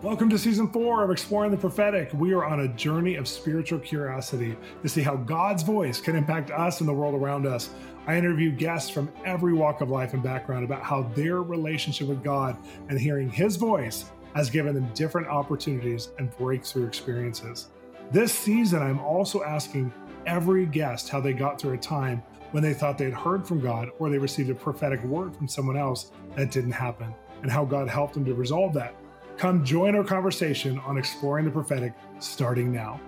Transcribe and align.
Welcome 0.00 0.30
to 0.30 0.38
season 0.38 0.68
four 0.68 1.02
of 1.02 1.10
Exploring 1.10 1.50
the 1.50 1.56
Prophetic. 1.56 2.12
We 2.14 2.32
are 2.32 2.44
on 2.44 2.60
a 2.60 2.68
journey 2.68 3.16
of 3.16 3.26
spiritual 3.26 3.80
curiosity 3.80 4.56
to 4.80 4.88
see 4.88 5.02
how 5.02 5.16
God's 5.16 5.64
voice 5.64 6.00
can 6.00 6.14
impact 6.14 6.52
us 6.52 6.78
and 6.78 6.88
the 6.88 6.92
world 6.92 7.20
around 7.20 7.48
us. 7.48 7.70
I 8.06 8.16
interview 8.16 8.52
guests 8.52 8.90
from 8.90 9.10
every 9.24 9.54
walk 9.54 9.80
of 9.80 9.90
life 9.90 10.14
and 10.14 10.22
background 10.22 10.64
about 10.64 10.84
how 10.84 11.02
their 11.16 11.42
relationship 11.42 12.06
with 12.06 12.22
God 12.22 12.56
and 12.88 12.96
hearing 12.96 13.28
His 13.28 13.56
voice 13.56 14.04
has 14.36 14.48
given 14.50 14.72
them 14.72 14.88
different 14.94 15.26
opportunities 15.26 16.10
and 16.18 16.30
breakthrough 16.38 16.86
experiences. 16.86 17.66
This 18.12 18.32
season, 18.32 18.80
I'm 18.80 19.00
also 19.00 19.42
asking 19.42 19.92
every 20.26 20.64
guest 20.64 21.08
how 21.08 21.20
they 21.20 21.32
got 21.32 21.60
through 21.60 21.72
a 21.72 21.78
time 21.78 22.22
when 22.52 22.62
they 22.62 22.72
thought 22.72 22.98
they 22.98 23.06
had 23.06 23.14
heard 23.14 23.48
from 23.48 23.58
God 23.58 23.90
or 23.98 24.10
they 24.10 24.18
received 24.18 24.50
a 24.50 24.54
prophetic 24.54 25.02
word 25.02 25.34
from 25.34 25.48
someone 25.48 25.76
else 25.76 26.12
that 26.36 26.52
didn't 26.52 26.70
happen, 26.70 27.12
and 27.42 27.50
how 27.50 27.64
God 27.64 27.88
helped 27.88 28.14
them 28.14 28.24
to 28.26 28.34
resolve 28.34 28.72
that. 28.74 28.94
Come 29.38 29.64
join 29.64 29.94
our 29.94 30.02
conversation 30.02 30.80
on 30.80 30.98
exploring 30.98 31.44
the 31.44 31.50
prophetic 31.52 31.92
starting 32.18 32.72
now. 32.72 33.00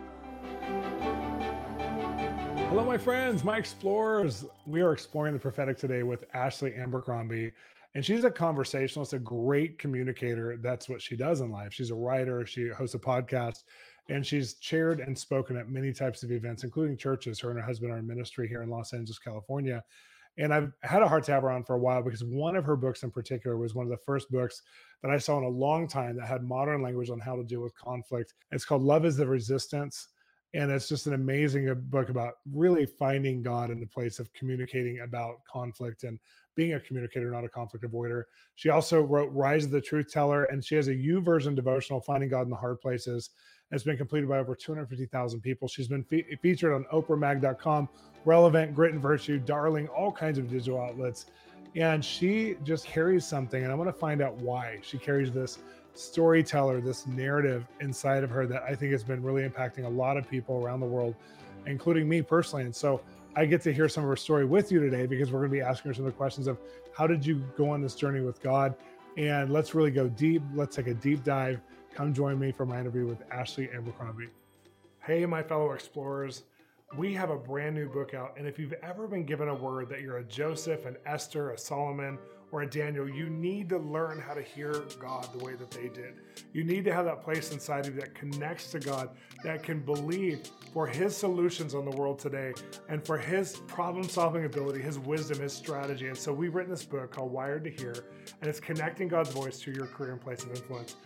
Hello, 2.69 2.85
my 2.85 2.97
friends, 2.97 3.43
my 3.43 3.57
explorers. 3.59 4.45
We 4.65 4.81
are 4.81 4.93
exploring 4.93 5.33
the 5.33 5.41
prophetic 5.41 5.77
today 5.77 6.05
with 6.05 6.25
Ashley 6.33 6.73
Abercrombie. 6.77 7.51
And 7.97 8.05
she's 8.05 8.23
a 8.23 8.31
conversationalist, 8.31 9.13
a 9.13 9.19
great 9.19 9.81
communicator. 9.81 10.57
That's 10.57 10.89
what 10.89 11.03
she 11.03 11.17
does 11.17 11.41
in 11.41 11.51
life. 11.51 11.73
She's 11.73 11.91
a 11.91 11.97
writer, 11.97 12.47
she 12.47 12.69
hosts 12.69 12.95
a 12.95 13.01
podcast, 13.01 13.65
and 14.09 14.25
she's 14.25 14.55
chaired 14.55 15.01
and 15.01 15.19
spoken 15.19 15.57
at 15.57 15.69
many 15.69 15.93
types 15.93 16.23
of 16.23 16.31
events, 16.31 16.63
including 16.63 16.97
churches. 16.97 17.41
Her 17.41 17.51
and 17.51 17.59
her 17.59 17.67
husband 17.67 17.91
are 17.91 17.99
in 17.99 18.07
ministry 18.07 18.47
here 18.47 18.63
in 18.63 18.71
Los 18.71 18.93
Angeles, 18.93 19.19
California. 19.19 19.83
And 20.39 20.55
I've 20.55 20.73
had 20.83 21.03
a 21.03 21.09
hard 21.09 21.27
have 21.27 21.43
her 21.43 21.51
on 21.51 21.65
for 21.65 21.75
a 21.75 21.79
while 21.79 22.03
because 22.03 22.25
one 22.25 22.57
of 22.57 22.65
her 22.65 22.77
books 22.77 23.03
in 23.03 23.11
particular 23.11 23.57
was 23.57 23.75
one 23.75 23.85
of 23.85 23.91
the 23.91 24.05
first 24.07 24.31
books 24.31 24.63
that 25.03 25.11
I 25.11 25.19
saw 25.19 25.39
in 25.39 25.45
a 25.45 25.49
long 25.49 25.89
time 25.89 26.17
that 26.17 26.29
had 26.29 26.43
modern 26.43 26.83
language 26.83 27.11
on 27.11 27.21
how 27.21 27.37
to 27.37 27.45
deal 27.45 27.61
with 27.61 27.77
conflict. 27.77 28.35
It's 28.51 28.65
called 28.65 28.83
Love 28.83 29.05
is 29.05 29.17
the 29.17 29.27
Resistance. 29.27 30.09
And 30.53 30.71
it's 30.71 30.89
just 30.89 31.07
an 31.07 31.15
amazing 31.15 31.69
uh, 31.69 31.75
book 31.75 32.09
about 32.09 32.35
really 32.53 32.85
finding 32.85 33.41
God 33.41 33.71
in 33.71 33.79
the 33.79 33.87
place 33.87 34.19
of 34.19 34.33
communicating 34.33 35.01
about 35.01 35.45
conflict 35.51 36.03
and 36.03 36.19
being 36.57 36.75
a 36.75 36.81
communicator, 36.81 37.31
not 37.31 37.45
a 37.45 37.49
conflict 37.49 37.85
avoider. 37.85 38.25
She 38.57 38.69
also 38.69 39.01
wrote 39.01 39.33
Rise 39.33 39.65
of 39.65 39.71
the 39.71 39.81
Truth 39.81 40.11
Teller, 40.13 40.45
and 40.45 40.65
she 40.65 40.75
has 40.75 40.89
a 40.89 40.95
YouVersion 40.95 41.55
devotional, 41.55 42.01
Finding 42.01 42.31
God 42.31 42.43
in 42.43 42.51
the 42.51 42.57
Hard 42.57 42.81
Places. 42.81 43.31
It's 43.73 43.85
been 43.85 43.97
completed 43.97 44.29
by 44.29 44.39
over 44.39 44.55
250,000 44.55 45.41
people. 45.41 45.69
She's 45.69 45.89
been 45.89 46.05
fe- 46.05 46.37
featured 46.43 46.73
on 46.73 46.85
OprahMag.com, 46.93 47.89
Relevant, 48.25 48.75
Grit 48.75 48.93
and 48.93 49.01
Virtue, 49.01 49.39
Darling, 49.39 49.89
all 49.89 50.11
kinds 50.11 50.39
of 50.39 50.49
digital 50.49 50.81
outlets. 50.81 51.27
And 51.77 52.05
she 52.05 52.57
just 52.65 52.85
carries 52.85 53.25
something 53.25 53.63
and 53.63 53.71
i 53.71 53.75
want 53.77 53.89
to 53.89 53.93
find 53.93 54.21
out 54.21 54.35
why 54.39 54.81
she 54.83 54.99
carries 54.99 55.31
this 55.31 55.59
storyteller 55.95 56.81
this 56.81 57.07
narrative 57.07 57.65
inside 57.81 58.25
of 58.25 58.31
her 58.31 58.45
that 58.45 58.65
i 58.65 58.75
think 58.75 58.91
has 58.91 59.05
been 59.05 59.23
really 59.23 59.49
impacting 59.49 59.85
a 59.85 59.89
lot 59.89 60.17
of 60.17 60.29
people 60.29 60.65
around 60.65 60.81
the 60.81 60.87
world 60.87 61.15
including 61.67 62.09
me 62.09 62.23
personally. 62.23 62.65
And 62.65 62.75
so 62.75 63.01
i 63.37 63.45
get 63.45 63.63
to 63.63 63.73
hear 63.73 63.89
some 63.89 64.03
of 64.03 64.11
her 64.11 64.17
story 64.17 64.45
with 64.45 64.73
you 64.73 64.81
today 64.81 65.07
because 65.07 65.31
we're 65.31 65.41
going 65.41 65.51
to 65.51 65.57
be 65.57 65.61
asking 65.61 65.91
her 65.91 65.95
some 65.95 66.05
of 66.05 66.13
the 66.13 66.17
questions 66.17 66.49
of 66.49 66.59
how 66.93 67.07
did 67.07 67.25
you 67.25 67.45
go 67.57 67.71
on 67.71 67.81
this 67.81 67.95
journey 67.95 68.21
with 68.21 68.43
god? 68.43 68.75
And 69.17 69.53
let's 69.53 69.75
really 69.75 69.91
go 69.91 70.09
deep. 70.09 70.43
Let's 70.55 70.77
take 70.77 70.87
a 70.87 70.95
deep 70.95 71.23
dive 71.25 71.61
come 71.95 72.13
join 72.15 72.39
me 72.39 72.53
for 72.53 72.67
my 72.67 72.81
interview 72.81 73.07
with 73.07 73.23
ashley 73.31 73.69
abercrombie 73.75 74.29
hey 75.01 75.25
my 75.27 75.43
fellow 75.43 75.73
explorers 75.73 76.45
we 76.97 77.15
have 77.15 77.31
a 77.31 77.37
brand 77.37 77.77
new 77.77 77.89
book 77.89 78.15
out. 78.15 78.35
And 78.37 78.49
if 78.49 78.59
you've 78.59 78.75
ever 78.83 79.07
been 79.07 79.25
given 79.25 79.49
a 79.49 79.55
word 79.55 79.89
that 79.91 80.01
you're 80.01 80.19
a 80.19 80.25
Joseph, 80.25 80.87
an 80.87 80.97
Esther, 81.07 81.51
a 81.51 81.59
Solomon, 81.59 82.19
or 82.53 82.63
a 82.63 82.67
Daniel, 82.69 83.09
you 83.09 83.31
need 83.31 83.69
to 83.69 83.79
learn 83.79 84.19
how 84.19 84.35
to 84.35 84.43
hear 84.43 84.73
God 84.99 85.29
the 85.33 85.45
way 85.45 85.55
that 85.55 85.71
they 85.71 85.89
did. 85.89 86.15
You 86.53 86.65
need 86.65 86.85
to 86.87 86.93
have 86.93 87.05
that 87.05 87.23
place 87.23 87.53
inside 87.53 87.87
of 87.87 87.95
you 87.95 88.01
that 88.01 88.17
connects 88.17 88.73
to 88.73 88.81
God, 88.81 89.11
that 89.45 89.63
can 89.63 89.79
believe 89.79 90.41
for 90.73 90.85
His 90.85 91.17
solutions 91.17 91.77
on 91.77 91.85
the 91.85 91.97
world 91.97 92.19
today 92.19 92.53
and 92.89 93.07
for 93.07 93.17
His 93.17 93.59
problem 93.69 94.09
solving 94.09 94.45
ability, 94.45 94.81
His 94.81 94.99
wisdom, 94.99 95.39
His 95.39 95.53
strategy. 95.53 96.09
And 96.09 96.19
so 96.19 96.33
we've 96.33 96.57
written 96.57 96.73
this 96.73 96.85
book 96.85 97.13
called 97.13 97.31
Wired 97.31 97.63
to 97.65 97.71
Hear, 97.71 97.95
and 98.41 98.51
it's 98.51 98.59
connecting 98.59 99.07
God's 99.07 99.31
voice 99.31 99.61
to 99.61 99.71
your 99.71 99.87
career 99.87 100.11
and 100.11 100.21
place 100.21 100.43
of 100.43 100.51
influence. 100.51 100.97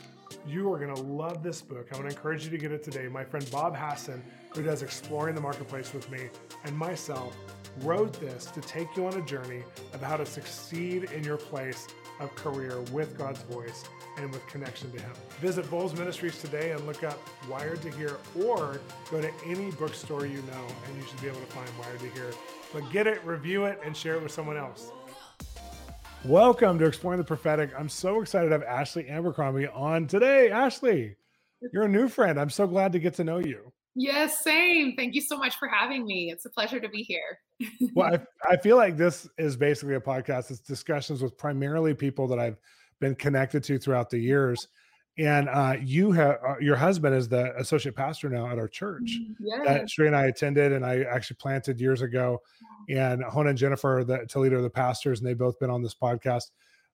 You 0.46 0.70
are 0.72 0.78
going 0.78 0.94
to 0.94 1.00
love 1.00 1.42
this 1.42 1.62
book. 1.62 1.88
I 1.90 1.96
want 1.96 2.10
to 2.10 2.14
encourage 2.14 2.44
you 2.44 2.50
to 2.50 2.58
get 2.58 2.70
it 2.70 2.82
today. 2.82 3.08
My 3.08 3.24
friend 3.24 3.48
Bob 3.50 3.74
Hasson, 3.74 4.22
who 4.54 4.62
does 4.62 4.82
Exploring 4.82 5.34
the 5.34 5.40
Marketplace 5.40 5.94
with 5.94 6.10
me, 6.10 6.28
and 6.64 6.76
myself 6.76 7.34
wrote 7.80 8.12
this 8.20 8.44
to 8.46 8.60
take 8.60 8.94
you 8.94 9.06
on 9.06 9.14
a 9.14 9.24
journey 9.24 9.62
of 9.94 10.02
how 10.02 10.18
to 10.18 10.26
succeed 10.26 11.04
in 11.04 11.24
your 11.24 11.38
place 11.38 11.86
of 12.20 12.34
career 12.34 12.82
with 12.92 13.16
God's 13.16 13.40
voice 13.42 13.84
and 14.18 14.30
with 14.30 14.46
connection 14.46 14.92
to 14.92 15.00
Him. 15.00 15.12
Visit 15.40 15.64
Bolz 15.70 15.96
Ministries 15.96 16.38
today 16.38 16.72
and 16.72 16.86
look 16.86 17.02
up 17.02 17.18
Wired 17.48 17.80
to 17.82 17.90
Hear, 17.90 18.18
or 18.44 18.80
go 19.10 19.22
to 19.22 19.30
any 19.46 19.70
bookstore 19.72 20.26
you 20.26 20.42
know 20.42 20.66
and 20.86 20.96
you 20.96 21.08
should 21.08 21.20
be 21.22 21.26
able 21.26 21.40
to 21.40 21.46
find 21.46 21.68
Wired 21.78 22.00
to 22.00 22.10
Hear. 22.10 22.30
But 22.72 22.90
get 22.90 23.06
it, 23.06 23.24
review 23.24 23.64
it, 23.64 23.80
and 23.82 23.96
share 23.96 24.16
it 24.16 24.22
with 24.22 24.32
someone 24.32 24.58
else. 24.58 24.92
Welcome 26.26 26.78
to 26.78 26.86
Exploring 26.86 27.18
the 27.18 27.24
Prophetic. 27.24 27.70
I'm 27.78 27.90
so 27.90 28.22
excited 28.22 28.48
to 28.48 28.52
have 28.52 28.62
Ashley 28.62 29.10
Abercrombie 29.10 29.66
on 29.66 30.06
today. 30.06 30.50
Ashley, 30.50 31.16
you're 31.70 31.82
a 31.82 31.88
new 31.88 32.08
friend. 32.08 32.40
I'm 32.40 32.48
so 32.48 32.66
glad 32.66 32.92
to 32.92 32.98
get 32.98 33.12
to 33.16 33.24
know 33.24 33.40
you. 33.40 33.70
Yes, 33.94 34.42
same. 34.42 34.96
Thank 34.96 35.14
you 35.14 35.20
so 35.20 35.36
much 35.36 35.56
for 35.56 35.68
having 35.68 36.06
me. 36.06 36.30
It's 36.32 36.46
a 36.46 36.50
pleasure 36.50 36.80
to 36.80 36.88
be 36.88 37.02
here. 37.02 37.38
well, 37.94 38.14
I, 38.14 38.52
I 38.54 38.56
feel 38.56 38.78
like 38.78 38.96
this 38.96 39.28
is 39.36 39.54
basically 39.54 39.96
a 39.96 40.00
podcast. 40.00 40.50
It's 40.50 40.60
discussions 40.60 41.22
with 41.22 41.36
primarily 41.36 41.92
people 41.92 42.26
that 42.28 42.38
I've 42.38 42.56
been 43.00 43.14
connected 43.14 43.62
to 43.64 43.78
throughout 43.78 44.08
the 44.08 44.18
years. 44.18 44.66
And 45.16 45.48
uh, 45.48 45.76
you 45.80 46.10
have 46.12 46.38
uh, 46.46 46.58
your 46.60 46.74
husband 46.74 47.14
is 47.14 47.28
the 47.28 47.56
associate 47.56 47.94
pastor 47.94 48.28
now 48.28 48.48
at 48.48 48.58
our 48.58 48.66
church 48.66 49.18
yes. 49.38 49.60
that 49.64 49.88
Cherie 49.88 50.08
and 50.08 50.16
I 50.16 50.26
attended, 50.26 50.72
and 50.72 50.84
I 50.84 51.02
actually 51.02 51.36
planted 51.36 51.80
years 51.80 52.02
ago 52.02 52.40
and 52.88 53.22
Jona 53.32 53.50
and 53.50 53.58
Jennifer, 53.58 54.02
the 54.04 54.26
Toledo, 54.28 54.60
the 54.60 54.70
pastors, 54.70 55.20
and 55.20 55.28
they've 55.28 55.38
both 55.38 55.58
been 55.60 55.70
on 55.70 55.82
this 55.82 55.94
podcast. 55.94 56.50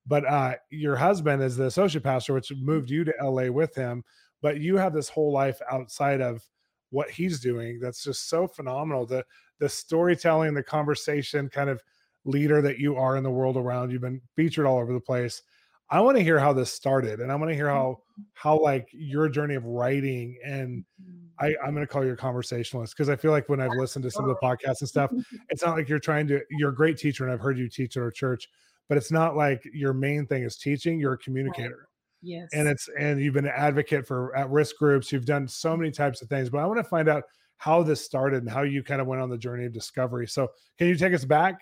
But 0.06 0.26
uh, 0.26 0.54
your 0.70 0.97
husband 0.97 1.42
is 1.42 1.56
the 1.56 1.66
associate 1.66 2.04
pastor, 2.04 2.34
which 2.34 2.53
moved 2.60 2.91
you 2.91 3.04
to 3.04 3.14
LA 3.22 3.50
with 3.50 3.75
him. 3.75 4.04
But 4.42 4.60
you 4.60 4.76
have 4.76 4.92
this 4.92 5.08
whole 5.08 5.32
life 5.32 5.60
outside 5.70 6.20
of 6.20 6.42
what 6.91 7.10
he's 7.10 7.41
doing 7.41 7.78
that's 7.81 8.02
just 8.04 8.28
so 8.28 8.47
phenomenal. 8.47 9.06
The 9.06 9.25
the 9.60 9.69
storytelling, 9.69 10.54
the 10.54 10.62
conversation 10.62 11.48
kind 11.48 11.70
of 11.70 11.82
leader 12.25 12.60
that 12.62 12.78
you 12.78 12.97
are 12.97 13.16
in 13.16 13.22
the 13.22 13.31
world 13.31 13.56
around. 13.56 13.91
You've 13.91 14.00
been 14.00 14.20
featured 14.37 14.66
all 14.66 14.78
over 14.78 14.92
the 14.92 15.00
place. 15.00 15.42
I 15.90 16.00
want 16.00 16.16
to 16.16 16.22
hear 16.22 16.38
how 16.38 16.52
this 16.52 16.72
started, 16.72 17.20
and 17.20 17.32
I 17.32 17.34
want 17.34 17.50
to 17.50 17.54
hear 17.54 17.68
how 17.68 17.98
how 18.34 18.58
like 18.60 18.88
your 18.92 19.28
journey 19.28 19.54
of 19.54 19.64
writing 19.64 20.38
and 20.44 20.84
mm-hmm. 21.02 21.20
I, 21.40 21.54
I'm 21.64 21.74
going 21.74 21.86
to 21.86 21.90
call 21.90 22.04
you 22.04 22.12
a 22.12 22.16
conversationalist 22.16 22.94
because 22.94 23.08
I 23.08 23.16
feel 23.16 23.30
like 23.30 23.48
when 23.48 23.60
I've 23.60 23.72
listened 23.72 24.02
to 24.02 24.10
some 24.10 24.28
of 24.28 24.28
the 24.28 24.46
podcasts 24.46 24.80
and 24.80 24.88
stuff, 24.88 25.10
it's 25.48 25.64
not 25.64 25.76
like 25.76 25.88
you're 25.88 25.98
trying 25.98 26.26
to, 26.28 26.40
you're 26.50 26.70
a 26.70 26.74
great 26.74 26.98
teacher 26.98 27.24
and 27.24 27.32
I've 27.32 27.40
heard 27.40 27.58
you 27.58 27.68
teach 27.68 27.96
at 27.96 28.02
our 28.02 28.10
church, 28.10 28.48
but 28.88 28.98
it's 28.98 29.10
not 29.10 29.36
like 29.36 29.62
your 29.72 29.94
main 29.94 30.26
thing 30.26 30.42
is 30.42 30.56
teaching, 30.56 31.00
you're 31.00 31.14
a 31.14 31.18
communicator. 31.18 31.88
Yes. 32.22 32.50
And 32.52 32.68
it's, 32.68 32.88
and 32.98 33.18
you've 33.18 33.32
been 33.32 33.46
an 33.46 33.54
advocate 33.56 34.06
for 34.06 34.36
at 34.36 34.50
risk 34.50 34.76
groups. 34.76 35.10
You've 35.10 35.24
done 35.24 35.48
so 35.48 35.74
many 35.74 35.90
types 35.90 36.20
of 36.20 36.28
things, 36.28 36.50
but 36.50 36.58
I 36.58 36.66
want 36.66 36.78
to 36.78 36.84
find 36.84 37.08
out 37.08 37.22
how 37.56 37.82
this 37.82 38.04
started 38.04 38.42
and 38.42 38.50
how 38.50 38.62
you 38.62 38.82
kind 38.82 39.00
of 39.00 39.06
went 39.06 39.22
on 39.22 39.30
the 39.30 39.38
journey 39.38 39.64
of 39.64 39.72
discovery. 39.72 40.26
So 40.26 40.48
can 40.76 40.88
you 40.88 40.96
take 40.96 41.14
us 41.14 41.24
back? 41.24 41.58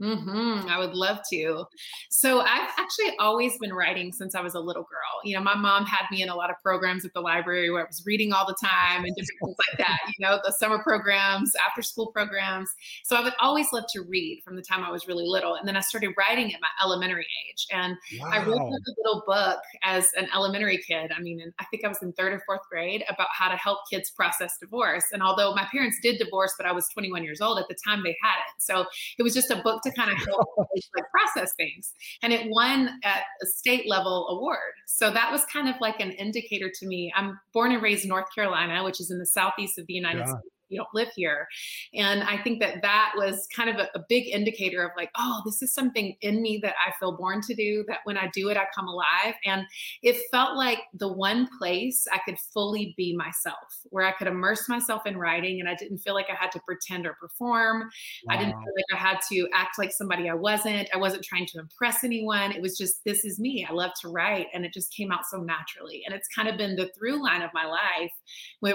Mm-hmm. 0.00 0.68
I 0.68 0.78
would 0.78 0.94
love 0.94 1.20
to. 1.30 1.64
So 2.10 2.40
I've 2.40 2.70
actually 2.78 3.16
always 3.18 3.56
been 3.58 3.72
writing 3.72 4.12
since 4.12 4.34
I 4.34 4.42
was 4.42 4.54
a 4.54 4.60
little 4.60 4.82
girl. 4.82 5.20
You 5.24 5.36
know, 5.36 5.42
my 5.42 5.54
mom 5.54 5.86
had 5.86 6.04
me 6.10 6.22
in 6.22 6.28
a 6.28 6.34
lot 6.34 6.50
of 6.50 6.56
programs 6.62 7.04
at 7.04 7.14
the 7.14 7.20
library 7.20 7.70
where 7.70 7.82
I 7.82 7.86
was 7.86 8.02
reading 8.04 8.32
all 8.32 8.46
the 8.46 8.56
time 8.62 9.04
and 9.04 9.14
different 9.16 9.40
things 9.42 9.56
like 9.70 9.78
that. 9.78 9.98
You 10.18 10.26
know, 10.26 10.38
the 10.44 10.52
summer 10.52 10.82
programs, 10.82 11.52
after 11.66 11.80
school 11.80 12.08
programs. 12.12 12.70
So 13.04 13.16
I 13.16 13.22
would 13.22 13.32
always 13.40 13.72
love 13.72 13.84
to 13.94 14.02
read 14.02 14.42
from 14.44 14.56
the 14.56 14.62
time 14.62 14.84
I 14.84 14.90
was 14.90 15.08
really 15.08 15.26
little, 15.26 15.54
and 15.54 15.66
then 15.66 15.76
I 15.76 15.80
started 15.80 16.10
writing 16.18 16.52
at 16.52 16.60
my 16.60 16.68
elementary 16.82 17.26
age. 17.48 17.66
And 17.72 17.96
wow. 18.20 18.30
I 18.32 18.44
wrote 18.44 18.60
a 18.60 18.80
little 18.98 19.22
book 19.26 19.60
as 19.82 20.08
an 20.16 20.28
elementary 20.34 20.78
kid. 20.86 21.10
I 21.16 21.20
mean, 21.20 21.40
I 21.58 21.64
think 21.70 21.84
I 21.84 21.88
was 21.88 22.02
in 22.02 22.12
third 22.12 22.34
or 22.34 22.42
fourth 22.44 22.68
grade 22.70 23.02
about 23.08 23.28
how 23.32 23.48
to 23.48 23.56
help 23.56 23.78
kids 23.90 24.10
process 24.10 24.58
divorce. 24.60 25.04
And 25.12 25.22
although 25.22 25.54
my 25.54 25.66
parents 25.72 25.98
did 26.02 26.18
divorce, 26.18 26.52
but 26.58 26.66
I 26.66 26.72
was 26.72 26.86
21 26.92 27.24
years 27.24 27.40
old 27.40 27.58
at 27.58 27.66
the 27.68 27.76
time, 27.86 28.02
they 28.04 28.16
had 28.22 28.36
it. 28.36 28.62
So 28.62 28.84
it 29.18 29.22
was 29.22 29.34
just 29.34 29.50
a 29.50 29.56
book 29.62 29.82
to 29.86 29.92
kind 29.92 30.10
of 30.10 30.18
help 30.26 30.48
like 30.58 31.04
process 31.10 31.52
things. 31.56 31.92
And 32.22 32.32
it 32.32 32.48
won 32.50 33.00
at 33.04 33.22
a 33.42 33.46
state 33.46 33.88
level 33.88 34.28
award. 34.28 34.74
So 34.86 35.10
that 35.10 35.32
was 35.32 35.44
kind 35.46 35.68
of 35.68 35.76
like 35.80 36.00
an 36.00 36.12
indicator 36.12 36.70
to 36.78 36.86
me. 36.86 37.12
I'm 37.14 37.38
born 37.52 37.72
and 37.72 37.82
raised 37.82 38.04
in 38.04 38.08
North 38.08 38.26
Carolina, 38.34 38.84
which 38.84 39.00
is 39.00 39.10
in 39.10 39.18
the 39.18 39.26
southeast 39.26 39.78
of 39.78 39.86
the 39.86 39.94
United 39.94 40.20
yeah. 40.20 40.26
States. 40.26 40.55
You 40.68 40.78
don't 40.78 40.94
live 40.94 41.08
here. 41.14 41.46
And 41.94 42.22
I 42.22 42.38
think 42.42 42.60
that 42.60 42.82
that 42.82 43.12
was 43.16 43.46
kind 43.54 43.70
of 43.70 43.76
a, 43.76 43.88
a 43.94 44.04
big 44.08 44.28
indicator 44.28 44.84
of 44.84 44.90
like, 44.96 45.10
oh, 45.16 45.42
this 45.44 45.62
is 45.62 45.72
something 45.72 46.16
in 46.20 46.42
me 46.42 46.58
that 46.62 46.74
I 46.86 46.92
feel 46.98 47.16
born 47.16 47.40
to 47.42 47.54
do, 47.54 47.84
that 47.88 47.98
when 48.04 48.16
I 48.16 48.28
do 48.34 48.48
it, 48.48 48.56
I 48.56 48.64
come 48.74 48.88
alive. 48.88 49.34
And 49.44 49.62
it 50.02 50.16
felt 50.30 50.56
like 50.56 50.80
the 50.94 51.12
one 51.12 51.48
place 51.58 52.06
I 52.12 52.18
could 52.18 52.38
fully 52.52 52.94
be 52.96 53.14
myself, 53.16 53.56
where 53.90 54.06
I 54.06 54.12
could 54.12 54.26
immerse 54.26 54.68
myself 54.68 55.06
in 55.06 55.16
writing 55.16 55.60
and 55.60 55.68
I 55.68 55.74
didn't 55.74 55.98
feel 55.98 56.14
like 56.14 56.26
I 56.30 56.34
had 56.34 56.50
to 56.52 56.60
pretend 56.60 57.06
or 57.06 57.14
perform. 57.14 57.88
Wow. 58.26 58.34
I 58.34 58.38
didn't 58.38 58.54
feel 58.54 58.72
like 58.76 58.94
I 58.94 58.96
had 58.96 59.18
to 59.30 59.48
act 59.54 59.78
like 59.78 59.92
somebody 59.92 60.28
I 60.28 60.34
wasn't. 60.34 60.88
I 60.92 60.96
wasn't 60.96 61.24
trying 61.24 61.46
to 61.46 61.58
impress 61.60 62.04
anyone. 62.04 62.52
It 62.52 62.62
was 62.62 62.76
just, 62.76 63.04
this 63.04 63.24
is 63.24 63.38
me. 63.38 63.66
I 63.68 63.72
love 63.72 63.92
to 64.02 64.08
write. 64.08 64.46
And 64.52 64.64
it 64.64 64.72
just 64.72 64.92
came 64.92 65.12
out 65.12 65.26
so 65.30 65.38
naturally. 65.38 66.02
And 66.06 66.14
it's 66.14 66.28
kind 66.28 66.48
of 66.48 66.56
been 66.56 66.76
the 66.76 66.90
through 66.96 67.22
line 67.22 67.42
of 67.42 67.50
my 67.54 67.66
life, 67.66 68.12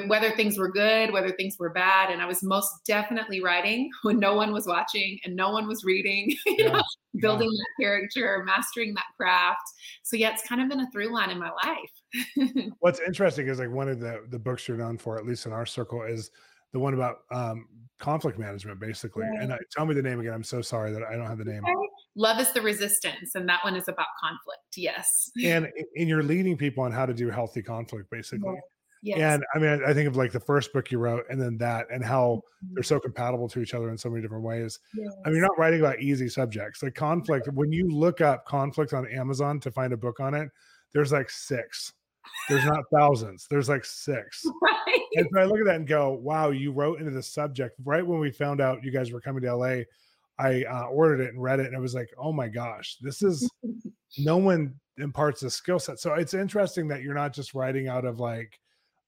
whether 0.07 0.31
things 0.35 0.57
were 0.57 0.71
good, 0.71 1.11
whether 1.11 1.31
things 1.31 1.57
were 1.59 1.69
bad. 1.69 1.80
And 1.81 2.21
I 2.21 2.25
was 2.25 2.43
most 2.43 2.69
definitely 2.85 3.41
writing 3.41 3.89
when 4.03 4.19
no 4.19 4.35
one 4.35 4.53
was 4.53 4.67
watching 4.67 5.19
and 5.25 5.35
no 5.35 5.51
one 5.51 5.67
was 5.67 5.83
reading, 5.83 6.29
you 6.45 6.55
yeah. 6.59 6.71
know, 6.71 6.83
building 7.19 7.49
yeah. 7.51 7.57
that 7.57 7.83
character, 7.83 8.43
mastering 8.45 8.93
that 8.95 9.05
craft. 9.17 9.61
So 10.03 10.15
yeah, 10.15 10.31
it's 10.31 10.47
kind 10.47 10.61
of 10.61 10.69
been 10.69 10.79
a 10.79 10.89
through 10.91 11.13
line 11.13 11.29
in 11.29 11.39
my 11.39 11.51
life. 11.51 12.73
What's 12.79 12.99
interesting 12.99 13.47
is 13.47 13.59
like 13.59 13.69
one 13.69 13.87
of 13.87 13.99
the 13.99 14.25
the 14.29 14.39
books 14.39 14.67
you're 14.67 14.77
known 14.77 14.97
for, 14.97 15.17
at 15.17 15.25
least 15.25 15.45
in 15.45 15.53
our 15.53 15.65
circle, 15.65 16.03
is 16.03 16.31
the 16.73 16.79
one 16.79 16.93
about 16.93 17.19
um, 17.31 17.67
conflict 17.99 18.39
management, 18.39 18.79
basically. 18.79 19.25
Right. 19.25 19.41
And 19.41 19.51
uh, 19.51 19.57
tell 19.71 19.85
me 19.85 19.93
the 19.93 20.01
name 20.01 20.19
again. 20.19 20.33
I'm 20.33 20.43
so 20.43 20.61
sorry 20.61 20.91
that 20.91 21.03
I 21.03 21.15
don't 21.15 21.27
have 21.27 21.37
the 21.37 21.45
name. 21.45 21.61
Love 22.15 22.39
is 22.39 22.51
the 22.51 22.61
resistance, 22.61 23.35
and 23.35 23.47
that 23.47 23.63
one 23.63 23.75
is 23.75 23.87
about 23.87 24.07
conflict. 24.21 24.75
Yes. 24.75 25.31
And 25.43 25.67
and 25.95 26.09
you're 26.09 26.23
leading 26.23 26.57
people 26.57 26.83
on 26.83 26.91
how 26.91 27.05
to 27.05 27.13
do 27.13 27.29
healthy 27.29 27.61
conflict, 27.61 28.09
basically. 28.09 28.59
Yes. 29.03 29.19
And 29.19 29.43
I 29.55 29.59
mean, 29.59 29.83
I 29.85 29.93
think 29.93 30.07
of 30.07 30.15
like 30.15 30.31
the 30.31 30.39
first 30.39 30.71
book 30.73 30.91
you 30.91 30.99
wrote, 30.99 31.25
and 31.29 31.41
then 31.41 31.57
that, 31.57 31.87
and 31.91 32.03
how 32.03 32.43
mm-hmm. 32.63 32.75
they're 32.75 32.83
so 32.83 32.99
compatible 32.99 33.49
to 33.49 33.59
each 33.59 33.73
other 33.73 33.89
in 33.89 33.97
so 33.97 34.09
many 34.09 34.21
different 34.21 34.43
ways. 34.43 34.79
Yes. 34.93 35.13
I 35.25 35.29
mean, 35.29 35.37
you're 35.37 35.47
not 35.47 35.57
writing 35.57 35.79
about 35.79 35.99
easy 35.99 36.29
subjects 36.29 36.83
like 36.83 36.93
conflict. 36.93 37.49
When 37.53 37.71
you 37.71 37.89
look 37.89 38.21
up 38.21 38.45
conflict 38.45 38.93
on 38.93 39.07
Amazon 39.07 39.59
to 39.61 39.71
find 39.71 39.91
a 39.93 39.97
book 39.97 40.19
on 40.19 40.33
it, 40.35 40.49
there's 40.93 41.11
like 41.11 41.29
six. 41.29 41.93
There's 42.47 42.65
not 42.65 42.83
thousands. 42.93 43.47
There's 43.49 43.69
like 43.69 43.85
six. 43.85 44.43
Right. 44.61 45.01
And 45.13 45.27
so 45.33 45.41
I 45.41 45.45
look 45.45 45.59
at 45.59 45.65
that 45.65 45.75
and 45.75 45.87
go, 45.87 46.11
"Wow, 46.11 46.49
you 46.49 46.71
wrote 46.71 46.99
into 46.99 47.11
the 47.11 47.23
subject 47.23 47.75
right 47.83 48.05
when 48.05 48.19
we 48.19 48.29
found 48.29 48.59
out 48.59 48.83
you 48.83 48.91
guys 48.91 49.11
were 49.11 49.21
coming 49.21 49.41
to 49.43 49.55
LA." 49.55 49.83
I 50.37 50.63
uh, 50.63 50.85
ordered 50.85 51.21
it 51.21 51.33
and 51.33 51.41
read 51.41 51.59
it, 51.59 51.67
and 51.67 51.75
I 51.75 51.79
was 51.79 51.93
like, 51.93 52.09
"Oh 52.17 52.33
my 52.33 52.47
gosh, 52.49 52.97
this 53.01 53.21
is 53.21 53.49
no 54.17 54.37
one 54.37 54.75
imparts 54.97 55.43
a 55.43 55.49
skill 55.49 55.79
set." 55.79 55.99
So 55.99 56.13
it's 56.15 56.33
interesting 56.33 56.87
that 56.89 57.01
you're 57.01 57.13
not 57.13 57.33
just 57.33 57.53
writing 57.53 57.87
out 57.87 58.05
of 58.05 58.19
like 58.19 58.59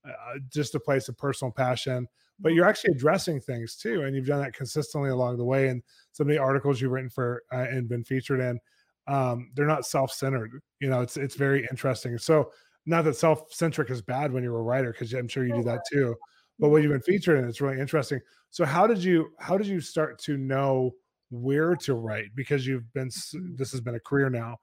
uh, 0.08 0.40
just 0.50 0.76
a 0.76 0.80
place 0.80 1.10
of 1.10 1.18
personal 1.18 1.52
passion, 1.52 2.08
but 2.40 2.54
you're 2.54 2.66
actually 2.66 2.94
addressing 2.94 3.40
things 3.40 3.76
too, 3.76 4.04
and 4.04 4.16
you've 4.16 4.26
done 4.26 4.42
that 4.42 4.54
consistently 4.54 5.10
along 5.10 5.38
the 5.38 5.46
way. 5.46 5.70
And 5.70 5.82
some 6.12 6.28
of 6.28 6.34
the 6.34 6.42
articles 6.42 6.82
you've 6.82 6.92
written 6.92 7.10
for 7.10 7.44
uh, 7.52 7.68
and 7.70 7.88
been 7.88 8.04
featured 8.04 8.40
in, 8.42 8.60
um, 9.08 9.52
they're 9.56 9.68
not 9.68 9.86
self-centered. 9.86 10.62
You 10.80 10.90
know, 10.90 11.02
it's 11.02 11.18
it's 11.18 11.36
very 11.36 11.68
interesting. 11.70 12.18
So 12.18 12.52
not 12.86 13.06
that 13.06 13.16
self-centric 13.16 13.90
is 13.90 14.02
bad 14.02 14.32
when 14.32 14.44
you're 14.44 14.60
a 14.60 14.62
writer, 14.62 14.92
because 14.92 15.14
I'm 15.14 15.28
sure 15.28 15.46
you 15.46 15.56
do 15.56 15.64
that 15.64 15.82
too. 15.92 16.16
But 16.60 16.70
what 16.70 16.82
you've 16.84 16.92
been 16.92 17.02
featured 17.02 17.40
in, 17.40 17.48
it's 17.48 17.62
really 17.62 17.80
interesting. 17.80 18.20
So 18.50 18.66
how 18.66 18.88
did 18.88 19.04
you 19.04 19.30
how 19.40 19.58
did 19.58 19.68
you 19.68 19.80
start 19.82 20.20
to 20.24 20.38
know 20.38 20.92
where 21.32 21.76
to 21.78 21.96
write? 21.96 22.36
Because 22.36 22.68
you've 22.68 22.92
been 22.94 23.10
this 23.56 23.72
has 23.72 23.82
been 23.82 23.96
a 23.96 24.00
career 24.00 24.30
now. 24.30 24.58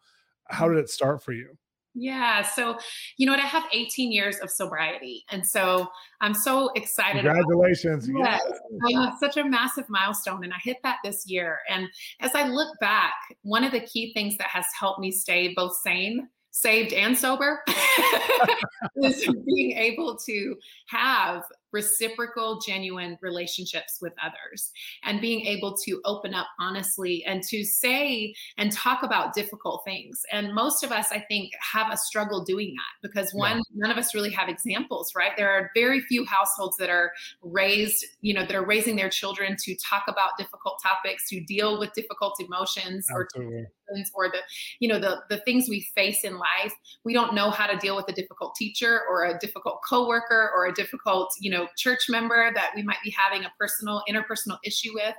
How 0.49 0.69
did 0.69 0.79
it 0.79 0.91
start 0.91 1.23
for 1.23 1.33
you? 1.33 1.57
Yeah. 1.95 2.43
So, 2.43 2.79
you 3.17 3.27
know 3.27 3.33
what? 3.33 3.41
I 3.41 3.47
have 3.47 3.65
18 3.73 4.13
years 4.13 4.39
of 4.39 4.51
sobriety. 4.51 5.25
And 5.31 5.47
so 5.47 5.89
I'm 6.21 6.35
so 6.35 6.71
excited. 6.77 7.25
Congratulations. 7.25 8.09
Yes. 8.17 8.43
yes. 8.87 9.15
such 9.21 9.37
a 9.37 9.45
massive 9.45 9.87
milestone. 9.89 10.45
And 10.45 10.53
I 10.53 10.59
hit 10.63 10.77
that 10.85 10.99
this 11.05 11.25
year. 11.27 11.59
And 11.69 11.89
as 12.21 12.35
I 12.35 12.47
look 12.47 12.79
back, 12.81 13.15
one 13.43 13.65
of 13.65 13.73
the 13.73 13.81
key 13.81 14.13
things 14.15 14.37
that 14.39 14.49
has 14.49 14.67
helped 14.79 15.01
me 15.01 15.11
stay 15.11 15.53
both 15.55 15.75
sane 15.77 16.29
saved 16.53 16.93
and 16.93 17.17
sober 17.17 17.63
is 19.03 19.27
being 19.47 19.77
able 19.77 20.17
to 20.17 20.57
have 20.89 21.43
reciprocal, 21.73 22.61
genuine 22.61 23.19
relationships 23.23 23.99
with 24.01 24.13
others 24.23 24.71
and 25.05 25.21
being 25.21 25.47
able 25.47 25.77
to 25.85 26.01
open 26.05 26.35
up 26.35 26.47
honestly 26.59 27.25
and 27.27 27.43
to 27.45 27.65
say 27.65 28.35
and 28.59 28.73
talk 28.73 29.03
about 29.03 29.35
difficult 29.35 29.83
things. 29.85 30.23
And 30.33 30.55
most 30.55 30.83
of 30.83 30.93
us, 30.93 31.07
I 31.11 31.21
think, 31.21 31.53
have 31.73 31.93
a 31.93 31.97
struggle 31.97 32.45
doing 32.45 32.75
that 32.75 33.09
because 33.09 33.33
one, 33.33 33.57
yeah. 33.57 33.63
none 33.75 33.91
of 33.91 33.99
us 33.99 34.15
really 34.15 34.31
have 34.31 34.49
examples, 34.49 35.13
right? 35.17 35.33
There 35.37 35.51
are 35.51 35.71
very 35.75 36.01
few 36.01 36.25
households 36.25 36.77
that 36.79 36.91
are 36.91 37.13
raised, 37.43 38.05
you 38.21 38.35
know, 38.35 38.45
that 38.45 38.55
are 38.55 38.65
raising 38.65 38.97
their 38.97 39.11
children 39.11 39.57
to 39.65 39.77
talk 39.77 40.05
about 40.09 40.37
difficult 40.39 40.81
topics, 40.83 41.29
to 41.31 41.41
deal 41.41 41.79
with 41.79 41.93
difficult 41.93 42.35
emotions 42.41 43.07
Absolutely. 43.11 43.57
or 43.59 43.73
or 44.15 44.29
the 44.29 44.39
you 44.79 44.89
know 44.89 44.99
the 44.99 45.21
the 45.29 45.39
things 45.39 45.67
we 45.69 45.81
face 45.95 46.25
in 46.25 46.39
life 46.39 46.73
we 47.05 47.13
don't 47.13 47.35
know 47.35 47.51
how 47.51 47.67
to 47.67 47.77
deal 47.79 47.97
with 47.97 48.09
a 48.09 48.13
difficult 48.13 48.55
teacher 48.55 49.01
or 49.11 49.25
a 49.25 49.39
difficult 49.39 49.81
coworker 49.89 50.51
or 50.55 50.67
a 50.67 50.73
difficult 50.73 51.33
you 51.41 51.51
know 51.51 51.60
church 51.77 52.09
member 52.09 52.51
that 52.55 52.71
we 52.75 52.83
might 52.83 52.99
be 53.05 53.11
having 53.11 53.45
a 53.45 53.53
personal 53.59 54.03
interpersonal 54.09 54.59
issue 54.65 54.91
with 54.95 55.15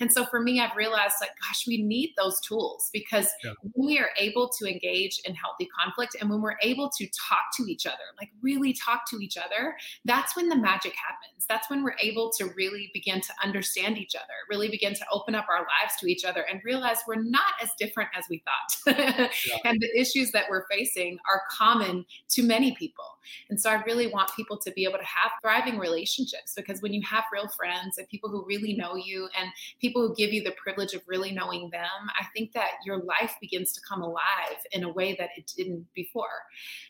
and 0.00 0.12
so 0.12 0.24
for 0.26 0.40
me 0.40 0.60
i've 0.60 0.76
realized 0.76 1.14
like 1.20 1.30
gosh 1.40 1.66
we 1.66 1.82
need 1.82 2.12
those 2.16 2.40
tools 2.40 2.90
because 2.92 3.28
yeah. 3.44 3.52
when 3.72 3.86
we 3.86 3.98
are 3.98 4.10
able 4.18 4.48
to 4.48 4.66
engage 4.66 5.20
in 5.24 5.34
healthy 5.34 5.68
conflict 5.78 6.16
and 6.20 6.30
when 6.30 6.40
we're 6.40 6.58
able 6.62 6.90
to 6.96 7.06
talk 7.28 7.44
to 7.56 7.64
each 7.64 7.86
other 7.86 7.96
like 8.20 8.30
really 8.42 8.72
talk 8.72 9.08
to 9.08 9.18
each 9.18 9.36
other 9.36 9.74
that's 10.04 10.36
when 10.36 10.48
the 10.48 10.56
magic 10.56 10.94
happens 10.94 11.44
that's 11.48 11.70
when 11.70 11.82
we're 11.82 11.96
able 12.00 12.30
to 12.30 12.46
really 12.56 12.90
begin 12.92 13.20
to 13.20 13.32
understand 13.42 13.98
each 13.98 14.14
other 14.14 14.24
really 14.50 14.68
begin 14.68 14.94
to 14.94 15.04
open 15.12 15.34
up 15.34 15.46
our 15.48 15.60
lives 15.60 15.94
to 16.00 16.06
each 16.06 16.24
other 16.24 16.42
and 16.50 16.60
realize 16.64 16.98
we're 17.06 17.22
not 17.22 17.54
as 17.62 17.70
different 17.78 18.10
as 18.16 18.24
we 18.28 18.42
thought. 18.44 18.96
yeah. 18.98 19.28
And 19.64 19.80
the 19.80 20.00
issues 20.00 20.30
that 20.32 20.44
we're 20.48 20.66
facing 20.70 21.18
are 21.28 21.42
common 21.50 22.04
to 22.30 22.42
many 22.42 22.74
people. 22.76 23.04
And 23.50 23.60
so 23.60 23.70
I 23.70 23.82
really 23.82 24.06
want 24.06 24.30
people 24.36 24.58
to 24.58 24.70
be 24.72 24.84
able 24.84 24.98
to 24.98 25.04
have 25.04 25.32
thriving 25.42 25.78
relationships 25.86 26.52
because 26.56 26.82
when 26.82 26.92
you 26.92 27.02
have 27.02 27.24
real 27.32 27.48
friends 27.48 27.98
and 27.98 28.08
people 28.08 28.28
who 28.28 28.44
really 28.46 28.74
know 28.74 28.96
you 28.96 29.28
and 29.38 29.50
people 29.80 30.06
who 30.06 30.14
give 30.14 30.32
you 30.32 30.42
the 30.42 30.54
privilege 30.62 30.94
of 30.94 31.02
really 31.06 31.32
knowing 31.32 31.70
them, 31.70 32.10
I 32.20 32.24
think 32.34 32.52
that 32.52 32.70
your 32.84 32.98
life 32.98 33.34
begins 33.40 33.72
to 33.72 33.80
come 33.88 34.02
alive 34.02 34.58
in 34.72 34.84
a 34.84 34.92
way 34.92 35.14
that 35.18 35.30
it 35.36 35.52
didn't 35.56 35.86
before. 35.94 36.24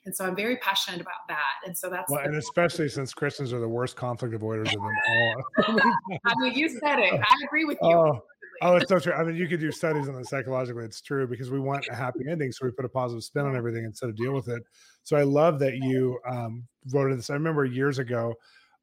And 0.05 0.15
so 0.15 0.25
I'm 0.25 0.37
very 0.37 0.57
passionate 0.59 1.01
about 1.01 1.27
that. 1.29 1.67
And 1.67 1.77
so 1.77 1.91
that's 1.91 2.11
well, 2.11 2.25
and 2.25 2.37
especially 2.37 2.89
since 2.89 3.13
Christians 3.13 3.53
are 3.53 3.61
the 3.61 3.69
worst 3.69 3.97
conflict 3.97 4.35
avoiders 4.35 4.69
of 4.69 4.81
them 4.81 4.97
all. 5.69 5.81
I 6.25 6.35
mean, 6.39 6.55
you 6.55 6.69
said 6.69 6.99
it. 6.99 7.13
I 7.13 7.45
agree 7.45 7.65
with 7.65 7.79
you. 7.83 7.89
Oh. 7.89 8.23
Oh, 8.63 8.77
it's 8.77 8.89
so 8.89 8.99
true. 8.99 9.13
I 9.13 9.23
mean, 9.23 9.37
you 9.37 9.49
could 9.49 9.61
do 9.61 9.71
studies 9.71 10.09
on 10.09 10.15
it 10.17 10.27
psychologically. 10.27 10.85
It's 10.85 11.01
true 11.01 11.27
because 11.27 11.51
we 11.51 11.61
want 11.61 11.87
a 11.91 11.95
happy 11.95 12.21
ending, 12.29 12.53
so 12.53 12.65
we 12.65 12.71
put 12.71 12.85
a 12.85 12.89
positive 12.89 13.23
spin 13.23 13.45
on 13.45 13.57
everything 13.57 13.85
instead 13.85 14.09
of 14.09 14.17
deal 14.17 14.33
with 14.33 14.49
it. 14.49 14.63
So 15.03 15.17
I 15.17 15.23
love 15.23 15.59
that 15.61 15.77
you 15.77 16.19
um, 16.29 16.67
wrote 16.93 17.15
this. 17.15 17.31
I 17.31 17.35
remember 17.35 17.65
years 17.65 17.99
ago, 17.99 18.35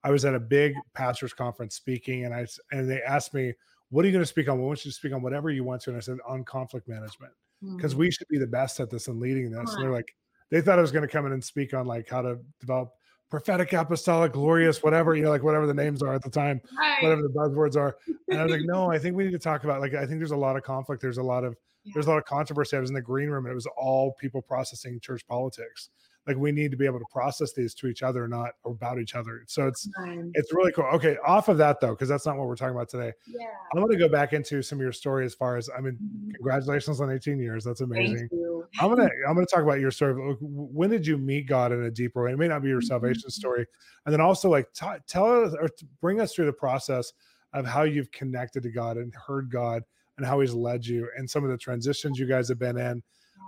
I 0.04 0.12
was 0.12 0.26
at 0.26 0.36
a 0.36 0.40
big 0.40 0.74
pastors 0.94 1.34
conference 1.34 1.76
speaking, 1.76 2.26
and 2.26 2.34
I 2.34 2.46
and 2.72 2.90
they 2.90 3.02
asked 3.02 3.34
me, 3.34 3.54
"What 3.90 4.04
are 4.04 4.08
you 4.08 4.12
going 4.12 4.24
to 4.24 4.28
speak 4.28 4.50
on? 4.50 4.60
We 4.60 4.66
want 4.66 4.84
you 4.86 4.92
to 4.92 4.96
speak 4.96 5.14
on 5.14 5.22
whatever 5.22 5.50
you 5.50 5.64
want 5.64 5.82
to." 5.84 5.92
And 5.92 5.98
I 5.98 6.02
said, 6.02 6.18
"On 6.28 6.44
conflict 6.44 6.88
management, 6.88 7.34
because 7.76 7.92
mm-hmm. 7.92 8.02
we 8.02 8.12
should 8.12 8.28
be 8.28 8.38
the 8.38 8.48
best 8.48 8.80
at 8.80 8.90
this 8.90 9.08
and 9.08 9.20
leading 9.20 9.52
this." 9.52 9.74
And 9.74 9.84
they're 9.84 9.92
like, 9.92 10.14
they 10.54 10.62
thought 10.62 10.78
I 10.78 10.82
was 10.82 10.92
going 10.92 11.08
to 11.08 11.12
come 11.12 11.26
in 11.26 11.32
and 11.32 11.44
speak 11.44 11.74
on 11.74 11.88
like 11.88 12.10
how 12.10 12.22
to 12.22 12.38
develop 12.60 12.94
prophetic, 13.30 13.74
apostolic, 13.74 14.34
glorious, 14.34 14.84
whatever, 14.84 15.16
you 15.16 15.24
know, 15.24 15.32
like 15.32 15.42
whatever 15.42 15.66
the 15.66 15.74
names 15.74 16.04
are 16.04 16.14
at 16.14 16.22
the 16.22 16.30
time, 16.30 16.62
right. 16.78 17.02
whatever 17.02 17.24
the 17.24 17.30
buzzwords 17.30 17.76
are. 17.76 17.96
And 18.30 18.40
I 18.40 18.44
was 18.44 18.52
like, 18.52 18.62
no, 18.66 18.92
I 18.92 19.00
think 19.00 19.16
we 19.16 19.24
need 19.24 19.32
to 19.32 19.40
talk 19.40 19.64
about 19.64 19.82
like 19.82 19.96
I 19.96 20.06
think 20.06 20.20
there's 20.20 20.30
a 20.30 20.38
lot 20.38 20.56
of 20.56 20.62
conflict. 20.62 21.02
There's 21.02 21.18
a 21.18 21.24
lot 21.24 21.44
of 21.44 21.56
yeah. 21.84 21.94
there's 21.96 22.06
a 22.06 22.10
lot 22.10 22.20
of 22.20 22.26
controversy. 22.26 22.78
I 22.78 22.80
was 22.80 22.92
in 22.92 22.94
the 22.94 23.02
green 23.02 23.30
room 23.30 23.46
and 23.46 23.52
it 23.52 23.56
was 23.56 23.68
all 23.78 24.14
people 24.20 24.42
processing 24.42 25.00
church 25.00 25.26
politics 25.28 25.90
like 26.28 26.38
we 26.38 26.52
need 26.52 26.72
to 26.72 26.78
be 26.78 26.86
able 26.86 27.00
to 27.00 27.06
process 27.12 27.54
these 27.54 27.74
to 27.76 27.88
each 27.88 28.04
other 28.04 28.28
not 28.28 28.52
about 28.66 29.00
each 29.00 29.16
other. 29.16 29.44
So 29.48 29.68
it's 29.68 29.90
it's 30.34 30.54
really 30.54 30.72
cool. 30.72 30.86
Okay 30.94 31.18
off 31.26 31.48
of 31.48 31.58
that 31.58 31.80
though 31.80 31.92
because 31.92 32.10
that's 32.10 32.26
not 32.26 32.38
what 32.38 32.48
we're 32.48 32.56
talking 32.56 32.76
about 32.76 32.90
today 32.90 33.12
yeah. 33.28 33.46
I 33.74 33.80
want 33.80 33.92
to 33.92 33.98
go 33.98 34.08
back 34.08 34.34
into 34.34 34.62
some 34.62 34.78
of 34.78 34.82
your 34.84 34.92
story 34.92 35.26
as 35.26 35.34
far 35.34 35.58
as 35.58 35.70
i 35.76 35.82
mean 35.82 35.94
mm-hmm. 35.94 36.32
congratulations 36.32 37.02
on 37.02 37.12
18 37.12 37.40
years 37.40 37.64
that's 37.64 37.82
amazing. 37.82 38.30
i'm 38.80 38.90
gonna 38.90 39.10
i'm 39.28 39.36
gonna 39.36 39.46
talk 39.46 39.62
about 39.62 39.80
your 39.80 39.92
story 39.92 40.36
when 40.42 40.90
did 40.90 41.06
you 41.06 41.18
meet 41.18 41.48
god 41.48 41.72
in 41.72 41.84
a 41.84 41.92
deeper 41.92 42.24
way? 42.24 42.32
It 42.32 42.38
may 42.38 42.48
not 42.48 42.62
be 42.62 42.70
your 42.70 42.80
mm-hmm. 42.80 42.88
salvation 42.88 43.30
story 43.30 43.66
and 44.06 44.14
then 44.14 44.22
also 44.22 44.50
like 44.50 44.72
t- 44.74 44.86
tell 45.08 45.46
us 45.46 45.54
or 45.60 45.70
bring 46.02 46.20
us 46.20 46.34
through 46.34 46.46
the 46.46 46.54
process 46.54 47.12
of 47.54 47.66
how 47.66 47.84
you've 47.84 48.12
connected 48.12 48.64
to 48.64 48.72
god 48.72 48.98
and 48.98 49.14
heard 49.14 49.50
god 49.50 49.84
and 50.18 50.26
how 50.26 50.40
he's 50.40 50.54
led 50.54 50.86
you 50.86 51.10
and 51.18 51.30
some 51.30 51.44
of 51.44 51.50
the 51.50 51.58
transitions 51.58 52.20
you 52.20 52.28
guys 52.28 52.48
have 52.48 52.60
been 52.60 52.78
in. 52.78 53.02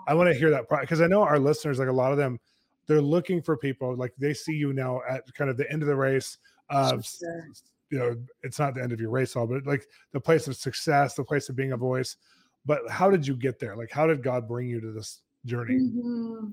I 0.08 0.14
want 0.14 0.32
to 0.32 0.38
hear 0.38 0.50
that 0.52 0.66
because 0.82 1.02
I 1.02 1.08
know 1.08 1.22
our 1.22 1.40
listeners, 1.40 1.80
like 1.80 1.88
a 1.88 1.94
lot 1.94 2.12
of 2.12 2.18
them, 2.18 2.40
they're 2.88 3.02
looking 3.02 3.42
for 3.42 3.58
people 3.58 3.96
like 3.96 4.14
they 4.18 4.34
see 4.34 4.54
you 4.54 4.74
now 4.74 5.02
at 5.10 5.22
kind 5.34 5.50
of 5.50 5.58
the 5.58 5.70
end 5.72 5.82
of 5.82 5.88
the 5.88 5.96
race 5.96 6.38
of 6.70 7.06
sure. 7.06 7.48
you 7.90 7.98
know 7.98 8.16
it's 8.44 8.60
not 8.60 8.74
the 8.76 8.82
end 8.82 8.92
of 8.92 9.00
your 9.00 9.10
race 9.10 9.36
all 9.36 9.48
but 9.48 9.66
like 9.66 9.86
the 10.12 10.20
place 10.20 10.48
of 10.48 10.56
success 10.56 11.16
the 11.16 11.24
place 11.24 11.50
of 11.50 11.56
being 11.56 11.74
a 11.74 11.78
voice 11.78 12.18
but 12.66 12.82
how 12.90 13.10
did 13.10 13.26
you 13.26 13.36
get 13.36 13.60
there 13.60 13.76
like 13.76 13.92
how 13.92 14.08
did 14.08 14.24
god 14.24 14.48
bring 14.48 14.68
you 14.68 14.80
to 14.82 14.92
this 14.92 15.22
journey? 15.46 15.76
Mm-hmm. 15.76 16.52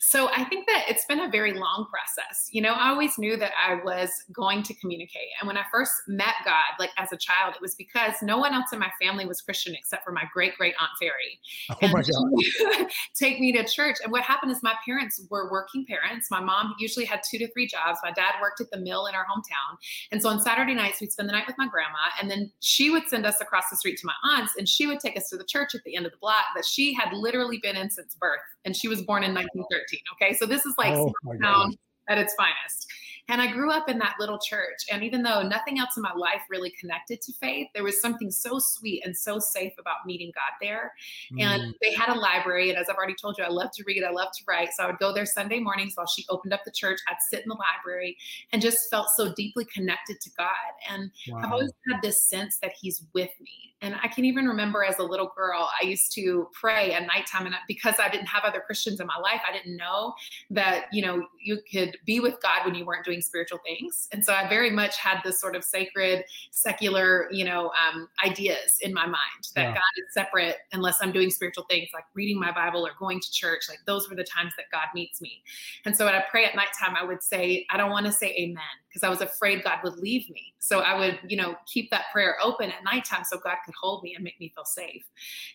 So 0.00 0.28
I 0.28 0.44
think 0.44 0.66
that 0.66 0.84
it's 0.88 1.04
been 1.06 1.20
a 1.20 1.28
very 1.30 1.54
long 1.54 1.86
process. 1.90 2.48
You 2.50 2.62
know, 2.62 2.72
I 2.72 2.90
always 2.90 3.18
knew 3.18 3.36
that 3.36 3.52
I 3.58 3.82
was 3.84 4.10
going 4.32 4.62
to 4.64 4.74
communicate. 4.74 5.28
And 5.40 5.46
when 5.46 5.56
I 5.56 5.64
first 5.72 5.92
met 6.06 6.34
God, 6.44 6.64
like 6.78 6.90
as 6.98 7.12
a 7.12 7.16
child, 7.16 7.54
it 7.54 7.62
was 7.62 7.74
because 7.74 8.14
no 8.22 8.38
one 8.38 8.54
else 8.54 8.72
in 8.72 8.78
my 8.78 8.90
family 9.00 9.26
was 9.26 9.40
Christian 9.40 9.74
except 9.74 10.04
for 10.04 10.12
my 10.12 10.24
great 10.32 10.56
great 10.56 10.74
aunt 10.80 10.90
Fairy. 11.00 11.40
Oh 11.70 11.76
and 11.82 11.92
my 11.92 12.02
God. 12.02 12.88
take 13.14 13.40
me 13.40 13.52
to 13.52 13.64
church. 13.64 13.96
And 14.02 14.12
what 14.12 14.22
happened 14.22 14.52
is 14.52 14.62
my 14.62 14.74
parents 14.84 15.22
were 15.30 15.50
working 15.50 15.86
parents. 15.86 16.30
My 16.30 16.40
mom 16.40 16.74
usually 16.78 17.04
had 17.04 17.20
two 17.28 17.38
to 17.38 17.50
three 17.52 17.66
jobs. 17.66 17.98
My 18.02 18.12
dad 18.12 18.34
worked 18.40 18.60
at 18.60 18.70
the 18.70 18.78
mill 18.78 19.06
in 19.06 19.14
our 19.14 19.24
hometown. 19.24 19.78
And 20.12 20.20
so 20.20 20.28
on 20.28 20.40
Saturday 20.40 20.74
nights, 20.74 21.00
we'd 21.00 21.12
spend 21.12 21.28
the 21.28 21.32
night 21.32 21.46
with 21.46 21.56
my 21.58 21.68
grandma. 21.68 21.98
And 22.20 22.30
then 22.30 22.50
she 22.60 22.90
would 22.90 23.08
send 23.08 23.26
us 23.26 23.40
across 23.40 23.70
the 23.70 23.76
street 23.76 23.98
to 23.98 24.06
my 24.06 24.14
aunt's 24.24 24.52
and 24.56 24.68
she 24.68 24.86
would 24.86 25.00
take 25.00 25.16
us 25.16 25.28
to 25.30 25.36
the 25.36 25.44
church 25.44 25.74
at 25.74 25.82
the 25.84 25.96
end 25.96 26.06
of 26.06 26.12
the 26.12 26.18
block 26.18 26.44
that 26.54 26.64
she 26.64 26.94
had 26.94 27.12
literally 27.12 27.58
been 27.58 27.76
in 27.76 27.90
since 27.90 28.14
birth. 28.14 28.33
And 28.64 28.76
she 28.76 28.88
was 28.88 29.02
born 29.02 29.22
in 29.22 29.34
1913. 29.34 30.00
Okay. 30.14 30.34
So 30.34 30.46
this 30.46 30.64
is 30.66 30.74
like 30.78 30.94
oh 30.94 31.12
town 31.42 31.74
at 32.08 32.18
its 32.18 32.34
finest. 32.34 32.86
And 33.28 33.40
I 33.40 33.50
grew 33.50 33.70
up 33.70 33.88
in 33.88 33.98
that 33.98 34.16
little 34.20 34.38
church. 34.38 34.84
And 34.92 35.02
even 35.02 35.22
though 35.22 35.42
nothing 35.42 35.78
else 35.78 35.96
in 35.96 36.02
my 36.02 36.12
life 36.12 36.42
really 36.50 36.70
connected 36.78 37.22
to 37.22 37.32
faith, 37.32 37.68
there 37.74 37.82
was 37.82 38.00
something 38.00 38.30
so 38.30 38.58
sweet 38.58 39.02
and 39.04 39.16
so 39.16 39.38
safe 39.38 39.72
about 39.78 40.04
meeting 40.04 40.30
God 40.34 40.52
there. 40.60 40.92
Mm. 41.32 41.42
And 41.42 41.74
they 41.80 41.94
had 41.94 42.10
a 42.10 42.18
library. 42.18 42.68
And 42.68 42.78
as 42.78 42.90
I've 42.90 42.96
already 42.96 43.14
told 43.18 43.38
you, 43.38 43.44
I 43.44 43.48
love 43.48 43.70
to 43.76 43.84
read, 43.86 44.04
I 44.04 44.10
love 44.10 44.28
to 44.32 44.44
write. 44.46 44.74
So 44.74 44.84
I 44.84 44.86
would 44.88 44.98
go 44.98 45.14
there 45.14 45.24
Sunday 45.24 45.58
mornings 45.58 45.92
while 45.94 46.06
she 46.06 46.26
opened 46.28 46.52
up 46.52 46.60
the 46.66 46.70
church. 46.70 47.00
I'd 47.08 47.16
sit 47.30 47.42
in 47.42 47.48
the 47.48 47.56
library 47.56 48.18
and 48.52 48.60
just 48.60 48.90
felt 48.90 49.08
so 49.16 49.32
deeply 49.32 49.64
connected 49.64 50.20
to 50.20 50.30
God. 50.36 50.48
And 50.90 51.10
wow. 51.30 51.40
I've 51.42 51.52
always 51.52 51.72
had 51.90 52.02
this 52.02 52.20
sense 52.28 52.58
that 52.58 52.72
He's 52.78 53.04
with 53.14 53.30
me. 53.40 53.73
And 53.84 53.94
I 54.02 54.08
can 54.08 54.24
even 54.24 54.46
remember 54.46 54.82
as 54.82 54.98
a 54.98 55.02
little 55.02 55.30
girl, 55.36 55.68
I 55.80 55.84
used 55.84 56.10
to 56.14 56.48
pray 56.58 56.92
at 56.92 57.06
nighttime. 57.06 57.44
And 57.44 57.54
because 57.68 57.96
I 57.98 58.08
didn't 58.08 58.28
have 58.28 58.42
other 58.42 58.60
Christians 58.60 58.98
in 58.98 59.06
my 59.06 59.18
life, 59.22 59.42
I 59.46 59.52
didn't 59.52 59.76
know 59.76 60.14
that, 60.50 60.86
you 60.90 61.02
know, 61.02 61.26
you 61.38 61.58
could 61.70 61.98
be 62.06 62.18
with 62.18 62.40
God 62.42 62.64
when 62.64 62.74
you 62.74 62.86
weren't 62.86 63.04
doing 63.04 63.20
spiritual 63.20 63.58
things. 63.58 64.08
And 64.10 64.24
so 64.24 64.32
I 64.32 64.48
very 64.48 64.70
much 64.70 64.96
had 64.96 65.20
this 65.22 65.38
sort 65.38 65.54
of 65.54 65.62
sacred, 65.62 66.24
secular, 66.50 67.28
you 67.30 67.44
know, 67.44 67.70
um, 67.86 68.08
ideas 68.24 68.78
in 68.80 68.94
my 68.94 69.04
mind 69.04 69.18
that 69.54 69.64
yeah. 69.64 69.74
God 69.74 69.82
is 69.98 70.14
separate 70.14 70.56
unless 70.72 70.96
I'm 71.02 71.12
doing 71.12 71.30
spiritual 71.30 71.64
things 71.68 71.90
like 71.92 72.04
reading 72.14 72.40
my 72.40 72.52
Bible 72.52 72.86
or 72.86 72.92
going 72.98 73.20
to 73.20 73.30
church. 73.32 73.64
Like 73.68 73.80
those 73.86 74.08
were 74.08 74.16
the 74.16 74.24
times 74.24 74.54
that 74.56 74.66
God 74.72 74.86
meets 74.94 75.20
me. 75.20 75.42
And 75.84 75.94
so 75.94 76.06
when 76.06 76.14
I 76.14 76.24
pray 76.30 76.46
at 76.46 76.56
nighttime, 76.56 76.96
I 76.96 77.04
would 77.04 77.22
say, 77.22 77.66
I 77.70 77.76
don't 77.76 77.90
want 77.90 78.06
to 78.06 78.12
say 78.12 78.34
amen 78.38 78.62
because 78.94 79.04
I 79.04 79.10
was 79.10 79.20
afraid 79.20 79.64
God 79.64 79.80
would 79.82 79.98
leave 79.98 80.30
me. 80.30 80.54
So 80.60 80.78
I 80.78 80.96
would, 80.96 81.18
you 81.26 81.36
know, 81.36 81.56
keep 81.66 81.90
that 81.90 82.04
prayer 82.12 82.36
open 82.40 82.70
at 82.70 82.84
nighttime 82.84 83.24
so 83.24 83.38
God 83.38 83.56
could 83.64 83.74
hold 83.74 84.04
me 84.04 84.14
and 84.14 84.22
make 84.22 84.38
me 84.38 84.52
feel 84.54 84.64
safe. 84.64 85.04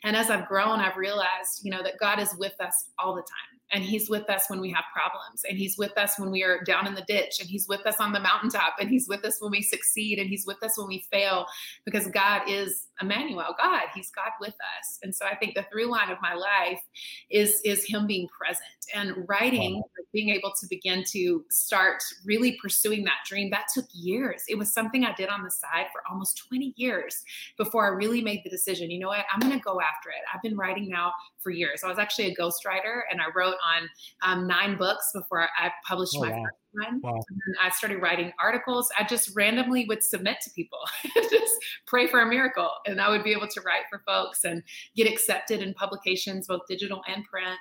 And 0.04 0.18
as 0.18 0.30
I've 0.30 0.48
grown, 0.48 0.80
I've 0.80 0.98
realized, 0.98 1.62
you 1.64 1.72
know, 1.72 1.82
that 1.82 2.00
God 2.00 2.20
is 2.20 2.36
with 2.38 2.60
us 2.60 2.88
all 3.00 3.16
the 3.16 3.22
time. 3.22 3.60
And 3.72 3.84
he's 3.84 4.10
with 4.10 4.30
us 4.30 4.50
when 4.50 4.60
we 4.60 4.72
have 4.72 4.84
problems. 4.94 5.44
And 5.48 5.58
he's 5.58 5.78
with 5.78 5.96
us 5.98 6.18
when 6.18 6.32
we 6.32 6.44
are 6.44 6.64
down 6.64 6.88
in 6.88 6.96
the 6.96 7.04
ditch. 7.08 7.40
And 7.40 7.48
he's 7.48 7.68
with 7.68 7.86
us 7.86 7.98
on 8.00 8.12
the 8.12 8.20
mountaintop. 8.20 8.74
And 8.80 8.90
he's 8.90 9.08
with 9.08 9.24
us 9.24 9.40
when 9.40 9.52
we 9.52 9.62
succeed. 9.62 10.20
And 10.20 10.28
he's 10.28 10.46
with 10.46 10.62
us 10.64 10.78
when 10.78 10.88
we 10.88 11.06
fail 11.12 11.46
because 11.86 12.08
god 12.08 12.42
is 12.48 12.88
emmanuel. 13.02 13.56
God 13.58 13.84
he's 13.94 14.10
god 14.10 14.32
with 14.42 14.56
us. 14.80 15.00
And 15.04 15.16
so 15.16 15.26
i 15.26 15.36
think 15.36 15.56
the 15.56 15.66
through 15.72 15.90
line 15.90 16.10
of 16.10 16.18
my 16.22 16.34
life 16.34 16.82
is 17.30 17.62
is 17.64 17.86
him 17.86 18.08
being 18.08 18.28
present 18.28 18.79
and 18.94 19.14
writing 19.28 19.76
wow. 19.76 19.84
being 20.14 20.30
able 20.30 20.52
to 20.60 20.68
begin 20.68 21.04
to 21.12 21.44
start 21.50 22.02
really 22.26 22.58
pursuing 22.62 23.04
that 23.04 23.18
dream 23.28 23.50
that 23.50 23.66
took 23.74 23.86
years 23.94 24.44
it 24.48 24.58
was 24.58 24.74
something 24.74 25.06
i 25.06 25.14
did 25.14 25.30
on 25.30 25.44
the 25.44 25.52
side 25.52 25.86
for 25.92 26.02
almost 26.10 26.38
20 26.48 26.74
years 26.78 27.24
before 27.58 27.86
i 27.86 27.90
really 27.90 28.22
made 28.22 28.42
the 28.44 28.50
decision 28.50 28.90
you 28.90 29.00
know 29.00 29.08
what 29.08 29.26
i'm 29.34 29.40
going 29.40 29.54
to 29.54 29.64
go 29.64 29.80
after 29.82 30.10
it 30.10 30.24
i've 30.34 30.42
been 30.42 30.58
writing 30.58 30.90
now 30.90 31.12
for 31.40 31.52
years 31.52 31.82
i 31.84 31.88
was 31.88 32.00
actually 32.00 32.26
a 32.26 32.36
ghostwriter 32.36 33.02
and 33.12 33.22
i 33.22 33.26
wrote 33.36 33.56
on 33.66 33.90
um, 34.22 34.48
nine 34.48 34.78
books 34.78 35.12
before 35.14 35.48
I 35.58 35.72
published 35.88 36.16
oh, 36.18 36.22
my 36.22 36.32
wow. 36.32 36.44
first 36.44 36.56
one. 36.72 37.02
Wow. 37.02 37.20
And 37.30 37.56
I 37.62 37.70
started 37.70 38.02
writing 38.02 38.32
articles. 38.40 38.90
I 38.98 39.04
just 39.04 39.36
randomly 39.36 39.86
would 39.86 40.04
submit 40.04 40.38
to 40.44 40.50
people, 40.52 40.80
just 41.16 41.54
pray 41.86 42.08
for 42.08 42.22
a 42.22 42.26
miracle. 42.26 42.70
And 42.86 43.02
I 43.02 43.10
would 43.10 43.24
be 43.24 43.32
able 43.32 43.48
to 43.48 43.62
write 43.62 43.84
for 43.90 44.02
folks 44.06 44.44
and 44.44 44.64
get 44.96 45.08
accepted 45.08 45.62
in 45.62 45.74
publications, 45.74 46.48
both 46.48 46.62
digital 46.68 47.02
and 47.08 47.24
print. 47.26 47.60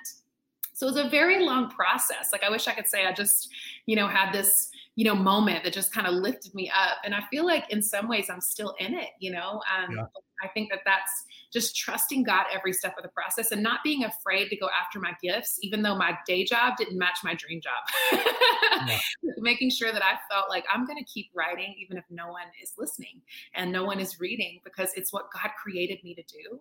So 0.79 0.87
it 0.87 0.93
was 0.93 1.05
a 1.05 1.09
very 1.09 1.43
long 1.43 1.69
process. 1.69 2.29
Like 2.31 2.41
I 2.41 2.49
wish 2.49 2.65
I 2.65 2.73
could 2.73 2.87
say 2.87 3.05
I 3.05 3.11
just, 3.11 3.49
you 3.85 3.97
know, 3.97 4.07
had 4.07 4.31
this, 4.31 4.71
you 4.95 5.03
know, 5.03 5.13
moment 5.13 5.65
that 5.65 5.73
just 5.73 5.91
kind 5.91 6.07
of 6.07 6.13
lifted 6.13 6.55
me 6.55 6.71
up. 6.73 6.99
And 7.03 7.13
I 7.13 7.19
feel 7.29 7.45
like 7.45 7.69
in 7.69 7.81
some 7.81 8.07
ways 8.07 8.29
I'm 8.29 8.39
still 8.39 8.73
in 8.79 8.93
it, 8.93 9.09
you 9.19 9.29
know. 9.29 9.61
Um, 9.77 9.97
yeah. 9.97 10.05
I 10.41 10.47
think 10.47 10.69
that 10.71 10.79
that's 10.85 11.25
just 11.51 11.75
trusting 11.75 12.23
God 12.23 12.45
every 12.53 12.71
step 12.71 12.95
of 12.97 13.03
the 13.03 13.09
process 13.09 13.51
and 13.51 13.61
not 13.61 13.79
being 13.83 14.05
afraid 14.05 14.47
to 14.49 14.55
go 14.55 14.69
after 14.69 14.97
my 14.97 15.11
gifts, 15.21 15.59
even 15.61 15.81
though 15.81 15.97
my 15.97 16.17
day 16.25 16.45
job 16.45 16.77
didn't 16.77 16.97
match 16.97 17.17
my 17.25 17.33
dream 17.33 17.59
job. 17.59 18.23
yeah. 18.87 18.99
Making 19.39 19.69
sure 19.69 19.91
that 19.91 20.01
I 20.01 20.17
felt 20.33 20.49
like 20.49 20.63
I'm 20.73 20.85
going 20.85 20.97
to 20.97 21.03
keep 21.03 21.29
writing, 21.35 21.75
even 21.77 21.97
if 21.97 22.05
no 22.09 22.27
one 22.27 22.47
is 22.63 22.73
listening 22.77 23.21
and 23.53 23.69
no 23.69 23.83
one 23.83 23.99
is 23.99 24.19
reading, 24.21 24.61
because 24.63 24.91
it's 24.95 25.11
what 25.11 25.25
God 25.33 25.51
created 25.61 25.99
me 26.05 26.15
to 26.15 26.23
do. 26.23 26.59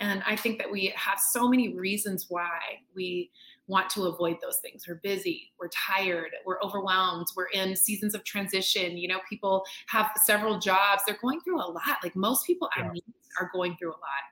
And 0.00 0.22
I 0.26 0.36
think 0.36 0.58
that 0.58 0.70
we 0.70 0.92
have 0.96 1.18
so 1.18 1.48
many 1.48 1.74
reasons 1.74 2.26
why 2.28 2.58
we 2.94 3.30
want 3.66 3.88
to 3.90 4.04
avoid 4.04 4.36
those 4.42 4.58
things. 4.58 4.84
We're 4.86 5.00
busy, 5.02 5.52
we're 5.58 5.68
tired, 5.68 6.30
we're 6.44 6.60
overwhelmed, 6.62 7.26
we're 7.36 7.48
in 7.48 7.74
seasons 7.76 8.14
of 8.14 8.24
transition. 8.24 8.98
You 8.98 9.08
know, 9.08 9.20
people 9.28 9.64
have 9.88 10.10
several 10.24 10.58
jobs, 10.58 11.02
they're 11.06 11.18
going 11.20 11.40
through 11.40 11.60
a 11.60 11.68
lot. 11.70 11.98
Like 12.02 12.14
most 12.14 12.46
people 12.46 12.68
yeah. 12.76 12.84
I 12.84 12.92
meet 12.92 13.04
are 13.40 13.50
going 13.52 13.76
through 13.76 13.90
a 13.90 14.00
lot. 14.00 14.24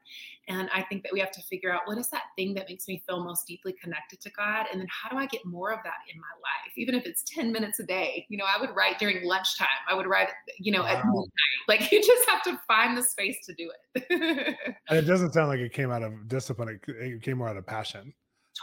And 0.49 0.69
I 0.75 0.83
think 0.83 1.03
that 1.05 1.13
we 1.13 1.21
have 1.21 1.31
to 1.33 1.43
figure 1.43 1.73
out 1.73 1.83
what 1.85 1.99
is 1.99 2.09
that 2.11 2.23
thing 2.37 2.55
that 2.55 2.69
makes 2.69 2.89
me 2.89 3.03
feel 3.07 3.23
most 3.23 3.47
deeply 3.47 3.75
connected 3.81 4.21
to 4.23 4.31
God? 4.31 4.67
And 4.71 4.81
then 4.81 4.89
how 4.91 5.09
do 5.09 5.17
I 5.17 5.27
get 5.27 5.45
more 5.45 5.71
of 5.71 5.79
that 5.85 5.99
in 6.13 6.21
my 6.21 6.27
life? 6.43 6.73
Even 6.77 6.95
if 6.95 7.07
it's 7.07 7.23
10 7.23 7.53
minutes 7.53 7.79
a 7.79 7.85
day. 7.85 8.27
You 8.29 8.39
know, 8.39 8.45
I 8.45 8.61
would 8.61 8.75
write 8.75 8.99
during 8.99 9.25
lunchtime. 9.25 9.69
I 9.89 9.95
would 9.95 10.07
write, 10.07 10.29
you 10.59 10.73
know, 10.73 10.83
wow. 10.83 10.89
at 10.89 11.05
midnight. 11.05 11.29
Like 11.69 11.93
you 11.93 12.03
just 12.03 12.29
have 12.29 12.43
to 12.43 12.61
find 12.67 12.97
the 12.97 13.03
space 13.03 13.37
to 13.47 13.55
do 13.55 13.71
it. 13.95 14.57
and 14.89 14.99
it 14.99 15.03
doesn't 15.03 15.33
sound 15.33 15.49
like 15.49 15.61
it 15.61 15.73
came 15.73 15.91
out 15.91 16.03
of 16.03 16.29
discipline. 16.29 16.81
It, 16.87 16.93
it 16.93 17.23
came 17.23 17.39
more 17.39 17.49
out 17.49 17.57
of 17.57 17.67
passion. 17.67 18.13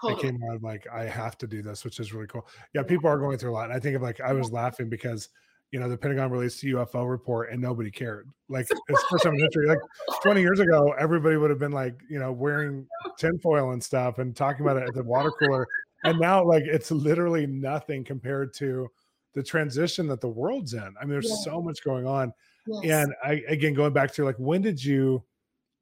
Totally. 0.01 0.19
It 0.19 0.31
came 0.31 0.43
out 0.49 0.55
of 0.55 0.63
like, 0.63 0.87
I 0.93 1.05
have 1.05 1.37
to 1.39 1.47
do 1.47 1.61
this, 1.61 1.83
which 1.83 1.99
is 1.99 2.13
really 2.13 2.27
cool. 2.27 2.47
Yeah, 2.73 2.83
people 2.83 3.09
are 3.09 3.17
going 3.17 3.37
through 3.37 3.51
a 3.51 3.53
lot. 3.53 3.65
And 3.65 3.73
I 3.73 3.79
think 3.79 3.95
of 3.95 4.01
like, 4.01 4.21
I 4.21 4.33
was 4.33 4.51
laughing 4.51 4.89
because 4.89 5.29
you 5.71 5.79
know, 5.79 5.87
the 5.87 5.97
Pentagon 5.97 6.31
released 6.31 6.63
a 6.63 6.67
UFO 6.67 7.07
report 7.09 7.51
and 7.51 7.61
nobody 7.61 7.91
cared. 7.91 8.29
Like 8.47 8.67
it's 8.89 9.03
first 9.03 9.23
time 9.23 9.35
in 9.35 9.39
history. 9.39 9.67
Like 9.67 9.79
20 10.23 10.41
years 10.41 10.59
ago, 10.59 10.93
everybody 10.97 11.37
would 11.37 11.49
have 11.49 11.59
been 11.59 11.71
like, 11.71 11.95
you 12.09 12.19
know, 12.19 12.31
wearing 12.31 12.87
tinfoil 13.17 13.71
and 13.71 13.83
stuff 13.83 14.17
and 14.17 14.35
talking 14.35 14.65
about 14.65 14.77
it 14.77 14.87
at 14.87 14.93
the 14.93 15.03
water 15.03 15.31
cooler. 15.31 15.67
And 16.03 16.19
now, 16.19 16.43
like, 16.43 16.63
it's 16.63 16.91
literally 16.91 17.45
nothing 17.45 18.03
compared 18.03 18.53
to 18.55 18.87
the 19.33 19.43
transition 19.43 20.07
that 20.07 20.21
the 20.21 20.29
world's 20.29 20.73
in. 20.73 20.93
I 20.99 21.03
mean, 21.03 21.11
there's 21.11 21.29
yeah. 21.29 21.51
so 21.51 21.61
much 21.61 21.83
going 21.83 22.07
on. 22.07 22.33
Yes. 22.65 23.05
And 23.05 23.13
I, 23.23 23.43
again, 23.47 23.73
going 23.73 23.93
back 23.93 24.13
to 24.13 24.23
like, 24.23 24.37
when 24.37 24.61
did 24.61 24.83
you, 24.83 25.23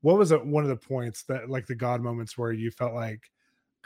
what 0.01 0.17
was 0.17 0.31
it, 0.31 0.43
one 0.43 0.63
of 0.63 0.69
the 0.69 0.75
points 0.75 1.23
that, 1.23 1.49
like, 1.49 1.67
the 1.67 1.75
God 1.75 2.01
moments 2.01 2.37
where 2.37 2.51
you 2.51 2.71
felt 2.71 2.93
like, 2.93 3.29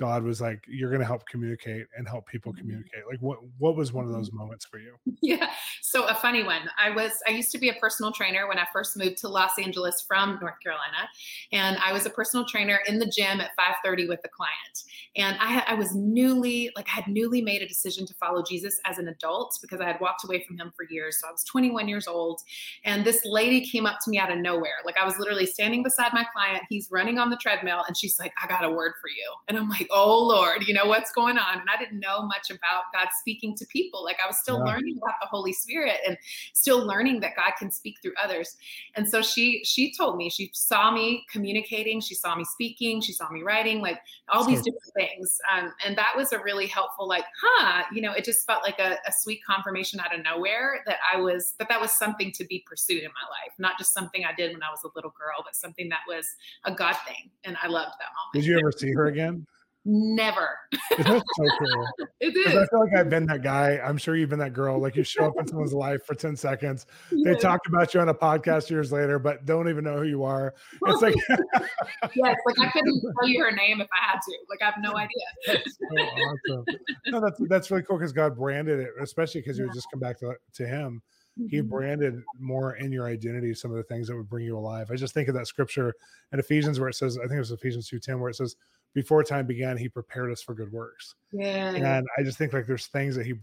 God 0.01 0.23
was 0.23 0.41
like, 0.41 0.65
"You're 0.67 0.89
going 0.89 1.01
to 1.01 1.05
help 1.05 1.27
communicate 1.27 1.85
and 1.95 2.07
help 2.07 2.25
people 2.25 2.51
mm-hmm. 2.51 2.61
communicate." 2.61 3.03
Like, 3.07 3.21
what 3.21 3.37
what 3.59 3.75
was 3.75 3.93
one 3.93 4.03
of 4.03 4.11
those 4.11 4.29
mm-hmm. 4.29 4.39
moments 4.39 4.65
for 4.65 4.79
you? 4.79 4.95
Yeah, 5.21 5.51
so 5.81 6.07
a 6.07 6.15
funny 6.15 6.43
one. 6.43 6.63
I 6.79 6.89
was 6.89 7.11
I 7.27 7.31
used 7.31 7.51
to 7.51 7.59
be 7.59 7.69
a 7.69 7.75
personal 7.75 8.11
trainer 8.11 8.47
when 8.47 8.57
I 8.57 8.65
first 8.73 8.97
moved 8.97 9.17
to 9.19 9.29
Los 9.29 9.59
Angeles 9.59 10.03
from 10.07 10.39
North 10.41 10.55
Carolina, 10.63 11.07
and 11.51 11.77
I 11.85 11.93
was 11.93 12.07
a 12.07 12.09
personal 12.09 12.47
trainer 12.47 12.79
in 12.87 12.97
the 12.97 13.05
gym 13.05 13.39
at 13.39 13.51
5:30 13.55 14.09
with 14.09 14.23
the 14.23 14.29
client. 14.29 14.83
And 15.15 15.37
I 15.39 15.63
I 15.67 15.73
was 15.75 15.93
newly 15.93 16.71
like 16.75 16.87
I 16.87 17.01
had 17.01 17.07
newly 17.07 17.43
made 17.43 17.61
a 17.61 17.67
decision 17.67 18.07
to 18.07 18.13
follow 18.15 18.41
Jesus 18.41 18.79
as 18.85 18.97
an 18.97 19.07
adult 19.07 19.59
because 19.61 19.81
I 19.81 19.85
had 19.85 20.01
walked 20.01 20.23
away 20.23 20.43
from 20.47 20.57
him 20.57 20.73
for 20.75 20.85
years. 20.89 21.19
So 21.21 21.27
I 21.27 21.31
was 21.31 21.43
21 21.43 21.87
years 21.87 22.07
old, 22.07 22.41
and 22.83 23.05
this 23.05 23.21
lady 23.23 23.63
came 23.63 23.85
up 23.85 23.99
to 24.03 24.09
me 24.09 24.17
out 24.17 24.31
of 24.31 24.39
nowhere. 24.39 24.81
Like 24.83 24.97
I 24.97 25.05
was 25.05 25.19
literally 25.19 25.45
standing 25.45 25.83
beside 25.83 26.11
my 26.11 26.25
client. 26.33 26.63
He's 26.69 26.89
running 26.89 27.19
on 27.19 27.29
the 27.29 27.37
treadmill, 27.37 27.83
and 27.87 27.95
she's 27.95 28.17
like, 28.17 28.33
"I 28.41 28.47
got 28.47 28.63
a 28.63 28.71
word 28.71 28.93
for 28.99 29.09
you," 29.09 29.31
and 29.47 29.57
I'm 29.57 29.69
like 29.69 29.87
oh 29.91 30.23
Lord, 30.23 30.67
you 30.67 30.73
know, 30.73 30.85
what's 30.85 31.11
going 31.11 31.37
on? 31.37 31.59
And 31.59 31.69
I 31.73 31.77
didn't 31.77 31.99
know 31.99 32.23
much 32.23 32.49
about 32.49 32.83
God 32.93 33.09
speaking 33.19 33.55
to 33.57 33.65
people. 33.67 34.03
Like 34.03 34.17
I 34.23 34.27
was 34.27 34.39
still 34.39 34.57
yeah. 34.59 34.73
learning 34.73 34.97
about 34.97 35.15
the 35.21 35.27
Holy 35.27 35.53
Spirit 35.53 35.97
and 36.07 36.17
still 36.53 36.85
learning 36.85 37.19
that 37.21 37.35
God 37.35 37.51
can 37.57 37.71
speak 37.71 37.97
through 38.01 38.13
others. 38.21 38.57
And 38.95 39.07
so 39.07 39.21
she 39.21 39.63
she 39.63 39.93
told 39.93 40.17
me, 40.17 40.29
she 40.29 40.49
saw 40.53 40.91
me 40.91 41.25
communicating, 41.31 42.01
she 42.01 42.15
saw 42.15 42.35
me 42.35 42.43
speaking, 42.45 43.01
she 43.01 43.13
saw 43.13 43.29
me 43.29 43.43
writing, 43.43 43.81
like 43.81 43.99
all 44.29 44.45
these 44.45 44.61
different 44.61 44.93
things. 44.95 45.39
Um, 45.51 45.73
and 45.85 45.97
that 45.97 46.13
was 46.15 46.31
a 46.31 46.39
really 46.39 46.67
helpful, 46.67 47.07
like, 47.07 47.25
huh, 47.41 47.83
you 47.91 48.01
know, 48.01 48.13
it 48.13 48.23
just 48.23 48.45
felt 48.45 48.63
like 48.63 48.79
a, 48.79 48.97
a 49.07 49.11
sweet 49.11 49.41
confirmation 49.45 49.99
out 49.99 50.17
of 50.17 50.23
nowhere 50.23 50.81
that 50.85 50.97
I 51.11 51.19
was 51.19 51.53
that 51.59 51.69
that 51.69 51.81
was 51.81 51.91
something 51.91 52.31
to 52.33 52.45
be 52.45 52.63
pursued 52.67 53.03
in 53.03 53.09
my 53.09 53.27
life, 53.29 53.53
not 53.57 53.77
just 53.77 53.93
something 53.93 54.25
I 54.25 54.33
did 54.33 54.53
when 54.53 54.63
I 54.63 54.69
was 54.69 54.83
a 54.83 54.89
little 54.95 55.13
girl, 55.17 55.43
but 55.43 55.55
something 55.55 55.89
that 55.89 56.01
was 56.07 56.27
a 56.65 56.73
God 56.73 56.95
thing. 57.07 57.29
And 57.43 57.57
I 57.61 57.67
loved 57.67 57.93
that 57.99 58.09
moment. 58.15 58.33
Did 58.33 58.45
you 58.45 58.57
ever 58.59 58.71
see 58.71 58.91
her 58.93 59.07
again? 59.07 59.45
Never. 59.85 60.49
It 60.91 61.07
is 61.07 61.23
so 61.37 61.43
cool. 61.57 61.87
it 62.19 62.35
is. 62.35 62.47
I 62.55 62.65
feel 62.67 62.79
like 62.81 62.93
I've 62.95 63.09
been 63.09 63.25
that 63.27 63.41
guy. 63.43 63.79
I'm 63.83 63.97
sure 63.97 64.15
you've 64.15 64.29
been 64.29 64.39
that 64.39 64.53
girl. 64.53 64.77
Like 64.79 64.95
you 64.97 65.03
show 65.03 65.25
up 65.25 65.33
in 65.39 65.47
someone's 65.47 65.73
life 65.73 66.05
for 66.05 66.15
10 66.15 66.35
seconds. 66.35 66.85
They 67.11 67.31
Yes. 67.31 67.41
talk 67.41 67.61
about 67.67 67.93
you 67.93 68.01
on 68.01 68.09
a 68.09 68.13
podcast 68.13 68.69
years 68.69 68.91
later, 68.91 69.17
but 69.17 69.45
don't 69.45 69.69
even 69.69 69.85
know 69.85 69.97
who 69.97 70.03
you 70.03 70.23
are. 70.23 70.53
It's 70.87 71.01
like 71.01 71.15
yes, 71.29 72.37
like 72.45 72.59
I 72.59 72.69
couldn't 72.71 73.01
tell 73.01 73.27
you 73.27 73.41
her 73.43 73.51
name 73.51 73.79
if 73.81 73.87
I 73.91 74.11
had 74.11 74.19
to. 74.19 74.37
Like 74.49 74.61
I 74.61 74.65
have 74.65 74.75
no 74.81 74.95
idea. 74.97 75.09
That's 75.47 75.77
so 75.77 76.03
awesome. 76.03 76.65
No, 77.07 77.21
that's 77.21 77.39
that's 77.47 77.71
really 77.71 77.83
cool 77.83 77.97
because 77.97 78.11
God 78.13 78.35
branded 78.37 78.79
it, 78.81 78.89
especially 79.01 79.41
because 79.41 79.57
you 79.57 79.65
would 79.65 79.73
just 79.73 79.87
come 79.91 79.99
back 80.01 80.19
to, 80.19 80.35
to 80.55 80.67
Him. 80.67 81.01
He 81.49 81.61
Mhm. 81.61 81.69
branded 81.69 82.21
more 82.37 82.75
in 82.75 82.91
your 82.91 83.07
identity 83.07 83.53
some 83.53 83.71
of 83.71 83.77
the 83.77 83.83
things 83.83 84.09
that 84.09 84.15
would 84.17 84.27
bring 84.29 84.45
you 84.45 84.57
alive. 84.57 84.91
I 84.91 84.95
just 84.95 85.13
think 85.13 85.29
of 85.29 85.33
that 85.35 85.47
scripture 85.47 85.93
in 86.33 86.39
Ephesians 86.39 86.79
where 86.79 86.89
it 86.89 86.95
says, 86.95 87.17
I 87.17 87.21
think 87.21 87.35
it 87.35 87.39
was 87.39 87.51
Ephesians 87.51 87.87
two 87.87 87.99
ten, 87.99 88.19
where 88.19 88.29
it 88.29 88.35
says, 88.35 88.55
"Before 88.93 89.23
time 89.23 89.47
began, 89.47 89.77
He 89.77 89.89
prepared 89.89 90.31
us 90.31 90.41
for 90.41 90.53
good 90.53 90.71
works." 90.71 91.15
Yeah. 91.31 91.73
And 91.75 92.07
I 92.17 92.23
just 92.23 92.37
think 92.37 92.53
like 92.53 92.67
there's 92.67 92.87
things 92.87 93.15
that 93.15 93.25
He 93.25 93.33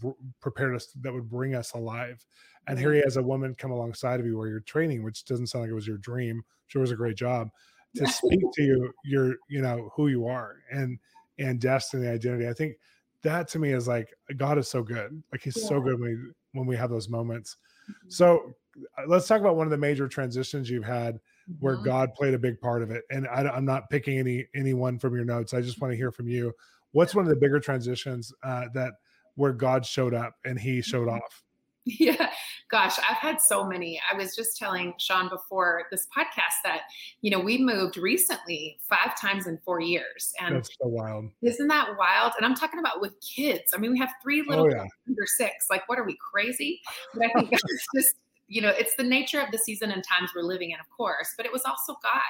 prepared 0.41 0.75
us 0.75 0.89
that 1.01 1.13
would 1.13 1.29
bring 1.29 1.55
us 1.55 1.73
alive. 1.73 2.25
And 2.67 2.79
here 2.79 2.93
He 2.93 3.01
has 3.01 3.17
a 3.17 3.23
woman 3.23 3.55
come 3.55 3.71
alongside 3.71 4.21
of 4.21 4.27
you 4.27 4.37
where 4.37 4.49
you're 4.49 4.61
training, 4.61 5.03
which 5.03 5.25
doesn't 5.25 5.47
sound 5.47 5.63
like 5.63 5.71
it 5.71 5.75
was 5.75 5.87
your 5.87 5.99
dream. 5.99 6.43
Sure, 6.67 6.83
was 6.83 6.91
a 6.91 6.97
great 6.97 7.17
job 7.17 7.51
to 7.97 8.07
speak 8.07 8.41
to 8.55 8.63
you, 8.63 8.93
your 9.05 9.37
you 9.49 9.63
know 9.63 9.91
who 9.95 10.09
you 10.09 10.27
are 10.27 10.57
and 10.71 10.99
and 11.39 11.61
destiny 11.61 12.07
identity. 12.07 12.49
I 12.49 12.53
think 12.53 12.77
that 13.23 13.49
to 13.49 13.59
me 13.59 13.73
is 13.73 13.89
like 13.89 14.15
God 14.37 14.59
is 14.59 14.69
so 14.69 14.83
good. 14.83 15.23
Like 15.33 15.43
He's 15.43 15.67
so 15.67 15.81
good 15.81 16.01
when 16.01 16.11
we 16.11 16.33
when 16.53 16.67
we 16.67 16.77
have 16.77 16.91
those 16.91 17.09
moments. 17.09 17.57
Mhm. 17.89 18.13
So 18.13 18.55
uh, 18.99 19.03
let's 19.07 19.27
talk 19.27 19.41
about 19.41 19.57
one 19.57 19.67
of 19.67 19.71
the 19.71 19.79
major 19.79 20.09
transitions 20.09 20.69
you've 20.69 20.85
had 20.85 21.21
where 21.61 21.77
Mhm. 21.77 21.85
God 21.85 22.15
played 22.15 22.35
a 22.35 22.39
big 22.39 22.61
part 22.61 22.83
of 22.83 22.91
it. 22.91 23.05
And 23.11 23.27
I, 23.29 23.57
am 23.57 23.65
not 23.65 23.89
picking 23.91 24.19
any 24.19 24.47
anyone 24.55 24.99
from 24.99 25.15
your 25.15 25.25
notes. 25.25 25.55
I 25.55 25.61
just 25.61 25.81
want 25.81 25.93
to 25.93 25.97
hear 25.97 26.13
from 26.13 26.29
you. 26.29 26.55
What's 26.93 27.15
one 27.15 27.25
of 27.25 27.31
the 27.31 27.37
bigger 27.37 27.61
transitions 27.61 28.33
uh, 28.43 28.67
that 28.75 28.95
where 29.35 29.53
God 29.53 29.85
showed 29.87 30.15
up 30.15 30.35
and 30.45 30.59
He 30.59 30.83
showed 30.83 31.09
Mhm. 31.09 31.21
off? 31.21 31.43
Yeah, 31.91 32.31
gosh, 32.71 32.99
I've 32.99 33.17
had 33.17 33.41
so 33.41 33.65
many. 33.65 33.99
I 34.13 34.15
was 34.15 34.37
just 34.37 34.59
telling 34.59 34.93
Shawn 34.99 35.31
before 35.31 35.85
this 35.91 36.07
podcast 36.15 36.61
that, 36.63 36.83
you 37.23 37.31
know, 37.31 37.41
we 37.41 37.57
moved 37.57 37.97
recently 37.97 38.79
five 38.83 39.19
times 39.19 39.47
in 39.47 39.57
four 39.65 39.81
years. 39.81 40.35
And 40.39 40.57
That's 40.57 40.69
so 40.79 40.87
wild. 40.89 41.31
isn't 41.41 41.67
that 41.69 41.97
wild? 41.97 42.35
And 42.37 42.45
I'm 42.45 42.55
talking 42.55 42.79
about 42.79 43.01
with 43.01 43.15
kids. 43.23 43.73
I 43.75 43.79
mean, 43.79 43.93
we 43.93 43.99
have 44.01 44.11
three 44.23 44.43
little 44.47 44.67
Oh 44.67 44.69
yeah, 44.69 44.83
kids 44.83 44.93
under 45.09 45.25
six. 45.27 45.71
Like, 45.71 45.89
what 45.89 45.99
are 45.99 46.05
we 46.05 46.19
crazy? 46.21 46.83
But 47.15 47.23
I 47.25 47.29
think 47.41 47.51
that's 47.53 47.87
just, 47.97 48.17
you 48.49 48.63
know, 48.63 48.71
it's 48.71 48.97
the 48.97 49.05
nature 49.05 49.41
of 49.41 49.51
the 49.53 49.59
season 49.59 49.91
and 49.91 50.03
times 50.03 50.31
we're 50.35 50.43
living 50.43 50.71
in, 50.71 50.81
of 50.81 50.87
course, 50.97 51.35
but 51.37 51.45
it 51.45 51.53
was 51.53 51.63
also 51.65 51.95
God. 52.03 52.21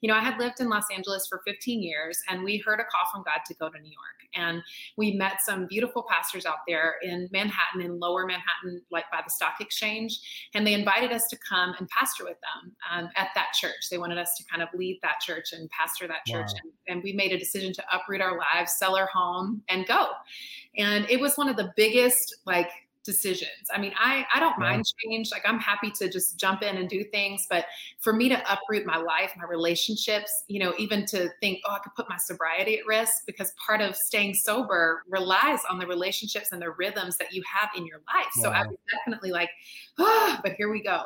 You 0.00 0.08
know, 0.08 0.16
I 0.16 0.20
had 0.20 0.38
lived 0.38 0.60
in 0.60 0.68
Los 0.68 0.84
Angeles 0.94 1.26
for 1.28 1.42
15 1.46 1.82
years 1.82 2.18
and 2.28 2.42
we 2.42 2.58
heard 2.58 2.80
a 2.80 2.84
call 2.84 3.06
from 3.12 3.22
God 3.22 3.40
to 3.46 3.54
go 3.54 3.70
to 3.70 3.78
New 3.78 3.90
York. 3.90 4.20
And 4.34 4.62
we 4.96 5.12
met 5.12 5.40
some 5.42 5.66
beautiful 5.66 6.04
pastors 6.08 6.46
out 6.46 6.58
there 6.66 6.96
in 7.02 7.28
Manhattan, 7.32 7.80
in 7.80 7.98
lower 7.98 8.26
Manhattan, 8.26 8.82
like 8.90 9.04
by 9.10 9.20
the 9.24 9.30
stock 9.30 9.60
exchange. 9.60 10.20
And 10.54 10.66
they 10.66 10.74
invited 10.74 11.12
us 11.12 11.26
to 11.30 11.38
come 11.48 11.74
and 11.78 11.88
pastor 11.88 12.24
with 12.24 12.36
them 12.40 12.72
um, 12.90 13.08
at 13.16 13.28
that 13.34 13.52
church. 13.54 13.88
They 13.90 13.98
wanted 13.98 14.18
us 14.18 14.34
to 14.38 14.44
kind 14.44 14.62
of 14.62 14.68
lead 14.74 14.98
that 15.02 15.20
church 15.20 15.52
and 15.52 15.68
pastor 15.70 16.06
that 16.08 16.26
church. 16.26 16.50
Wow. 16.52 16.70
And, 16.86 16.96
and 16.96 17.02
we 17.02 17.12
made 17.12 17.32
a 17.32 17.38
decision 17.38 17.72
to 17.74 17.84
uproot 17.92 18.20
our 18.20 18.38
lives, 18.38 18.74
sell 18.78 18.96
our 18.96 19.06
home, 19.06 19.62
and 19.68 19.86
go. 19.86 20.08
And 20.76 21.08
it 21.10 21.20
was 21.20 21.36
one 21.36 21.48
of 21.48 21.56
the 21.56 21.72
biggest, 21.76 22.36
like, 22.46 22.70
decisions. 23.04 23.70
I 23.72 23.80
mean, 23.80 23.92
I 23.98 24.26
I 24.34 24.40
don't 24.40 24.58
mind 24.58 24.84
change. 25.04 25.30
Like 25.30 25.42
I'm 25.46 25.58
happy 25.58 25.90
to 25.92 26.08
just 26.08 26.38
jump 26.38 26.62
in 26.62 26.76
and 26.76 26.88
do 26.88 27.04
things, 27.04 27.46
but 27.48 27.66
for 27.98 28.12
me 28.12 28.28
to 28.28 28.52
uproot 28.52 28.86
my 28.86 28.96
life, 28.96 29.32
my 29.36 29.44
relationships, 29.44 30.30
you 30.48 30.60
know, 30.60 30.74
even 30.78 31.06
to 31.06 31.30
think, 31.40 31.60
oh, 31.66 31.74
I 31.74 31.78
could 31.78 31.94
put 31.94 32.08
my 32.08 32.18
sobriety 32.18 32.78
at 32.78 32.86
risk 32.86 33.12
because 33.26 33.52
part 33.64 33.80
of 33.80 33.96
staying 33.96 34.34
sober 34.34 35.02
relies 35.08 35.60
on 35.70 35.78
the 35.78 35.86
relationships 35.86 36.52
and 36.52 36.60
the 36.60 36.70
rhythms 36.70 37.16
that 37.18 37.32
you 37.32 37.42
have 37.52 37.70
in 37.76 37.86
your 37.86 38.00
life. 38.14 38.30
So 38.42 38.50
I 38.50 38.66
was 38.66 38.76
definitely 38.98 39.30
like, 39.30 39.50
ah, 39.98 40.40
but 40.42 40.52
here 40.52 40.70
we 40.70 40.82
go. 40.82 41.02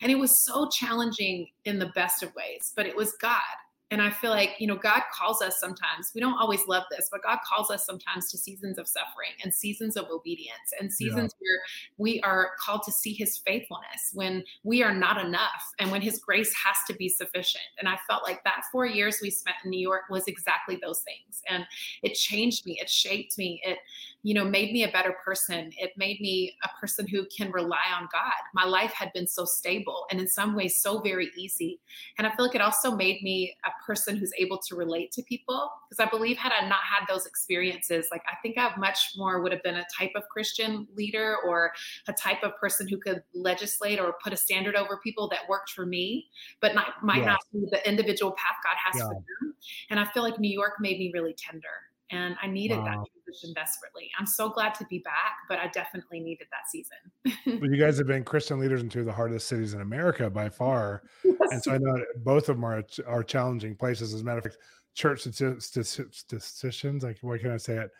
And 0.00 0.10
it 0.10 0.18
was 0.18 0.44
so 0.44 0.68
challenging 0.68 1.48
in 1.64 1.78
the 1.78 1.86
best 1.94 2.22
of 2.22 2.34
ways, 2.34 2.72
but 2.76 2.86
it 2.86 2.96
was 2.96 3.12
God. 3.20 3.40
And 3.90 4.02
I 4.02 4.10
feel 4.10 4.30
like, 4.30 4.56
you 4.58 4.66
know, 4.66 4.74
God 4.74 5.02
calls 5.12 5.40
us 5.40 5.60
sometimes. 5.60 6.10
We 6.12 6.20
don't 6.20 6.38
always 6.38 6.66
love 6.66 6.82
this, 6.90 7.08
but 7.10 7.22
God 7.22 7.38
calls 7.46 7.70
us 7.70 7.86
sometimes 7.86 8.30
to 8.32 8.38
seasons 8.38 8.78
of 8.78 8.88
suffering 8.88 9.30
and 9.44 9.54
seasons 9.54 9.96
of 9.96 10.06
obedience 10.10 10.72
and 10.80 10.92
seasons 10.92 11.34
where 11.38 11.60
we 11.96 12.20
are 12.22 12.50
called 12.58 12.82
to 12.84 12.92
see 12.92 13.12
his 13.12 13.38
faithfulness 13.38 14.10
when 14.12 14.42
we 14.64 14.82
are 14.82 14.94
not 14.94 15.24
enough 15.24 15.72
and 15.78 15.92
when 15.92 16.02
his 16.02 16.18
grace 16.18 16.52
has 16.54 16.76
to 16.88 16.94
be 16.94 17.08
sufficient. 17.08 17.62
And 17.78 17.88
I 17.88 17.96
felt 18.08 18.24
like 18.24 18.42
that 18.42 18.64
four 18.72 18.86
years 18.86 19.18
we 19.22 19.30
spent 19.30 19.56
in 19.64 19.70
New 19.70 19.80
York 19.80 20.02
was 20.10 20.26
exactly 20.26 20.78
those 20.82 21.02
things. 21.02 21.42
And 21.48 21.64
it 22.02 22.14
changed 22.14 22.66
me, 22.66 22.78
it 22.80 22.90
shaped 22.90 23.38
me, 23.38 23.62
it, 23.64 23.78
you 24.26 24.34
know, 24.34 24.44
made 24.44 24.72
me 24.72 24.82
a 24.82 24.90
better 24.90 25.14
person. 25.24 25.70
It 25.78 25.92
made 25.96 26.20
me 26.20 26.56
a 26.64 26.80
person 26.80 27.06
who 27.06 27.26
can 27.26 27.52
rely 27.52 27.84
on 27.96 28.08
God. 28.12 28.32
My 28.54 28.64
life 28.64 28.90
had 28.90 29.12
been 29.12 29.28
so 29.28 29.44
stable 29.44 30.04
and 30.10 30.18
in 30.18 30.26
some 30.26 30.56
ways 30.56 30.80
so 30.80 30.98
very 30.98 31.30
easy. 31.36 31.78
And 32.18 32.26
I 32.26 32.34
feel 32.34 32.44
like 32.44 32.56
it 32.56 32.60
also 32.60 32.96
made 32.96 33.22
me 33.22 33.56
a 33.64 33.70
person 33.86 34.16
who's 34.16 34.32
able 34.36 34.58
to 34.66 34.74
relate 34.74 35.12
to 35.12 35.22
people 35.22 35.70
because 35.88 36.04
I 36.04 36.10
believe 36.10 36.38
had 36.38 36.50
I 36.50 36.68
not 36.68 36.80
had 36.80 37.06
those 37.08 37.24
experiences, 37.24 38.08
like 38.10 38.22
I 38.26 38.34
think 38.42 38.58
I 38.58 38.74
much 38.76 39.12
more 39.16 39.40
would 39.42 39.52
have 39.52 39.62
been 39.62 39.76
a 39.76 39.86
type 39.96 40.10
of 40.16 40.24
Christian 40.28 40.88
leader 40.96 41.36
or 41.46 41.70
a 42.08 42.12
type 42.12 42.42
of 42.42 42.56
person 42.56 42.88
who 42.88 42.98
could 42.98 43.22
legislate 43.32 44.00
or 44.00 44.16
put 44.24 44.32
a 44.32 44.36
standard 44.36 44.74
over 44.74 44.98
people 45.04 45.28
that 45.28 45.48
worked 45.48 45.70
for 45.70 45.86
me, 45.86 46.30
but 46.60 46.74
not 46.74 47.00
might 47.00 47.18
Yeah. 47.18 47.26
not 47.26 47.40
be 47.52 47.64
the 47.70 47.88
individual 47.88 48.32
path 48.32 48.56
God 48.64 48.76
has 48.76 48.96
Yeah. 48.96 49.06
for 49.06 49.14
them. 49.14 49.54
And 49.90 50.00
I 50.00 50.04
feel 50.06 50.24
like 50.24 50.40
New 50.40 50.52
York 50.52 50.80
made 50.80 50.98
me 50.98 51.12
really 51.14 51.34
tender. 51.34 51.85
And 52.10 52.36
I 52.40 52.46
needed 52.46 52.78
that 52.78 52.96
Wow. 52.98 53.06
transition 53.24 53.52
desperately. 53.54 54.10
I'm 54.18 54.26
so 54.26 54.48
glad 54.48 54.74
to 54.76 54.84
be 54.86 55.00
back, 55.00 55.38
but 55.48 55.58
I 55.58 55.66
definitely 55.68 56.20
needed 56.20 56.46
that 56.52 56.68
season. 56.70 57.60
But 57.60 57.68
you 57.70 57.76
guys 57.76 57.98
have 57.98 58.06
been 58.06 58.22
Christian 58.32 58.60
leaders 58.60 58.80
in 58.82 58.88
two 58.88 59.00
of 59.00 59.06
the 59.06 59.12
hardest 59.12 59.48
cities 59.48 59.74
in 59.74 59.80
America 59.80 60.30
by 60.30 60.48
far. 60.48 61.02
And 61.24 61.62
so 61.62 61.72
I 61.72 61.78
know 61.78 62.04
both 62.18 62.48
of 62.48 62.56
them 62.56 62.64
are 62.64 62.84
are 63.06 63.22
challenging 63.24 63.74
places. 63.74 64.14
As 64.14 64.20
a 64.20 64.24
matter 64.24 64.38
of 64.38 64.44
fact, 64.44 64.58
church 64.94 65.24
stati- 65.24 65.56
stati- 65.56 66.14
statisticians, 66.14 67.02
like 67.02 67.18
what 67.22 67.40
can 67.40 67.50
I 67.50 67.56
say 67.56 67.76
it? 67.76 67.90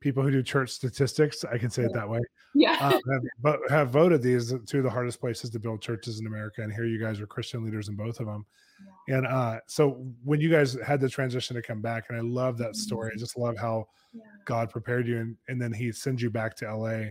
People 0.00 0.22
who 0.22 0.30
do 0.30 0.42
church 0.42 0.70
statistics, 0.70 1.44
I 1.44 1.58
can 1.58 1.70
say 1.70 1.82
it 1.82 1.92
that 1.94 2.08
way. 2.08 2.20
yeah. 2.54 2.76
uh, 2.80 2.90
have, 2.92 3.22
but 3.40 3.58
have 3.68 3.90
voted 3.90 4.22
these 4.22 4.54
two 4.66 4.78
of 4.78 4.84
the 4.84 4.90
hardest 4.90 5.20
places 5.20 5.50
to 5.50 5.58
build 5.58 5.80
churches 5.82 6.20
in 6.20 6.26
America. 6.26 6.62
And 6.62 6.72
here 6.72 6.84
you 6.84 7.00
guys 7.00 7.18
are 7.20 7.26
Christian 7.26 7.64
leaders 7.64 7.88
in 7.88 7.96
both 7.96 8.20
of 8.20 8.26
them. 8.26 8.44
And 9.08 9.26
uh, 9.26 9.60
so 9.66 10.04
when 10.24 10.40
you 10.40 10.50
guys 10.50 10.76
had 10.84 11.00
the 11.00 11.08
transition 11.08 11.54
to 11.56 11.62
come 11.62 11.80
back, 11.80 12.06
and 12.08 12.18
I 12.18 12.20
love 12.22 12.58
that 12.58 12.74
story. 12.76 13.12
I 13.14 13.18
just 13.18 13.38
love 13.38 13.56
how 13.56 13.86
Yeah. 14.12 14.22
God 14.44 14.70
prepared 14.70 15.06
you, 15.06 15.18
and, 15.18 15.36
and 15.48 15.60
then 15.62 15.72
He 15.72 15.92
sends 15.92 16.20
you 16.22 16.30
back 16.30 16.56
to 16.56 16.74
LA. 16.74 17.10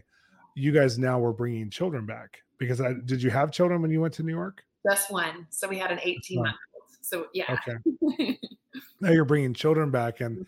You 0.56 0.72
guys 0.72 0.98
now 1.00 1.20
were 1.20 1.34
bringing 1.34 1.70
children 1.70 2.06
back 2.06 2.38
because 2.58 2.82
I 2.82 2.94
did 3.06 3.22
you 3.24 3.30
have 3.30 3.52
children 3.52 3.82
when 3.82 3.92
you 3.92 4.02
went 4.02 4.14
to 4.16 4.24
New 4.24 4.34
York? 4.34 4.64
Just 4.90 5.12
one. 5.12 5.48
So 5.50 5.68
we 5.68 5.78
had 5.78 5.92
an 5.92 6.00
18 6.04 6.40
month 6.44 6.56
old. 6.76 6.84
So 7.02 7.28
yeah. 7.34 7.58
Okay, 7.68 8.40
now 9.02 9.12
you're 9.12 9.26
bringing 9.26 9.54
children 9.54 9.90
back, 9.92 10.22
and 10.22 10.40
Mhm. 10.40 10.46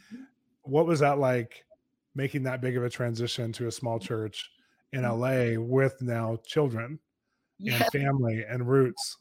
what 0.64 0.86
was 0.86 1.00
that 1.00 1.18
like 1.20 1.64
making 2.16 2.44
that 2.44 2.62
big 2.62 2.76
of 2.78 2.84
a 2.84 2.90
transition 2.90 3.52
to 3.54 3.68
a 3.68 3.72
small 3.72 4.00
church 4.00 4.50
in 4.94 5.02
Mm-hmm. 5.04 5.58
LA 5.60 5.62
with 5.64 6.02
now 6.02 6.38
children 6.46 7.00
yeah. 7.60 7.76
and 7.76 7.86
family 7.92 8.44
and 8.48 8.68
roots? 8.68 9.18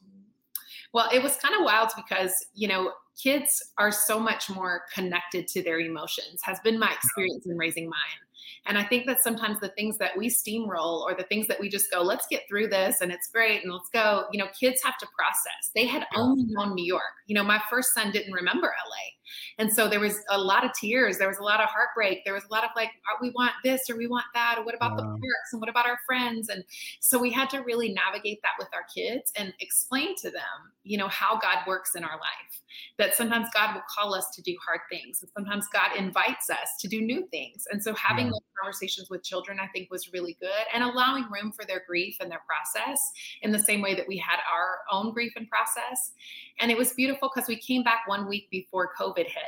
Well, 0.93 1.09
it 1.13 1.21
was 1.21 1.37
kind 1.37 1.55
of 1.55 1.63
wild 1.63 1.91
because, 1.95 2.33
you 2.53 2.67
know, 2.67 2.91
kids 3.21 3.73
are 3.77 3.91
so 3.91 4.19
much 4.19 4.49
more 4.49 4.83
connected 4.93 5.47
to 5.49 5.63
their 5.63 5.79
emotions, 5.79 6.39
has 6.43 6.59
been 6.61 6.79
my 6.79 6.91
experience 6.91 7.45
in 7.45 7.57
raising 7.57 7.89
mine. 7.89 8.19
And 8.65 8.77
I 8.77 8.83
think 8.83 9.05
that 9.07 9.21
sometimes 9.21 9.59
the 9.59 9.69
things 9.69 9.97
that 9.97 10.17
we 10.17 10.27
steamroll 10.27 11.01
or 11.01 11.15
the 11.15 11.23
things 11.23 11.47
that 11.47 11.59
we 11.59 11.69
just 11.69 11.89
go, 11.91 12.01
let's 12.01 12.27
get 12.29 12.43
through 12.49 12.67
this 12.67 13.01
and 13.01 13.11
it's 13.11 13.29
great 13.29 13.63
and 13.63 13.71
let's 13.71 13.89
go, 13.89 14.25
you 14.31 14.39
know, 14.39 14.47
kids 14.59 14.81
have 14.83 14.97
to 14.99 15.07
process. 15.17 15.71
They 15.73 15.85
had 15.85 16.05
only 16.15 16.43
known 16.47 16.75
New 16.75 16.85
York. 16.85 17.03
You 17.27 17.35
know, 17.35 17.43
my 17.43 17.61
first 17.69 17.93
son 17.93 18.11
didn't 18.11 18.33
remember 18.33 18.67
LA. 18.67 19.16
And 19.57 19.71
so 19.71 19.87
there 19.87 19.99
was 19.99 20.19
a 20.29 20.37
lot 20.37 20.63
of 20.65 20.71
tears. 20.73 21.17
There 21.17 21.27
was 21.27 21.37
a 21.37 21.43
lot 21.43 21.61
of 21.61 21.69
heartbreak. 21.69 22.23
There 22.25 22.33
was 22.33 22.43
a 22.45 22.51
lot 22.51 22.63
of 22.63 22.71
like, 22.75 22.91
"Oh, 23.09 23.17
we 23.21 23.29
want 23.31 23.53
this 23.63 23.89
or 23.89 23.97
we 23.97 24.07
want 24.07 24.25
that. 24.33 24.57
Or 24.57 24.65
what 24.65 24.75
about 24.75 24.97
the 24.97 25.03
parks 25.03 25.53
and 25.53 25.59
what 25.59 25.69
about 25.69 25.85
our 25.85 25.99
friends? 26.05 26.49
And 26.49 26.63
so 26.99 27.19
we 27.19 27.31
had 27.31 27.49
to 27.51 27.59
really 27.59 27.89
navigate 27.93 28.41
that 28.43 28.53
with 28.59 28.69
our 28.73 28.85
kids 28.93 29.31
and 29.35 29.53
explain 29.59 30.15
to 30.17 30.29
them, 30.29 30.73
you 30.83 30.97
know, 30.97 31.07
how 31.07 31.37
God 31.39 31.59
works 31.67 31.95
in 31.95 32.03
our 32.03 32.17
life. 32.17 32.61
That 32.97 33.15
sometimes 33.15 33.47
God 33.53 33.73
will 33.75 33.83
call 33.89 34.13
us 34.13 34.29
to 34.35 34.41
do 34.41 34.55
hard 34.65 34.81
things. 34.89 35.21
And 35.21 35.31
sometimes 35.35 35.67
God 35.71 35.95
invites 35.97 36.49
us 36.49 36.75
to 36.79 36.87
do 36.87 37.01
new 37.01 37.27
things. 37.27 37.65
And 37.71 37.81
so 37.83 37.93
having 37.95 38.27
Yeah. 38.27 38.31
those 38.31 38.41
conversations 38.61 39.09
with 39.09 39.23
children, 39.23 39.59
I 39.59 39.67
think, 39.67 39.89
was 39.89 40.11
really 40.13 40.35
good 40.39 40.65
and 40.73 40.83
allowing 40.83 41.29
room 41.31 41.51
for 41.51 41.65
their 41.65 41.83
grief 41.87 42.17
and 42.19 42.29
their 42.29 42.41
process 42.47 42.99
in 43.41 43.51
the 43.51 43.59
same 43.59 43.81
way 43.81 43.95
that 43.95 44.07
we 44.07 44.17
had 44.17 44.39
our 44.51 44.79
own 44.91 45.11
grief 45.13 45.33
and 45.35 45.47
process. 45.49 46.13
And 46.59 46.71
it 46.71 46.77
was 46.77 46.93
beautiful 46.93 47.29
because 47.33 47.47
we 47.47 47.55
came 47.55 47.83
back 47.83 48.07
one 48.07 48.27
week 48.27 48.49
before 48.49 48.93
COVID 48.99 49.16
hit. 49.25 49.43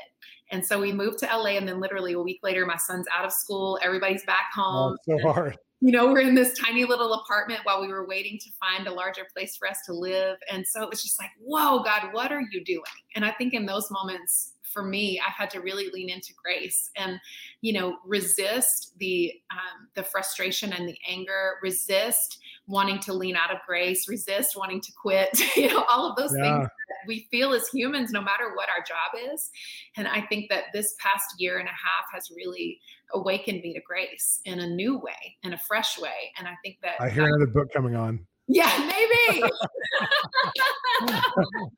And 0.51 0.65
so 0.65 0.79
we 0.79 0.91
moved 0.91 1.19
to 1.19 1.27
LA, 1.27 1.51
and 1.57 1.67
then 1.67 1.79
literally 1.79 2.13
a 2.13 2.19
week 2.19 2.39
later, 2.41 2.65
my 2.65 2.77
son's 2.77 3.05
out 3.15 3.23
of 3.23 3.31
school. 3.31 3.77
Everybody's 3.83 4.25
back 4.25 4.47
Oh, 4.57 4.61
home. 4.61 4.93
it's 4.95 5.05
so 5.23 5.31
hard. 5.31 5.57
You 5.81 5.91
know, 5.93 6.07
we're 6.11 6.21
in 6.21 6.35
this 6.35 6.57
tiny 6.57 6.83
little 6.85 7.13
apartment 7.13 7.61
while 7.63 7.79
we 7.81 7.87
were 7.87 8.05
waiting 8.07 8.37
to 8.39 8.49
find 8.59 8.87
a 8.87 8.91
larger 8.93 9.25
place 9.33 9.55
for 9.55 9.67
us 9.67 9.77
to 9.85 9.93
live. 9.93 10.35
And 10.51 10.65
so 10.67 10.81
it 10.83 10.89
was 10.89 11.01
just 11.03 11.17
like, 11.19 11.29
whoa, 11.39 11.83
God, 11.83 12.09
what 12.11 12.33
are 12.33 12.41
you 12.51 12.63
doing? 12.65 12.81
And 13.15 13.23
I 13.23 13.31
think 13.31 13.53
in 13.53 13.65
those 13.65 13.89
moments, 13.89 14.55
for 14.73 14.83
me, 14.83 15.21
I've 15.25 15.33
had 15.35 15.49
to 15.51 15.61
really 15.61 15.89
lean 15.93 16.09
into 16.09 16.33
grace 16.43 16.91
and, 16.97 17.17
you 17.61 17.71
know, 17.73 17.97
resist 18.05 18.93
the 18.97 19.31
um, 19.51 19.87
the 19.95 20.03
frustration 20.03 20.73
and 20.73 20.87
the 20.87 20.97
anger, 21.07 21.53
resist 21.63 22.39
wanting 22.69 22.99
to 22.99 23.13
lean 23.13 23.35
out 23.35 23.51
of 23.51 23.57
grace, 23.67 24.07
resist 24.07 24.55
wanting 24.55 24.79
to 24.79 24.91
quit, 25.01 25.29
you 25.57 25.67
know, 25.67 25.83
all 25.89 26.09
of 26.09 26.15
those 26.15 26.33
yeah. 26.37 26.43
things 26.43 26.69
that 26.69 27.07
we 27.07 27.27
feel 27.31 27.51
as 27.53 27.67
humans, 27.69 28.11
no 28.11 28.21
matter 28.21 28.53
what 28.55 28.69
our 28.69 28.83
job 28.87 29.33
is. 29.33 29.49
And 29.97 30.07
I 30.07 30.21
think 30.21 30.49
that 30.49 30.65
this 30.71 30.95
past 30.99 31.25
year 31.39 31.57
and 31.57 31.67
a 31.67 31.71
half 31.71 32.05
has 32.13 32.29
really 32.35 32.79
awakened 33.13 33.61
me 33.61 33.73
to 33.73 33.81
grace 33.81 34.39
in 34.45 34.59
a 34.59 34.67
new 34.67 34.97
way, 34.99 35.37
in 35.43 35.53
a 35.53 35.57
fresh 35.67 35.99
way. 35.99 36.31
And 36.37 36.47
I 36.47 36.53
think 36.63 36.77
that 36.83 37.01
I 37.01 37.09
hear 37.09 37.25
another 37.25 37.47
book 37.47 37.73
coming 37.73 37.95
on. 37.95 38.25
Yeah, 38.51 38.71
maybe. 38.79 39.43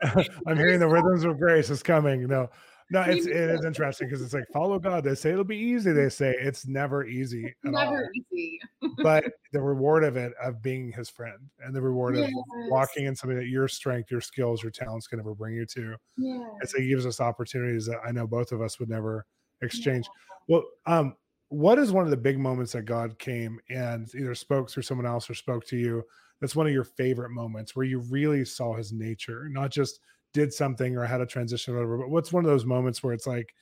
I'm 0.48 0.56
hearing 0.58 0.80
the 0.80 0.88
rhythms 0.90 1.26
of 1.26 1.38
grace 1.38 1.70
is 1.70 1.84
coming. 1.84 2.28
No, 2.28 2.50
no, 2.92 3.02
it's 3.04 3.26
it 3.26 3.36
is 3.36 3.64
interesting 3.64 4.08
because 4.10 4.22
it's 4.22 4.34
like 4.34 4.48
follow 4.52 4.78
God. 4.78 5.06
They 5.06 5.16
say 5.16 5.32
it'll 5.32 5.46
be 5.46 5.58
easy. 5.58 5.94
They 5.94 6.10
say 6.10 6.36
it's 6.38 6.68
never 6.68 7.06
easy. 7.06 7.56
never 7.64 8.04
all. 8.04 8.10
easy. 8.34 8.60
but 9.02 9.24
the 9.54 9.62
reward 9.62 10.04
of 10.04 10.18
it 10.18 10.34
of 10.44 10.62
being 10.62 10.92
His 10.92 11.10
friend 11.10 11.38
and 11.64 11.74
the 11.74 11.82
reward 11.82 12.18
yes. 12.18 12.28
of 12.28 12.34
walking 12.70 13.06
in 13.06 13.16
something 13.16 13.38
that 13.38 13.48
your 13.48 13.70
strength, 13.70 14.12
your 14.12 14.20
skills, 14.20 14.62
your 14.62 14.74
talents 14.74 15.08
can 15.08 15.20
never 15.20 15.34
bring 15.34 15.56
you 15.56 15.66
to. 15.68 15.96
Yeah. 16.18 16.44
And 16.60 16.70
so 16.70 16.80
He 16.80 16.90
gives 16.90 17.06
us 17.06 17.22
opportunities 17.22 17.86
that 17.86 18.00
I 18.06 18.12
know 18.12 18.28
both 18.28 18.52
of 18.52 18.62
us 18.62 18.78
would 18.78 18.90
never 18.90 19.26
exchange. 19.62 20.06
Yeah. 20.06 20.36
Well, 20.50 20.64
um, 20.86 21.16
what 21.48 21.80
is 21.80 21.94
one 21.94 22.04
of 22.04 22.12
the 22.12 22.18
big 22.18 22.40
moments 22.40 22.74
that 22.74 22.84
God 22.84 23.18
came 23.20 23.60
and 23.70 24.14
either 24.16 24.36
spoke 24.36 24.70
through 24.70 24.84
someone 24.84 25.08
else 25.08 25.30
or 25.30 25.34
spoke 25.34 25.66
to 25.68 25.78
you? 25.78 26.04
That's 26.42 26.58
one 26.58 26.68
of 26.68 26.74
your 26.74 26.84
favorite 26.84 27.30
moments 27.30 27.74
where 27.74 27.86
you 27.86 28.00
really 28.00 28.44
saw 28.44 28.76
His 28.76 28.92
nature, 28.92 29.48
not 29.50 29.72
just 29.72 30.02
did 30.34 30.54
something 30.54 30.98
or 30.98 31.06
had 31.06 31.22
a 31.22 31.26
transition 31.26 31.74
or 31.74 31.78
whatever. 31.78 31.98
But 32.00 32.10
what's 32.10 32.34
one 32.34 32.46
of 32.46 32.52
those 32.52 32.66
moments 32.66 33.04
where 33.04 33.14
it's 33.14 33.28
like, 33.28 33.54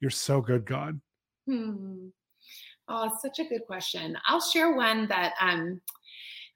you're 0.00 0.10
so 0.10 0.40
good, 0.40 0.64
God? 0.66 1.00
Hmm. 1.46 2.08
Oh, 2.88 3.10
such 3.20 3.38
a 3.38 3.44
good 3.44 3.62
question. 3.66 4.16
I'll 4.26 4.40
share 4.40 4.76
one 4.76 5.08
that 5.08 5.34
um 5.40 5.80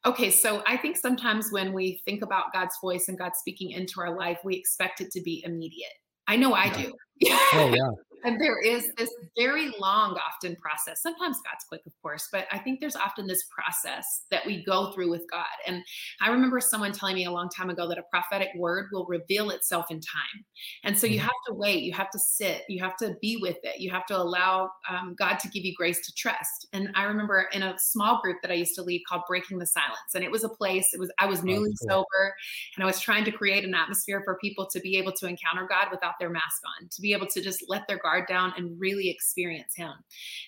okay, 0.06 0.30
so 0.30 0.62
I 0.66 0.76
think 0.76 0.96
sometimes 0.96 1.48
when 1.50 1.72
we 1.72 2.00
think 2.04 2.22
about 2.22 2.52
God's 2.52 2.74
voice 2.80 3.08
and 3.08 3.18
God 3.18 3.32
speaking 3.36 3.72
into 3.72 4.00
our 4.00 4.16
life, 4.16 4.38
we 4.44 4.56
expect 4.56 5.00
it 5.00 5.10
to 5.12 5.22
be 5.22 5.42
immediate. 5.44 5.92
I 6.26 6.36
know 6.36 6.52
I 6.52 6.66
yeah. 6.66 6.82
do. 6.82 6.92
oh 7.54 7.74
yeah 7.74 7.90
and 8.24 8.40
there 8.40 8.60
is 8.60 8.90
this 8.96 9.10
very 9.36 9.72
long 9.78 10.16
often 10.16 10.56
process. 10.56 11.02
Sometimes 11.02 11.36
god's 11.38 11.64
quick 11.68 11.82
of 11.86 11.92
course 12.02 12.28
but 12.32 12.46
i 12.52 12.58
think 12.58 12.80
there's 12.80 12.96
often 12.96 13.26
this 13.26 13.44
process 13.44 14.24
that 14.30 14.44
we 14.46 14.64
go 14.64 14.92
through 14.92 15.10
with 15.10 15.22
god. 15.30 15.44
And 15.66 15.82
i 16.20 16.30
remember 16.30 16.60
someone 16.60 16.92
telling 16.92 17.16
me 17.16 17.24
a 17.24 17.30
long 17.30 17.48
time 17.48 17.70
ago 17.70 17.88
that 17.88 17.98
a 17.98 18.02
prophetic 18.10 18.48
word 18.56 18.86
will 18.92 19.06
reveal 19.06 19.50
itself 19.50 19.86
in 19.90 20.00
time. 20.00 20.44
And 20.84 20.98
so 20.98 21.06
you 21.06 21.18
mm-hmm. 21.18 21.24
have 21.24 21.40
to 21.48 21.54
wait 21.54 21.82
you 21.82 21.92
have 21.92 22.10
to 22.10 22.18
sit 22.18 22.62
you 22.68 22.82
have 22.82 22.96
to 22.98 23.16
be 23.20 23.38
with 23.40 23.58
it. 23.62 23.80
You 23.80 23.90
have 23.90 24.06
to 24.06 24.16
allow 24.16 24.70
um, 24.88 25.14
god 25.18 25.38
to 25.40 25.48
give 25.48 25.64
you 25.64 25.74
grace 25.74 26.00
to 26.06 26.12
trust. 26.16 26.68
And 26.72 26.90
i 26.94 27.04
remember 27.04 27.48
in 27.52 27.62
a 27.62 27.74
small 27.78 28.20
group 28.20 28.36
that 28.42 28.50
i 28.50 28.54
used 28.54 28.74
to 28.74 28.82
lead 28.82 29.02
called 29.08 29.22
breaking 29.28 29.58
the 29.58 29.66
silence 29.66 30.14
and 30.14 30.24
it 30.24 30.30
was 30.30 30.44
a 30.44 30.48
place 30.48 30.88
it 30.92 31.00
was 31.00 31.10
i 31.18 31.26
was 31.26 31.42
newly 31.42 31.70
oh, 31.70 31.86
cool. 31.88 31.88
sober 31.90 32.34
and 32.76 32.82
i 32.82 32.86
was 32.86 33.00
trying 33.00 33.24
to 33.24 33.30
create 33.30 33.64
an 33.64 33.74
atmosphere 33.74 34.22
for 34.24 34.36
people 34.38 34.66
to 34.70 34.80
be 34.80 34.96
able 34.96 35.12
to 35.12 35.26
encounter 35.26 35.66
god 35.68 35.88
without 35.90 36.14
their 36.18 36.30
mask 36.30 36.60
on 36.80 36.88
to 36.88 37.00
be 37.00 37.12
able 37.12 37.26
to 37.26 37.40
just 37.40 37.64
let 37.68 37.86
their 37.88 37.98
guard 37.98 38.09
down 38.28 38.52
and 38.56 38.78
really 38.78 39.08
experience 39.08 39.74
him. 39.76 39.92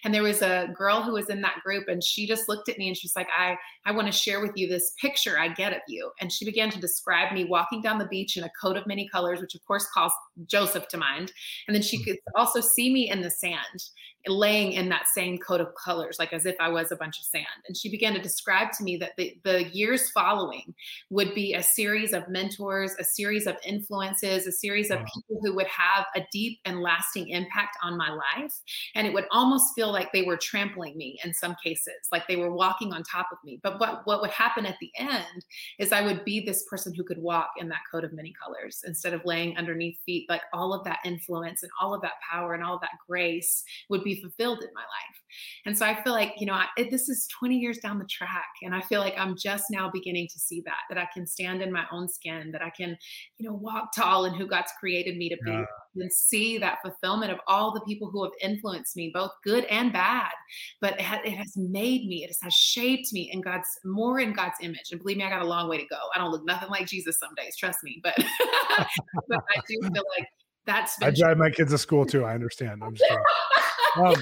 And 0.05 0.13
there 0.13 0.23
was 0.23 0.43
a 0.43 0.69
girl 0.77 1.03
who 1.03 1.13
was 1.13 1.31
in 1.31 1.41
that 1.43 1.61
group 1.65 1.89
and 1.89 2.03
she 2.03 2.27
just 2.27 2.49
looked 2.49 2.69
at 2.69 2.79
me 2.79 2.89
and 2.89 2.97
she's 2.97 3.17
like, 3.17 3.29
I, 3.37 3.57
I 3.85 3.93
want 3.93 4.07
to 4.07 4.13
share 4.13 4.41
with 4.41 4.53
you 4.55 4.69
this 4.69 4.93
picture 5.01 5.39
I 5.39 5.49
get 5.49 5.73
of 5.73 5.81
you. 5.89 6.11
And 6.21 6.33
she 6.33 6.45
began 6.45 6.71
to 6.71 6.81
describe 6.81 7.33
me 7.33 7.45
walking 7.45 7.83
down 7.83 7.99
the 7.99 8.07
beach 8.07 8.37
in 8.37 8.45
a 8.45 8.51
coat 8.61 8.77
of 8.77 8.87
many 8.87 9.09
colors, 9.09 9.41
which 9.41 9.55
of 9.55 9.65
course 9.65 9.87
calls 9.93 10.13
Joseph 10.47 10.89
to 10.89 10.97
mind. 10.97 11.33
And 11.67 11.75
then 11.75 11.83
she 11.83 11.99
mm. 11.99 12.05
could 12.05 12.19
also 12.35 12.61
see 12.61 12.93
me 12.93 13.11
in 13.11 13.21
the 13.21 13.31
sand 13.31 13.83
laying 14.29 14.73
in 14.73 14.89
that 14.89 15.07
same 15.09 15.39
coat 15.39 15.61
of 15.61 15.75
colors, 15.75 16.17
like 16.19 16.33
as 16.33 16.47
if 16.47 16.55
I 16.61 16.69
was 16.69 16.93
a 16.93 16.97
bunch 16.97 17.19
of 17.19 17.25
sand. 17.25 17.47
And 17.67 17.77
she 17.77 17.91
began 17.91 18.15
to 18.15 18.23
describe 18.23 18.73
to 18.79 18.85
me 18.85 18.97
that 18.99 19.13
the, 19.17 19.37
the 19.43 19.65
years 19.71 20.11
following 20.11 20.75
would 21.11 21.35
be 21.35 21.55
a 21.55 21.63
series 21.63 22.13
of 22.13 22.29
mentors, 22.29 22.95
a 23.01 23.05
series 23.05 23.47
of 23.47 23.57
influences, 23.67 24.47
a 24.47 24.53
series 24.53 24.91
of 24.91 25.01
wow. 25.01 25.07
people 25.15 25.41
who 25.43 25.57
would 25.57 25.67
have 25.67 26.07
a 26.15 26.25
deep 26.31 26.61
and 26.65 26.81
lasting 26.81 27.29
impact 27.29 27.77
on 27.83 27.97
my 27.97 28.11
life. 28.11 28.55
And 28.95 29.07
it 29.07 29.13
would 29.13 29.27
almost 29.33 29.75
feel 29.75 29.91
like 29.91 30.13
they 30.13 30.23
were 30.23 30.37
trampling 30.37 30.97
me 30.97 31.19
in 31.25 31.35
some 31.35 31.57
cases, 31.63 32.09
like 32.13 32.27
they 32.29 32.37
were 32.37 32.55
walking 32.55 32.93
on 32.93 33.03
top 33.03 33.29
of 33.33 33.39
me. 33.45 33.59
But 33.63 33.81
what, 33.81 34.07
what 34.07 34.21
would 34.21 34.31
happen 34.31 34.67
at 34.67 34.77
the 34.81 34.91
end 34.97 35.45
is 35.79 35.93
I 35.93 36.03
would 36.03 36.25
be 36.25 36.41
this 36.41 36.65
person 36.71 36.95
who 36.95 37.05
could 37.05 37.19
walk 37.19 37.51
in 37.59 37.69
that 37.71 37.81
coat 37.91 38.05
of 38.05 38.13
many 38.13 38.33
colors 38.43 38.83
instead 38.87 39.15
of 39.15 39.25
laying 39.25 39.57
underneath 39.57 39.99
feet, 40.07 40.22
like 40.29 40.43
all 40.53 40.75
of 40.75 40.85
that 40.85 40.99
influence 41.05 41.63
and 41.63 41.73
all 41.81 41.95
of 41.95 42.03
that 42.03 42.15
power 42.31 42.55
and 42.55 42.65
all 42.65 42.75
of 42.75 42.81
that 42.81 42.91
grace 43.09 43.63
would 43.89 44.05
be 44.05 44.21
fulfilled 44.21 44.63
in 44.63 44.71
my 44.75 44.81
life. 44.81 45.22
And 45.67 45.77
so 45.77 45.87
I 45.87 46.03
feel 46.03 46.13
like, 46.13 46.35
you 46.39 46.47
know, 46.47 46.55
I, 46.55 46.67
this 46.91 47.09
is 47.09 47.29
20 47.39 47.57
years 47.57 47.79
down 47.79 47.99
the 47.99 48.07
track. 48.07 48.49
And 48.63 48.75
I 48.75 48.81
feel 48.81 49.01
like 49.01 49.15
I'm 49.17 49.37
just 49.37 49.67
now 49.71 49.91
beginning 49.93 50.29
to 50.33 50.39
see 50.39 50.63
that, 50.67 50.81
that 50.89 50.99
I 50.99 51.09
can 51.13 51.27
stand 51.27 51.63
in 51.63 51.73
my 51.73 51.85
own 51.93 52.09
skin, 52.09 52.51
that 52.53 52.63
I 52.63 52.71
can, 52.71 52.97
you 53.39 53.49
know, 53.49 53.55
walk 53.55 53.91
tall 53.95 54.25
in 54.25 54.35
who 54.35 54.47
God's 54.47 54.73
created 54.79 55.17
me 55.17 55.29
to 55.29 55.37
be 55.45 55.53
yeah. 55.53 55.65
and 55.97 56.13
see 56.13 56.59
that 56.59 56.79
fulfillment 56.83 57.33
of 57.33 57.39
all 57.47 57.73
the 57.73 57.81
people 57.83 58.11
who 58.11 58.23
have 58.25 58.33
influenced 58.41 58.97
me, 58.97 59.11
both 59.13 59.31
good 59.45 59.65
and 59.65 59.93
bad. 59.93 60.33
But 60.81 60.95
it, 60.95 61.03
ha- 61.03 61.23
it 61.25 61.33
has 61.33 61.57
made 61.57 62.07
me, 62.07 62.25
it 62.25 62.35
has 62.43 62.55
shaped 62.55 63.13
me 63.13 63.31
in 63.33 63.41
God's, 63.41 63.69
more 63.85 64.21
in 64.21 64.33
God's 64.33 64.57
image. 64.61 64.91
And 64.91 65.01
believe 65.01 65.17
me, 65.17 65.25
I 65.25 65.31
got 65.31 65.43
a 65.43 65.47
long 65.47 65.69
way 65.69 65.79
to 65.79 65.87
go. 65.87 65.99
I 66.15 66.19
don't 66.19 66.31
look 66.31 66.45
nothing 66.45 66.71
like 66.71 66.87
Jesus 66.87 67.19
some 67.19 67.35
days, 67.37 67.57
trust 67.57 67.79
me. 67.83 68.01
But, 68.03 68.15
but 69.29 69.39
I 69.57 69.61
do 69.69 69.79
feel 69.81 70.05
like 70.17 70.27
that's 70.65 71.01
I 71.03 71.11
drive 71.11 71.39
my 71.39 71.51
kids 71.51 71.73
to 71.73 71.79
school 71.79 72.07
too. 72.07 72.25
I 72.25 72.35
understand. 72.35 72.83
I'm 72.85 72.95
just 72.95 73.11
um, 73.97 74.15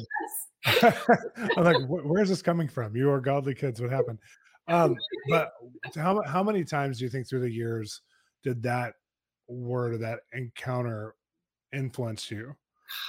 I'm 0.67 1.65
like, 1.65 1.77
where's 1.87 2.29
this 2.29 2.43
coming 2.43 2.69
from? 2.69 2.97
You 2.97 3.11
are 3.11 3.21
godly 3.21 3.55
kids. 3.55 3.81
What 3.81 3.91
happened? 3.91 4.19
Um, 4.69 4.97
but 5.29 5.53
how 5.95 6.23
how 6.23 6.43
many 6.43 6.65
times 6.65 6.99
do 6.99 7.05
you 7.05 7.11
think 7.11 7.29
through 7.29 7.41
the 7.41 7.51
years 7.51 8.03
did 8.43 8.63
that 8.63 8.95
word 9.49 9.95
or 9.95 9.99
that 9.99 10.21
encounter 10.33 11.15
influence 11.73 12.31
you 12.31 12.55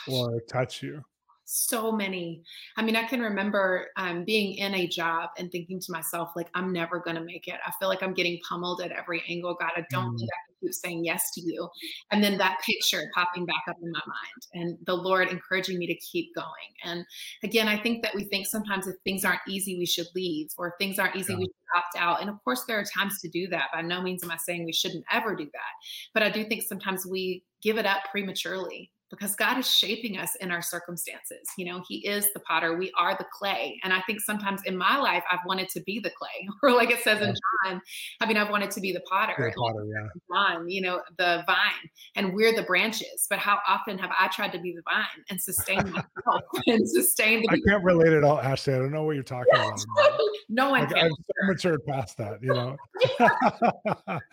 or 0.07 0.41
touch 0.49 0.81
you? 0.81 1.03
so 1.51 1.91
many. 1.91 2.43
I 2.77 2.81
mean, 2.81 2.95
I 2.95 3.03
can 3.03 3.19
remember 3.19 3.87
um, 3.97 4.23
being 4.23 4.55
in 4.55 4.73
a 4.73 4.87
job 4.87 5.31
and 5.37 5.51
thinking 5.51 5.79
to 5.81 5.91
myself, 5.91 6.31
like, 6.35 6.47
I'm 6.53 6.71
never 6.71 6.99
going 6.99 7.17
to 7.17 7.23
make 7.23 7.47
it. 7.47 7.55
I 7.65 7.71
feel 7.77 7.89
like 7.89 8.01
I'm 8.01 8.13
getting 8.13 8.39
pummeled 8.47 8.81
at 8.81 8.91
every 8.91 9.21
angle. 9.27 9.55
God, 9.59 9.71
I 9.75 9.85
don't 9.89 10.15
mm. 10.15 10.19
think 10.19 10.29
I 10.31 10.39
can 10.47 10.50
keep 10.61 10.73
saying 10.73 11.05
yes 11.05 11.31
to 11.31 11.41
you. 11.41 11.69
And 12.11 12.23
then 12.23 12.37
that 12.37 12.59
picture 12.65 13.09
popping 13.13 13.45
back 13.45 13.63
up 13.67 13.77
in 13.81 13.91
my 13.91 14.01
mind 14.05 14.47
and 14.53 14.77
the 14.85 14.95
Lord 14.95 15.29
encouraging 15.29 15.77
me 15.77 15.87
to 15.87 15.95
keep 15.95 16.33
going. 16.35 16.47
And 16.83 17.05
again, 17.43 17.67
I 17.67 17.77
think 17.77 18.03
that 18.03 18.15
we 18.15 18.25
think 18.25 18.47
sometimes 18.47 18.87
if 18.87 18.95
things 19.03 19.25
aren't 19.25 19.41
easy, 19.47 19.77
we 19.77 19.85
should 19.85 20.07
leave, 20.15 20.49
or 20.57 20.67
if 20.67 20.73
things 20.79 20.99
aren't 20.99 21.15
easy, 21.15 21.33
yeah. 21.33 21.39
we 21.39 21.45
should 21.45 21.77
opt 21.77 21.97
out. 21.97 22.21
And 22.21 22.29
of 22.29 22.43
course, 22.43 22.63
there 22.65 22.79
are 22.79 22.85
times 22.85 23.19
to 23.21 23.29
do 23.29 23.47
that. 23.49 23.65
By 23.73 23.81
no 23.81 24.01
means 24.01 24.23
am 24.23 24.31
I 24.31 24.37
saying 24.37 24.65
we 24.65 24.73
shouldn't 24.73 25.05
ever 25.11 25.35
do 25.35 25.45
that. 25.45 25.71
But 26.13 26.23
I 26.23 26.29
do 26.29 26.43
think 26.43 26.63
sometimes 26.63 27.05
we 27.05 27.43
give 27.61 27.77
it 27.77 27.85
up 27.85 28.03
prematurely 28.11 28.91
because 29.11 29.35
God 29.35 29.57
is 29.57 29.69
shaping 29.69 30.17
us 30.17 30.35
in 30.35 30.51
our 30.51 30.61
circumstances. 30.61 31.47
You 31.57 31.65
know, 31.65 31.83
He 31.87 32.07
is 32.07 32.31
the 32.33 32.39
potter, 32.39 32.77
we 32.77 32.91
are 32.97 33.15
the 33.15 33.25
clay. 33.31 33.79
And 33.83 33.93
I 33.93 34.01
think 34.01 34.21
sometimes 34.21 34.61
in 34.65 34.77
my 34.77 34.97
life, 34.97 35.23
I've 35.29 35.45
wanted 35.45 35.69
to 35.69 35.81
be 35.81 35.99
the 35.99 36.11
clay, 36.11 36.47
or 36.63 36.71
like 36.71 36.89
it 36.89 36.99
says 37.03 37.19
yeah. 37.21 37.29
in 37.29 37.35
John, 37.35 37.81
I 38.21 38.25
mean, 38.25 38.37
I've 38.37 38.49
wanted 38.49 38.71
to 38.71 38.81
be 38.81 38.91
the 38.91 39.01
potter, 39.01 39.33
the 39.37 39.53
potter 39.59 39.85
yeah. 39.85 40.07
John, 40.31 40.69
you 40.69 40.81
know, 40.81 41.01
the 41.17 41.43
vine, 41.45 41.89
and 42.15 42.33
we're 42.33 42.55
the 42.55 42.63
branches. 42.63 43.27
But 43.29 43.39
how 43.39 43.59
often 43.67 43.97
have 43.97 44.11
I 44.17 44.27
tried 44.29 44.51
to 44.53 44.59
be 44.59 44.73
the 44.73 44.81
vine 44.89 45.23
and 45.29 45.41
sustain 45.41 45.83
myself 45.91 46.43
and 46.67 46.89
sustain 46.89 47.41
the 47.41 47.49
I 47.51 47.59
can't 47.67 47.83
relate 47.83 48.13
at 48.13 48.23
all, 48.23 48.39
Ashley. 48.39 48.73
I 48.73 48.77
don't 48.77 48.91
know 48.91 49.03
what 49.03 49.15
you're 49.15 49.23
talking 49.23 49.53
about. 49.53 49.79
no 50.49 50.69
one 50.71 50.81
like, 50.81 50.89
can. 50.89 51.05
I've 51.05 51.11
so 51.11 51.47
matured 51.47 51.85
past 51.85 52.17
that, 52.17 52.41
you 52.41 52.53
know. 52.53 52.77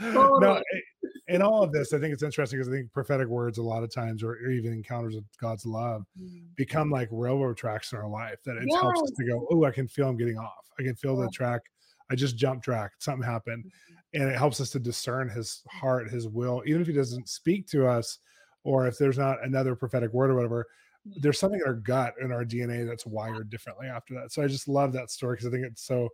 totally. 0.01 0.41
No, 0.41 0.63
in 1.29 1.43
all 1.43 1.63
of 1.63 1.73
this, 1.73 1.93
I 1.93 1.99
think 1.99 2.15
it's 2.15 2.23
interesting 2.23 2.59
because 2.59 2.73
I 2.73 2.77
think 2.77 2.93
prophetic 2.93 3.29
words 3.29 3.59
a 3.59 3.63
lot 3.63 3.83
of 3.83 3.93
times, 3.93 4.23
or 4.23 4.39
even 4.49 4.73
encounters 4.73 5.15
of 5.15 5.25
God's 5.41 5.67
love, 5.67 6.05
mm. 6.21 6.43
become 6.57 6.91
like 6.91 7.09
railroad 7.13 7.57
tracks 7.57 7.93
in 7.93 7.99
our 7.99 8.09
life. 8.09 8.39
That 8.47 8.57
it 8.57 8.65
yes. 8.67 8.81
helps 8.81 9.03
us 9.03 9.11
to 9.11 9.25
go, 9.27 9.47
oh, 9.51 9.65
I 9.65 9.71
can 9.71 9.87
feel 9.87 10.09
I'm 10.09 10.17
getting 10.17 10.39
off. 10.39 10.65
I 10.79 10.83
can 10.83 10.95
feel 10.95 11.19
yeah. 11.19 11.27
the 11.27 11.31
track. 11.31 11.61
I 12.11 12.15
just 12.15 12.37
jumped 12.37 12.65
track. 12.65 12.93
Something 12.99 13.29
happened, 13.29 13.65
mm-hmm. 13.65 14.23
and 14.23 14.31
it 14.31 14.39
helps 14.39 14.61
us 14.61 14.71
to 14.71 14.79
discern 14.79 15.29
His 15.29 15.63
heart, 15.71 16.11
His 16.11 16.29
will, 16.29 16.63
even 16.67 16.81
if 16.81 16.87
He 16.87 16.95
doesn't 16.95 17.29
speak 17.29 17.67
to 17.69 17.87
us, 17.87 18.19
or 18.65 18.87
if 18.87 18.97
there's 18.97 19.19
not 19.19 19.45
another 19.45 19.77
prophetic 19.77 20.13
word 20.15 20.31
or 20.31 20.35
whatever. 20.35 20.67
Mm. 21.07 21.21
There's 21.21 21.39
something 21.39 21.61
in 21.61 21.69
our 21.69 21.75
gut 21.75 22.15
and 22.23 22.33
our 22.33 22.45
DNA 22.45 22.87
that's 22.87 23.07
wired 23.07 23.51
differently 23.51 23.87
after 23.87 24.15
that. 24.15 24.33
So 24.33 24.43
I 24.43 24.47
just 24.47 24.67
love 24.67 24.95
that 24.95 25.11
story 25.11 25.37
because 25.37 25.49
I 25.49 25.51
think 25.51 25.67
it 25.67 25.79
so 25.79 26.09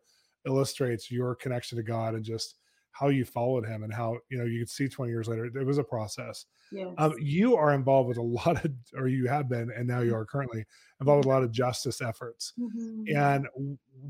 illustrates 0.44 1.11
your 1.11 1.37
connection 1.37 1.77
to 1.77 1.85
God 1.85 2.14
and 2.14 2.24
just 2.24 2.57
how 2.94 3.09
you 3.09 3.24
followed 3.24 3.66
him 3.66 3.83
and 3.83 3.92
how 3.92 4.16
you 4.30 4.38
know 4.38 4.44
you 4.44 4.61
could 4.61 4.70
see 4.70 4.88
20 4.88 5.11
years 5.11 5.28
later 5.28 5.46
it 5.46 5.66
was 5.66 5.78
a 5.78 5.85
process 5.85 6.46
yes. 6.72 6.88
um, 6.98 7.12
you 7.20 7.57
are 7.57 7.74
involved 7.74 8.09
with 8.09 8.18
a 8.18 8.22
lot 8.46 8.64
of 8.64 8.72
or 8.96 9.09
you 9.09 9.26
have 9.26 9.48
been 9.48 9.70
and 9.76 9.87
now 9.87 10.00
you 10.00 10.12
mm-hmm. 10.12 10.20
are 10.20 10.24
currently 10.24 10.64
involved 11.00 11.24
with 11.24 11.26
a 11.26 11.28
lot 11.28 11.42
of 11.42 11.50
justice 11.50 12.00
efforts 12.00 12.52
mm-hmm. 12.59 13.16
and 13.16 13.46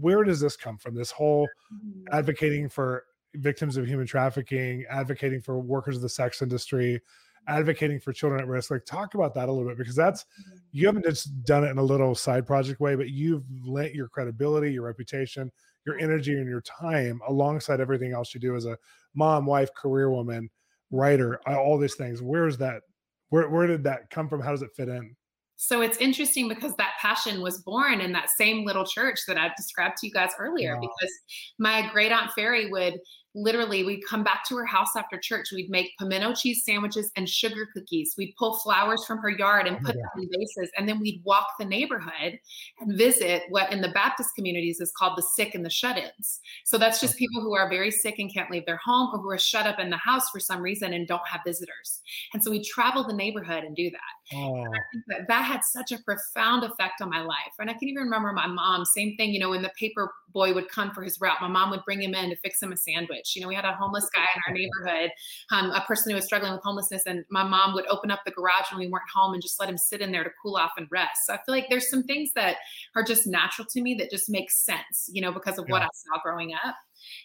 where 0.01 0.23
does 0.23 0.39
this 0.39 0.57
come 0.57 0.77
from 0.79 0.95
this 0.95 1.11
whole 1.11 1.49
mm-hmm. 1.73 2.03
advocating 2.13 2.69
for 2.69 3.05
victims 3.37 3.77
of 3.77 3.87
human 3.87 4.07
trafficking 4.07 4.85
advocating 4.91 5.41
for 5.41 5.59
workers 5.59 5.97
of 5.97 6.03
the 6.03 6.09
sex 6.09 6.43
industry 6.43 7.01
advocating 7.47 8.01
for 8.01 8.13
children 8.13 8.41
at 8.41 8.49
risk. 8.49 8.71
Like, 8.71 8.85
talk 8.85 9.15
about 9.15 9.35
that 9.35 9.49
a 9.49 9.53
little 9.53 9.69
bit 9.69 9.79
because 9.79 9.97
that's 9.97 10.25
Mm-hmm. 10.25 10.57
you 10.73 10.87
haven't 10.87 11.05
just 11.05 11.45
done 11.45 11.65
it 11.65 11.71
in 11.71 11.79
a 11.79 11.83
little 11.83 12.15
side 12.15 12.47
project 12.47 12.81
way, 12.81 12.95
but 12.97 13.11
you've 13.11 13.45
lent 13.65 13.95
your 13.95 14.09
credibility, 14.09 14.73
your 14.73 14.85
reputation, 14.85 15.53
your 15.87 15.99
energy, 15.99 16.35
and 16.35 16.49
your 16.49 16.63
time 16.63 17.21
alongside 17.29 17.81
everything 17.81 18.13
else 18.13 18.35
you 18.35 18.41
do 18.41 18.57
as 18.57 18.67
a 18.67 18.79
mom, 19.15 19.47
wife, 19.47 19.73
career 19.75 20.11
woman, 20.11 20.51
writer, 20.91 21.41
all 21.47 21.79
these 21.79 21.95
things. 21.95 22.23
Where's 22.23 22.57
that? 22.59 22.83
Where 23.31 23.49
where 23.49 23.67
did 23.67 23.85
that 23.85 24.11
come 24.11 24.29
from? 24.29 24.41
How 24.41 24.51
does 24.51 24.63
it 24.63 24.75
fit 24.77 24.89
in? 24.89 25.15
So 25.57 25.83
it's 25.83 25.99
interesting 25.99 26.49
because 26.49 26.75
that 26.77 26.95
passion 27.01 27.41
was 27.41 27.63
born 27.63 28.01
in 28.01 28.13
that 28.13 28.29
same 28.31 28.65
little 28.65 28.85
church 28.85 29.21
that 29.29 29.39
I 29.39 29.51
described 29.57 29.99
to 29.99 30.07
you 30.07 30.13
guys 30.13 30.33
earlier. 30.39 30.75
Wow. 30.75 30.81
Because 30.81 31.13
my 31.59 31.89
great 31.93 32.13
aunt 32.13 32.33
Fairy 32.33 32.71
would 32.71 32.99
literally, 33.35 33.85
we'd 33.85 34.05
come 34.09 34.23
back 34.23 34.45
to 34.49 34.57
her 34.57 34.67
house 34.67 34.97
after 34.97 35.19
church. 35.19 35.49
We'd 35.53 35.71
make 35.71 35.97
pimento 35.99 36.35
cheese 36.35 36.65
sandwiches 36.65 37.11
and 37.17 37.29
sugar 37.29 37.69
cookies. 37.75 38.15
We'd 38.17 38.35
pull 38.39 38.55
flowers 38.59 39.05
from 39.05 39.19
her 39.19 39.31
yard 39.31 39.67
and 39.67 39.77
Oh 39.77 39.81
put 39.85 39.95
them 39.95 40.05
in 40.17 40.29
vases. 40.31 40.71
And 40.77 40.89
then 40.89 41.01
we'd 41.01 41.23
walk 41.25 41.49
the 41.59 41.65
neighborhood 41.65 42.39
and 42.81 42.99
visit 42.99 43.43
what 43.49 43.73
in 43.73 43.81
the 43.81 43.89
Baptist 43.89 44.31
communities 44.35 44.81
is 44.81 44.93
called 44.97 45.19
the 45.19 45.23
sick 45.23 45.55
and 45.55 45.65
the 45.65 45.71
shut 45.71 45.97
ins. 45.97 46.41
So 46.65 46.79
that's 46.79 47.01
just 47.01 47.17
people 47.17 47.43
who 47.43 47.55
are 47.55 47.69
very 47.69 47.91
sick 47.91 48.19
and 48.19 48.33
can't 48.33 48.51
leave 48.51 48.67
their 48.67 48.81
home 48.85 49.11
or 49.13 49.19
who 49.19 49.31
are 49.31 49.39
shut 49.39 49.67
up 49.67 49.79
in 49.79 49.91
the 49.91 49.97
house 49.97 50.31
for 50.31 50.41
some 50.41 50.63
reason 50.63 50.93
and 50.93 51.07
don't 51.07 51.27
have 51.27 51.41
visitors. 51.45 52.01
And 52.33 52.43
so 52.43 52.51
we 52.51 52.63
travel 52.63 53.05
the 53.05 53.13
neighborhood 53.13 53.65
and 53.65 53.75
do 53.75 53.91
that 53.91 54.15
Oh, 54.33 54.65
think 54.93 55.05
that 55.09 55.29
that 55.29 55.43
had 55.43 55.65
such 55.65 55.93
a 55.93 56.03
profound 56.03 56.65
effect 56.65 57.03
on 57.03 57.11
my 57.11 57.21
life. 57.21 57.53
And 57.59 57.69
I 57.69 57.75
can 57.75 57.89
even 57.89 58.05
remember 58.05 58.33
my 58.33 58.47
mom, 58.47 58.85
same 58.85 59.17
thing, 59.17 59.31
you 59.31 59.39
know, 59.39 59.51
when 59.51 59.63
the 59.63 59.73
paper 59.79 60.13
boy 60.33 60.55
would 60.55 60.69
come 60.69 60.93
for 60.93 61.03
his 61.03 61.21
route, 61.21 61.41
my 61.41 61.49
mom 61.49 61.71
would 61.71 61.85
bring 61.85 62.03
him 62.03 62.15
in 62.15 62.31
to 62.31 62.37
fix 62.37 62.63
him 62.63 62.73
a 62.73 62.77
sandwich. 62.77 63.24
You 63.35 63.43
know, 63.43 63.49
we 63.49 63.55
had 63.55 63.65
a 63.65 63.75
homeless 63.75 64.09
guy 64.15 64.23
in 64.23 64.43
our 64.47 64.55
neighborhood, 64.55 65.11
um, 65.51 65.71
a 65.71 65.83
person 65.87 66.11
who 66.11 66.17
was 66.17 66.25
struggling 66.25 66.53
with 66.53 66.63
homelessness, 66.63 67.03
and 67.07 67.25
my 67.31 67.43
mom 67.43 67.75
would 67.75 67.87
open 67.89 68.11
up 68.11 68.21
the 68.25 68.33
garage 68.33 68.71
when 68.71 68.81
we 68.81 68.89
weren't 68.89 69.05
home 69.15 69.33
and 69.33 69.43
just 69.43 69.59
let 69.61 69.69
him 69.69 69.79
sit 69.79 70.01
in 70.01 70.13
there 70.13 70.25
to 70.25 70.31
cool 70.43 70.57
off 70.57 70.73
and 70.77 70.87
rest. 70.91 71.27
So 71.27 71.35
I 71.35 71.37
feel 71.37 71.55
like 71.55 71.67
there's 71.69 71.91
some 71.91 72.03
things 72.03 72.31
that 72.35 72.57
are 72.97 73.03
just 73.03 73.27
natural 73.27 73.67
to 73.71 73.83
me 73.83 73.95
that 73.95 74.11
just 74.11 74.29
make 74.29 74.51
sense, 74.51 75.09
you 75.13 75.21
know, 75.21 75.33
because 75.33 75.59
of 75.59 75.67
what 75.69 75.83
I 75.83 75.89
saw 75.93 76.21
growing 76.23 76.53
up. 76.53 76.77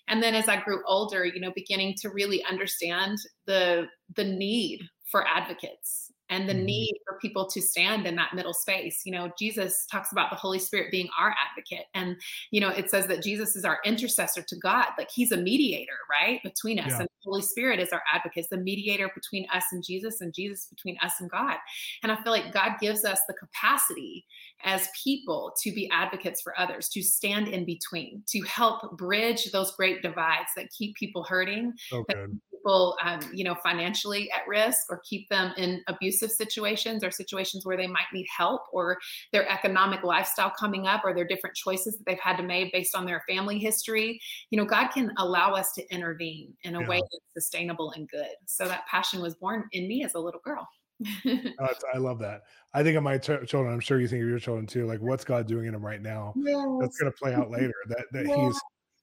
And 0.08 0.22
then 0.22 0.36
as 0.36 0.48
I 0.48 0.62
grew 0.62 0.82
older, 0.86 1.26
you 1.26 1.40
know, 1.40 1.52
beginning 1.56 1.96
to 2.02 2.10
really 2.10 2.44
understand 2.44 3.18
the 3.46 3.88
the 4.16 4.24
need 4.24 4.82
for 5.10 5.28
advocates 5.28 6.09
and 6.30 6.48
the 6.48 6.54
Mhm. 6.54 6.64
need 6.64 6.94
for 7.08 7.18
people 7.20 7.48
to 7.48 7.62
stand 7.62 8.06
in 8.06 8.16
that 8.16 8.34
middle 8.34 8.54
space. 8.54 9.02
You 9.06 9.12
know, 9.12 9.32
Jesus 9.38 9.86
talks 9.92 10.12
about 10.12 10.30
the 10.30 10.36
Holy 10.36 10.60
Spirit 10.60 10.92
being 10.92 11.10
our 11.18 11.36
advocate. 11.50 11.88
And, 11.94 12.16
you 12.52 12.62
know, 12.62 12.70
it 12.70 12.90
says 12.90 13.08
that 13.08 13.24
Jesus 13.24 13.56
is 13.56 13.66
our 13.66 13.80
intercessor 13.84 14.42
to 14.44 14.56
God. 14.58 14.88
Like 14.98 15.10
he's 15.12 15.32
a 15.32 15.38
mediator, 15.38 15.98
right? 16.10 16.42
Between 16.44 16.80
us. 16.80 16.92
Yeah. 16.92 17.00
And 17.00 17.06
the 17.08 17.24
Holy 17.24 17.42
Spirit 17.42 17.80
is 17.80 17.90
our 17.90 18.04
advocate, 18.14 18.48
the 18.50 18.58
mediator 18.58 19.10
between 19.14 19.48
us 19.54 19.66
and 19.72 19.84
Jesus 19.84 20.22
and 20.22 20.34
Jesus 20.34 20.68
between 20.68 20.98
us 21.02 21.14
and 21.20 21.30
God. 21.30 21.58
And 22.04 22.12
I 22.12 22.22
feel 22.24 22.32
like 22.32 22.54
God 22.54 22.74
gives 22.80 23.04
us 23.04 23.20
the 23.28 23.34
capacity 23.34 24.26
as 24.64 24.88
people 25.04 25.54
to 25.62 25.72
be 25.74 25.90
advocates 25.90 26.42
for 26.42 26.58
others, 26.60 26.90
to 26.90 27.02
stand 27.02 27.48
in 27.48 27.66
between, 27.66 28.24
to 28.28 28.42
help 28.42 28.98
bridge 28.98 29.52
those 29.52 29.76
great 29.76 30.02
divides 30.02 30.50
that 30.56 30.70
keep 30.78 30.96
people 30.96 31.24
hurting, 31.24 31.74
so 31.88 32.04
good. 32.04 32.40
People 32.60 32.98
um, 33.04 33.20
you 33.34 33.44
know 33.44 33.56
financially 33.64 34.30
at 34.32 34.48
risk 34.48 34.80
or 34.90 35.02
keep 35.10 35.28
them 35.30 35.54
in 35.58 35.82
abusive 35.88 36.32
situations 36.32 37.04
or 37.04 37.12
situations 37.12 37.66
where 37.66 37.78
they 37.78 37.88
might 37.88 38.06
need 38.14 38.26
help 38.36 38.62
or 38.72 38.98
their 39.32 39.48
economic 39.50 40.04
lifestyle 40.04 40.52
coming 40.60 40.88
up 40.88 41.02
or 41.04 41.14
their 41.14 41.26
different 41.26 41.56
choices 41.56 41.98
that 41.98 42.06
they've 42.06 42.20
had 42.20 42.38
to 42.38 42.44
make 42.44 42.72
based 42.74 42.96
on 42.96 43.06
their 43.06 43.24
family 43.28 43.58
history 43.60 44.20
you 44.50 44.58
know 44.58 44.66
god 44.66 44.88
can 44.90 45.12
allow 45.18 45.54
us 45.54 45.72
to 45.74 45.84
intervene 45.94 46.54
in 46.64 46.76
a 46.76 46.82
Yeah. 46.82 46.88
way 46.88 46.98
that's 46.98 47.34
sustainable 47.34 47.92
and 47.92 48.10
good 48.10 48.28
so 48.46 48.68
that 48.68 48.86
passion 48.88 49.22
was 49.22 49.36
born 49.36 49.64
in 49.72 49.88
me 49.88 50.04
as 50.04 50.14
a 50.16 50.20
little 50.20 50.42
girl 50.44 50.68
Uh, 51.60 51.74
I 51.94 51.98
love 51.98 52.20
that. 52.20 52.42
I 52.74 52.84
think 52.84 52.98
of 52.98 53.04
my 53.04 53.18
ch- 53.18 53.46
children. 53.48 53.74
I'm 53.74 53.80
sure 53.80 54.00
you 54.00 54.08
think 54.08 54.22
of 54.24 54.30
your 54.30 54.40
children 54.40 54.66
too. 54.66 54.86
Like, 54.86 55.00
what's 55.02 55.24
God 55.26 55.48
doing 55.48 55.66
in 55.66 55.74
them 55.74 55.86
right 55.86 56.02
now? 56.02 56.34
That's 56.36 56.98
going 56.98 57.12
to 57.12 57.18
play 57.18 57.34
out 57.34 57.50
later. 57.52 57.74
That 57.88 58.06
that 58.12 58.26
Yeah. 58.30 58.36
He's 58.48 58.60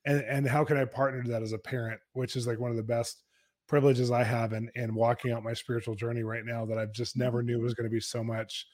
and 0.07 0.21
and 0.23 0.47
how 0.47 0.65
can 0.65 0.77
I 0.77 0.85
partner 0.85 1.23
to 1.23 1.31
that 1.31 1.43
as 1.43 1.53
a 1.53 1.59
parent, 1.59 2.01
which 2.13 2.37
is 2.37 2.47
like 2.47 2.59
one 2.59 2.71
of 2.71 2.77
the 2.77 2.83
best 2.83 3.23
privileges 3.67 4.11
I 4.11 4.25
have 4.25 4.53
in 4.53 4.71
in 4.75 4.95
walking 4.95 5.33
out 5.33 5.43
my 5.43 5.53
spiritual 5.55 5.95
journey 5.95 6.23
right 6.23 6.45
now. 6.45 6.65
That 6.67 6.79
I've 6.79 6.93
just 6.93 7.17
never 7.17 7.43
knew 7.43 7.61
was 7.61 7.75
going 7.75 7.89
to 7.89 7.95
be 7.95 8.01
so 8.01 8.23
much. 8.25 8.67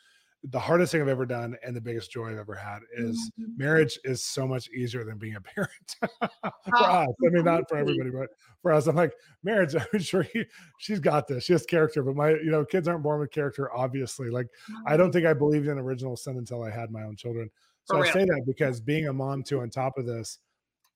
The 0.44 0.58
hardest 0.58 0.90
thing 0.90 1.00
I've 1.00 1.08
ever 1.08 1.24
done 1.24 1.56
and 1.64 1.74
the 1.74 1.80
biggest 1.80 2.10
joy 2.10 2.30
I've 2.30 2.38
ever 2.38 2.56
had 2.56 2.80
is 2.96 3.30
Mhm. 3.38 3.56
marriage 3.56 3.96
is 4.04 4.24
so 4.24 4.46
much 4.46 4.68
easier 4.70 5.04
than 5.04 5.16
being 5.16 5.36
a 5.36 5.40
parent 5.40 5.96
for 6.02 6.74
Oh, 6.74 6.84
us. 6.84 7.08
I 7.24 7.30
mean, 7.30 7.44
not 7.44 7.68
for 7.68 7.76
everybody, 7.76 8.10
but 8.10 8.30
for 8.60 8.72
us. 8.72 8.88
I'm 8.88 8.96
like, 8.96 9.12
marriage, 9.44 9.74
I'm 9.94 10.00
sure 10.00 10.22
he, 10.22 10.44
she's 10.80 10.98
got 10.98 11.28
this. 11.28 11.44
She 11.44 11.52
has 11.52 11.64
character, 11.64 12.02
but 12.02 12.16
my, 12.16 12.30
you 12.30 12.50
know, 12.50 12.64
kids 12.64 12.88
aren't 12.88 13.04
born 13.04 13.20
with 13.20 13.30
character, 13.30 13.72
obviously. 13.72 14.30
Like, 14.30 14.48
I 14.84 14.96
don't 14.96 15.12
think 15.12 15.26
I 15.26 15.32
believed 15.32 15.68
in 15.68 15.78
original 15.78 16.16
sin 16.16 16.36
until 16.38 16.62
I 16.64 16.70
had 16.70 16.90
my 16.90 17.04
own 17.04 17.14
children. 17.14 17.48
So 17.84 17.98
I 18.00 18.04
say 18.04 18.24
that 18.24 18.42
because 18.46 18.80
being 18.80 19.06
a 19.06 19.12
mom 19.12 19.44
too, 19.44 19.60
on 19.60 19.70
top 19.70 19.96
of 19.96 20.06
this, 20.06 20.38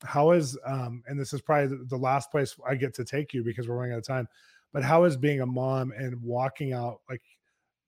how 0.03 0.33
is, 0.33 0.59
um, 0.67 1.03
and 1.07 1.19
this 1.19 1.33
is 1.33 1.41
probably 1.41 1.79
the, 1.89 1.97
last 1.97 2.31
place 2.31 2.57
I 2.69 2.75
get 2.75 2.95
to 2.95 3.05
take 3.05 3.33
you 3.33 3.43
because 3.43 3.69
we're 3.69 3.77
running 3.77 3.93
out 3.93 3.99
of 3.99 4.07
time, 4.07 4.29
but 4.73 4.83
how 4.83 5.05
is 5.05 5.17
being 5.17 5.41
a 5.41 5.47
mom 5.47 5.93
and 5.97 6.21
walking 6.23 6.73
out, 6.73 7.01
like 7.09 7.23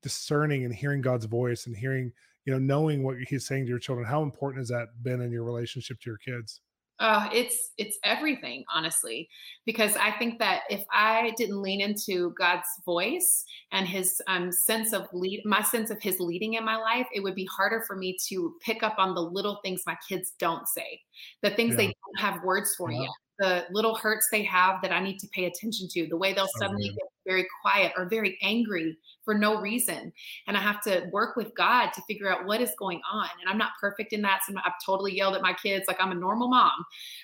discerning 0.02 0.64
and 0.64 0.74
hearing 0.74 1.00
God's 1.00 1.26
voice 1.26 1.66
and 1.66 1.76
hearing, 1.76 2.12
you 2.44 2.52
know, 2.52 2.58
knowing 2.58 3.02
what 3.02 3.16
he's 3.28 3.46
saying 3.46 3.64
to 3.64 3.68
your 3.68 3.78
children, 3.78 4.06
how 4.06 4.22
important 4.22 4.60
has 4.60 4.68
that 4.68 4.88
been 5.02 5.20
in 5.20 5.30
your 5.30 5.44
relationship 5.44 6.00
to 6.00 6.10
your 6.10 6.18
kids? 6.18 6.60
Uh, 7.00 7.28
it's 7.32 7.72
it's 7.78 7.96
everything, 8.02 8.64
honestly, 8.74 9.28
because 9.64 9.96
I 9.96 10.10
think 10.18 10.38
that 10.40 10.62
if 10.68 10.84
I 10.92 11.32
didn't 11.36 11.62
lean 11.62 11.80
into 11.80 12.32
God's 12.36 12.66
voice 12.84 13.44
and 13.70 13.86
His 13.86 14.20
um, 14.26 14.50
sense 14.50 14.92
of 14.92 15.06
lead, 15.12 15.42
my 15.44 15.62
sense 15.62 15.90
of 15.90 16.00
His 16.02 16.18
leading 16.18 16.54
in 16.54 16.64
my 16.64 16.76
life, 16.76 17.06
it 17.14 17.22
would 17.22 17.36
be 17.36 17.46
harder 17.46 17.84
for 17.86 17.94
me 17.96 18.16
to 18.28 18.56
pick 18.60 18.82
up 18.82 18.96
on 18.98 19.14
the 19.14 19.22
little 19.22 19.60
things 19.62 19.82
my 19.86 19.96
kids 20.08 20.32
don't 20.38 20.66
say, 20.66 21.00
the 21.42 21.50
things 21.50 21.76
they 21.76 21.86
don't 21.86 22.18
have 22.18 22.42
words 22.42 22.74
for 22.76 22.90
Yeah. 22.90 23.02
yet, 23.02 23.10
the 23.38 23.66
little 23.70 23.94
hurts 23.94 24.28
they 24.32 24.42
have 24.42 24.82
that 24.82 24.90
I 24.92 25.00
need 25.00 25.18
to 25.20 25.28
pay 25.28 25.44
attention 25.44 25.86
to, 25.92 26.06
the 26.08 26.16
way 26.16 26.32
they'll 26.32 26.48
suddenly 26.58 26.88
good. 26.88 26.96
get 26.96 27.08
very 27.28 27.46
quiet 27.62 27.92
or 27.96 28.08
very 28.08 28.38
angry 28.42 28.96
for 29.24 29.34
no 29.34 29.60
reason. 29.60 30.10
And 30.46 30.56
I 30.56 30.60
have 30.60 30.80
to 30.82 31.08
work 31.12 31.36
with 31.36 31.54
God 31.54 31.90
to 31.92 32.02
figure 32.08 32.32
out 32.32 32.46
what 32.46 32.62
is 32.62 32.72
going 32.78 33.00
on. 33.12 33.28
And 33.40 33.48
I'm 33.48 33.58
not 33.58 33.72
perfect 33.80 34.12
in 34.12 34.22
that. 34.22 34.40
So 34.48 34.54
I've 34.64 34.72
totally 34.84 35.14
yelled 35.14 35.36
at 35.36 35.42
my 35.42 35.52
kids 35.52 35.84
like 35.86 35.98
I'm 36.00 36.12
a 36.12 36.14
normal 36.14 36.48
mom. 36.48 36.72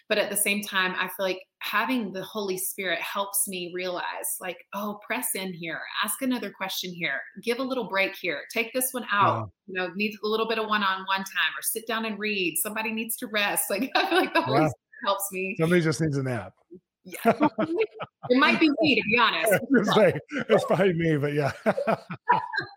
But 0.08 0.18
at 0.18 0.30
the 0.30 0.36
same 0.36 0.62
time, 0.62 0.94
I 0.98 1.08
feel 1.08 1.24
like 1.26 1.40
having 1.60 2.12
the 2.12 2.22
Holy 2.22 2.58
Spirit 2.58 3.00
helps 3.00 3.48
me 3.48 3.72
realize, 3.74 4.04
like, 4.38 4.58
oh, 4.74 5.00
press 5.06 5.34
in 5.34 5.54
here, 5.54 5.80
ask 6.04 6.20
another 6.20 6.50
question 6.50 6.92
here, 6.92 7.20
give 7.42 7.58
a 7.58 7.62
little 7.62 7.88
break 7.88 8.14
here, 8.14 8.42
take 8.52 8.72
this 8.74 8.92
one 8.92 9.06
out. 9.10 9.50
You 9.66 9.72
know, 9.72 9.88
need 9.94 10.14
a 10.22 10.28
little 10.28 10.46
bit 10.46 10.58
of 10.58 10.68
one-on-one 10.68 11.20
time, 11.20 11.52
or 11.56 11.62
sit 11.62 11.86
down 11.86 12.04
and 12.04 12.18
read. 12.18 12.58
Somebody 12.58 12.92
needs 12.92 13.16
to 13.16 13.26
rest. 13.28 13.64
Like 13.70 13.90
I 13.96 14.06
feel 14.08 14.18
like 14.18 14.34
the 14.34 14.42
Holy. 14.42 14.58
Spirit 14.58 14.72
helps 15.06 15.24
me. 15.32 15.56
Somebody 15.58 15.80
just 15.80 16.00
needs 16.00 16.18
a 16.18 16.22
nap. 16.22 16.52
Yeah. 17.04 17.18
it 18.30 18.38
might 18.38 18.58
be 18.58 18.70
me, 18.80 18.94
to 18.94 19.02
be 19.08 19.18
honest. 19.18 19.52
I 19.52 19.58
was 19.70 19.88
gonna 19.88 20.12
say, 20.12 20.18
it's 20.48 20.64
probably 20.64 20.94
me, 20.94 21.16
but 21.16 21.34
yeah. 21.34 21.52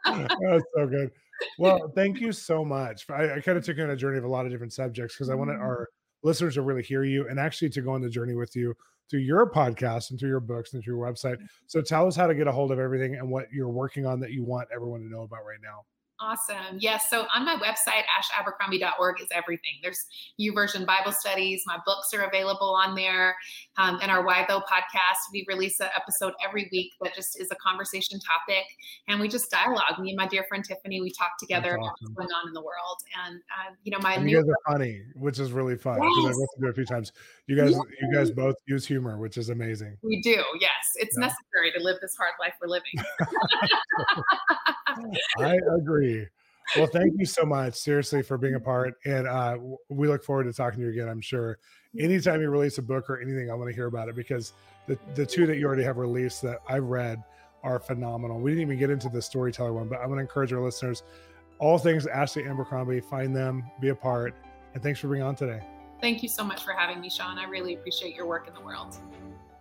That's 0.05 0.63
so 0.75 0.87
good. 0.87 1.11
Well, 1.59 1.91
thank 1.95 2.19
you 2.19 2.31
so 2.31 2.65
much. 2.65 3.05
I, 3.09 3.35
I 3.35 3.39
kind 3.41 3.57
of 3.57 3.63
took 3.63 3.77
you 3.77 3.83
on 3.83 3.91
a 3.91 3.95
journey 3.95 4.17
of 4.17 4.23
a 4.23 4.27
lot 4.27 4.45
of 4.45 4.51
different 4.51 4.73
subjects 4.73 5.15
because 5.15 5.29
I 5.29 5.35
wanted 5.35 5.57
Mhm. 5.57 5.61
our 5.61 5.89
listeners 6.23 6.55
to 6.55 6.61
really 6.61 6.83
hear 6.83 7.03
you 7.03 7.27
and 7.29 7.39
actually 7.39 7.69
to 7.69 7.81
go 7.81 7.91
on 7.91 8.01
the 8.01 8.09
journey 8.09 8.33
with 8.33 8.55
you 8.55 8.75
through 9.09 9.19
your 9.21 9.49
podcast 9.49 10.09
and 10.09 10.19
through 10.19 10.29
your 10.29 10.39
books 10.39 10.73
and 10.73 10.83
through 10.83 10.97
your 10.97 11.07
website. 11.07 11.37
So 11.67 11.81
tell 11.81 12.07
us 12.07 12.15
how 12.15 12.27
to 12.27 12.35
get 12.35 12.47
a 12.47 12.51
hold 12.51 12.71
of 12.71 12.79
everything 12.79 13.15
and 13.15 13.29
what 13.29 13.45
you're 13.53 13.69
working 13.69 14.05
on 14.05 14.19
that 14.19 14.31
you 14.31 14.43
want 14.43 14.67
everyone 14.73 15.01
to 15.01 15.07
know 15.07 15.21
about 15.21 15.45
right 15.45 15.59
now. 15.61 15.85
Awesome. 16.19 16.77
Yes. 16.79 17.09
So 17.11 17.27
on 17.33 17.45
my 17.45 17.55
website, 17.57 18.03
ashabercrombie.org 18.19 19.21
is 19.21 19.27
everything. 19.31 19.73
There's 19.83 20.03
YouVersion 20.41 20.83
Bible 20.85 21.11
studies. 21.11 21.61
My 21.67 21.77
books 21.85 22.11
are 22.13 22.21
available 22.23 22.73
on 22.73 22.95
there. 22.95 23.35
Um, 23.77 23.99
and 24.01 24.09
our 24.09 24.25
Why 24.25 24.43
Tho 24.47 24.59
podcast, 24.61 25.29
we 25.31 25.45
release 25.47 25.79
an 25.79 25.89
episode 25.95 26.33
every 26.43 26.69
week 26.71 26.93
that 27.03 27.13
just 27.13 27.39
is 27.39 27.49
a 27.51 27.55
conversation 27.55 28.19
topic. 28.19 28.63
And 29.07 29.19
we 29.19 29.27
just 29.27 29.51
dialogue. 29.51 29.99
Me 29.99 30.09
and 30.09 30.17
my 30.17 30.27
dear 30.27 30.43
friend 30.49 30.63
Tiffany, 30.65 31.01
we 31.01 31.11
talk 31.11 31.33
together 31.39 31.75
about 31.75 31.91
what's 31.99 32.13
going 32.15 32.29
on 32.29 32.47
in 32.47 32.53
the 32.53 32.61
world. 32.61 32.97
And, 33.25 33.35
uh, 33.51 33.73
you 33.83 33.91
know, 33.91 33.99
my 34.01 34.15
And 34.15 34.27
you 34.27 34.37
guys 34.41 34.49
are 34.49 34.73
funny, 34.73 35.03
which 35.15 35.37
is 35.37 35.51
really 35.51 35.77
fun 35.77 35.99
because 35.99 36.25
I've 36.25 36.35
listened 36.35 36.61
to 36.61 36.67
it 36.67 36.71
a 36.71 36.73
few 36.73 36.85
times. 36.85 37.11
You 37.45 37.55
guys, 37.55 37.73
you 38.01 38.11
guys 38.13 38.31
both 38.31 38.55
use 38.67 38.87
humor, 38.87 39.19
which 39.19 39.37
is 39.37 39.49
amazing. 39.49 39.97
we 40.01 40.19
do. 40.21 40.43
Yes. 40.59 40.71
It's 40.95 41.15
Yeah. 41.19 41.27
necessary 41.27 41.71
to 41.77 41.83
live 41.83 41.97
this 42.01 42.15
hard 42.17 42.31
life 42.39 42.53
we're 42.59 42.69
living. 42.69 42.93
I 45.39 45.57
agree. 45.77 46.06
Well, 46.75 46.87
thank 46.87 47.13
you 47.17 47.25
so 47.25 47.45
much, 47.45 47.75
seriously, 47.75 48.21
for 48.21 48.37
being 48.37 48.55
a 48.55 48.59
part. 48.73 48.95
And 49.05 49.27
uh, 49.27 49.57
we 49.89 50.07
look 50.07 50.23
forward 50.23 50.45
to 50.45 50.53
talking 50.53 50.79
to 50.79 50.85
you 50.85 50.91
again, 50.91 51.07
I'm 51.07 51.21
sure. 51.21 51.59
Anytime 51.97 52.41
you 52.41 52.49
release 52.49 52.77
a 52.77 52.81
book 52.81 53.09
or 53.09 53.21
anything, 53.21 53.49
I 53.49 53.53
want 53.53 53.69
to 53.69 53.75
hear 53.75 53.87
about 53.87 54.09
it 54.09 54.15
because 54.15 54.53
the, 54.87 54.97
the 55.15 55.25
two 55.25 55.47
that 55.47 55.57
you 55.57 55.65
already 55.65 55.83
have 55.83 55.97
released 55.97 56.41
that 56.43 56.59
I've 56.67 56.83
read 56.83 57.23
are 57.63 57.79
phenomenal. 57.79 58.39
We 58.39 58.51
didn't 58.51 58.63
even 58.63 58.77
get 58.77 58.89
into 58.89 59.09
the 59.09 59.21
storyteller 59.21 59.73
one, 59.73 59.87
but 59.87 59.99
I'm 59.99 60.07
going 60.07 60.17
to 60.17 60.21
encourage 60.21 60.53
our 60.53 60.61
listeners 60.61 61.03
all 61.59 61.77
things 61.77 62.05
Ashley 62.07 62.47
Abercrombie, 62.47 62.99
find 62.99 63.35
them, 63.35 63.63
be 63.81 63.89
a 63.89 63.95
part. 63.95 64.35
And 64.73 64.83
thanks 64.83 64.99
for 64.99 65.07
being 65.07 65.23
on 65.23 65.35
today. 65.35 65.61
Thank 66.01 66.21
you 66.21 66.29
so 66.29 66.43
much 66.43 66.63
for 66.63 66.71
having 66.71 67.01
me, 67.01 67.09
Shawn. 67.09 67.39
I 67.39 67.45
really 67.45 67.73
appreciate 67.73 68.15
your 68.15 68.27
work 68.27 68.47
in 68.47 68.53
the 68.53 68.61
world. 68.61 68.95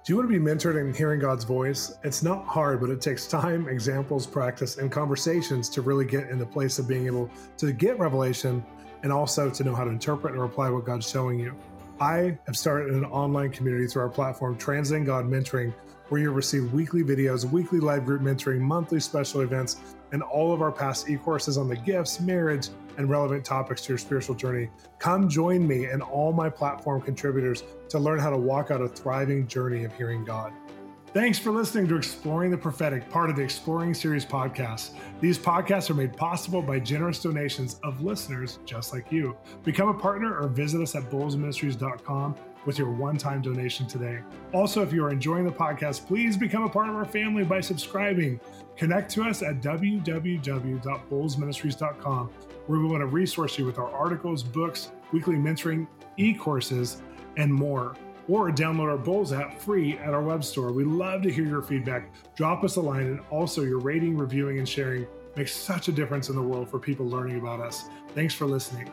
Do 0.06 0.12
you 0.12 0.18
want 0.18 0.30
to 0.30 0.38
be 0.38 0.44
mentored 0.44 0.80
in 0.80 0.94
hearing 0.94 1.18
God's 1.18 1.42
voice? 1.42 1.98
It's 2.04 2.22
not 2.22 2.46
hard, 2.46 2.80
but 2.80 2.90
it 2.90 3.00
takes 3.00 3.26
time, 3.26 3.68
examples, 3.68 4.24
practice, 4.24 4.76
and 4.76 4.88
conversations 4.88 5.68
to 5.70 5.82
really 5.82 6.04
get 6.04 6.30
in 6.30 6.38
the 6.38 6.46
place 6.46 6.78
of 6.78 6.86
being 6.86 7.06
able 7.06 7.28
to 7.56 7.72
get 7.72 7.98
revelation 7.98 8.64
and 9.02 9.10
also 9.10 9.50
to 9.50 9.64
know 9.64 9.74
how 9.74 9.82
to 9.82 9.90
interpret 9.90 10.34
and 10.34 10.44
apply 10.44 10.70
what 10.70 10.84
God's 10.84 11.10
showing 11.10 11.40
you. 11.40 11.56
I 11.98 12.38
have 12.46 12.56
started 12.56 12.94
an 12.94 13.04
online 13.06 13.50
community 13.50 13.88
through 13.88 14.02
our 14.02 14.08
platform, 14.08 14.56
Translating 14.56 15.06
God 15.06 15.24
Mentoring, 15.24 15.74
where 16.08 16.20
you'll 16.20 16.34
receive 16.34 16.72
weekly 16.72 17.02
videos, 17.02 17.44
weekly 17.44 17.80
live 17.80 18.04
group 18.04 18.22
mentoring, 18.22 18.60
monthly 18.60 19.00
special 19.00 19.40
events, 19.40 19.78
and 20.12 20.22
all 20.22 20.52
of 20.52 20.62
our 20.62 20.70
past 20.70 21.10
e 21.10 21.16
courses 21.16 21.58
on 21.58 21.68
the 21.68 21.76
gifts, 21.78 22.20
marriage, 22.20 22.68
and 22.98 23.08
relevant 23.08 23.44
topics 23.44 23.82
to 23.82 23.88
your 23.90 23.98
spiritual 23.98 24.34
journey. 24.34 24.68
Come 24.98 25.28
join 25.28 25.66
me 25.66 25.86
and 25.86 26.02
all 26.02 26.32
my 26.32 26.48
platform 26.48 27.02
contributors 27.02 27.62
to 27.88 27.98
learn 27.98 28.18
how 28.18 28.30
to 28.30 28.38
walk 28.38 28.70
out 28.70 28.80
a 28.80 28.88
thriving 28.88 29.46
journey 29.46 29.84
of 29.84 29.94
hearing 29.94 30.24
God. 30.24 30.52
Thanks 31.12 31.38
for 31.38 31.50
listening 31.50 31.88
to 31.88 31.96
Exploring 31.96 32.50
the 32.50 32.58
Prophetic, 32.58 33.08
part 33.08 33.30
of 33.30 33.36
the 33.36 33.42
Exploring 33.42 33.94
Series 33.94 34.26
podcast. 34.26 34.90
These 35.18 35.38
podcasts 35.38 35.88
are 35.88 35.94
made 35.94 36.14
possible 36.14 36.60
by 36.60 36.78
generous 36.78 37.22
donations 37.22 37.80
of 37.82 38.02
listeners 38.02 38.58
just 38.66 38.92
like 38.92 39.10
you. 39.10 39.34
Become 39.64 39.88
a 39.88 39.94
partner 39.94 40.38
or 40.38 40.48
visit 40.48 40.82
us 40.82 40.94
at 40.94 41.04
bolzministries.com 41.04 42.34
with 42.66 42.78
your 42.78 42.90
one 42.90 43.16
time 43.16 43.40
donation 43.40 43.86
today. 43.86 44.18
Also, 44.52 44.82
if 44.82 44.92
you 44.92 45.02
are 45.04 45.10
enjoying 45.10 45.44
the 45.44 45.52
podcast, 45.52 46.06
please 46.06 46.36
become 46.36 46.64
a 46.64 46.68
part 46.68 46.88
of 46.88 46.94
our 46.94 47.06
family 47.06 47.42
by 47.44 47.60
subscribing. 47.60 48.40
Connect 48.76 49.10
to 49.12 49.22
us 49.22 49.42
at 49.42 49.62
www.bolzministries.com, 49.62 52.30
where 52.66 52.78
we 52.78 52.86
want 52.86 53.00
to 53.00 53.06
resource 53.06 53.58
you 53.58 53.64
with 53.64 53.78
our 53.78 53.90
articles, 53.90 54.42
books, 54.42 54.92
weekly 55.12 55.36
mentoring, 55.36 55.86
e 56.16 56.34
courses, 56.34 57.00
and 57.36 57.52
more. 57.52 57.94
Or 58.28 58.50
download 58.50 58.90
our 58.90 58.98
Bolz 58.98 59.38
app 59.38 59.60
free 59.60 59.96
at 59.98 60.12
our 60.12 60.22
web 60.22 60.42
store. 60.42 60.72
We 60.72 60.82
love 60.82 61.22
to 61.22 61.30
hear 61.30 61.46
your 61.46 61.62
feedback. 61.62 62.10
Drop 62.34 62.64
us 62.64 62.74
a 62.76 62.80
line, 62.80 63.06
and 63.06 63.20
also 63.30 63.62
your 63.62 63.78
rating, 63.78 64.16
reviewing, 64.16 64.58
and 64.58 64.68
sharing 64.68 65.06
makes 65.36 65.54
such 65.54 65.86
a 65.88 65.92
difference 65.92 66.28
in 66.28 66.34
the 66.34 66.42
world 66.42 66.68
for 66.68 66.80
people 66.80 67.06
learning 67.06 67.38
about 67.38 67.60
us. 67.60 67.84
Thanks 68.14 68.34
for 68.34 68.46
listening. 68.46 68.90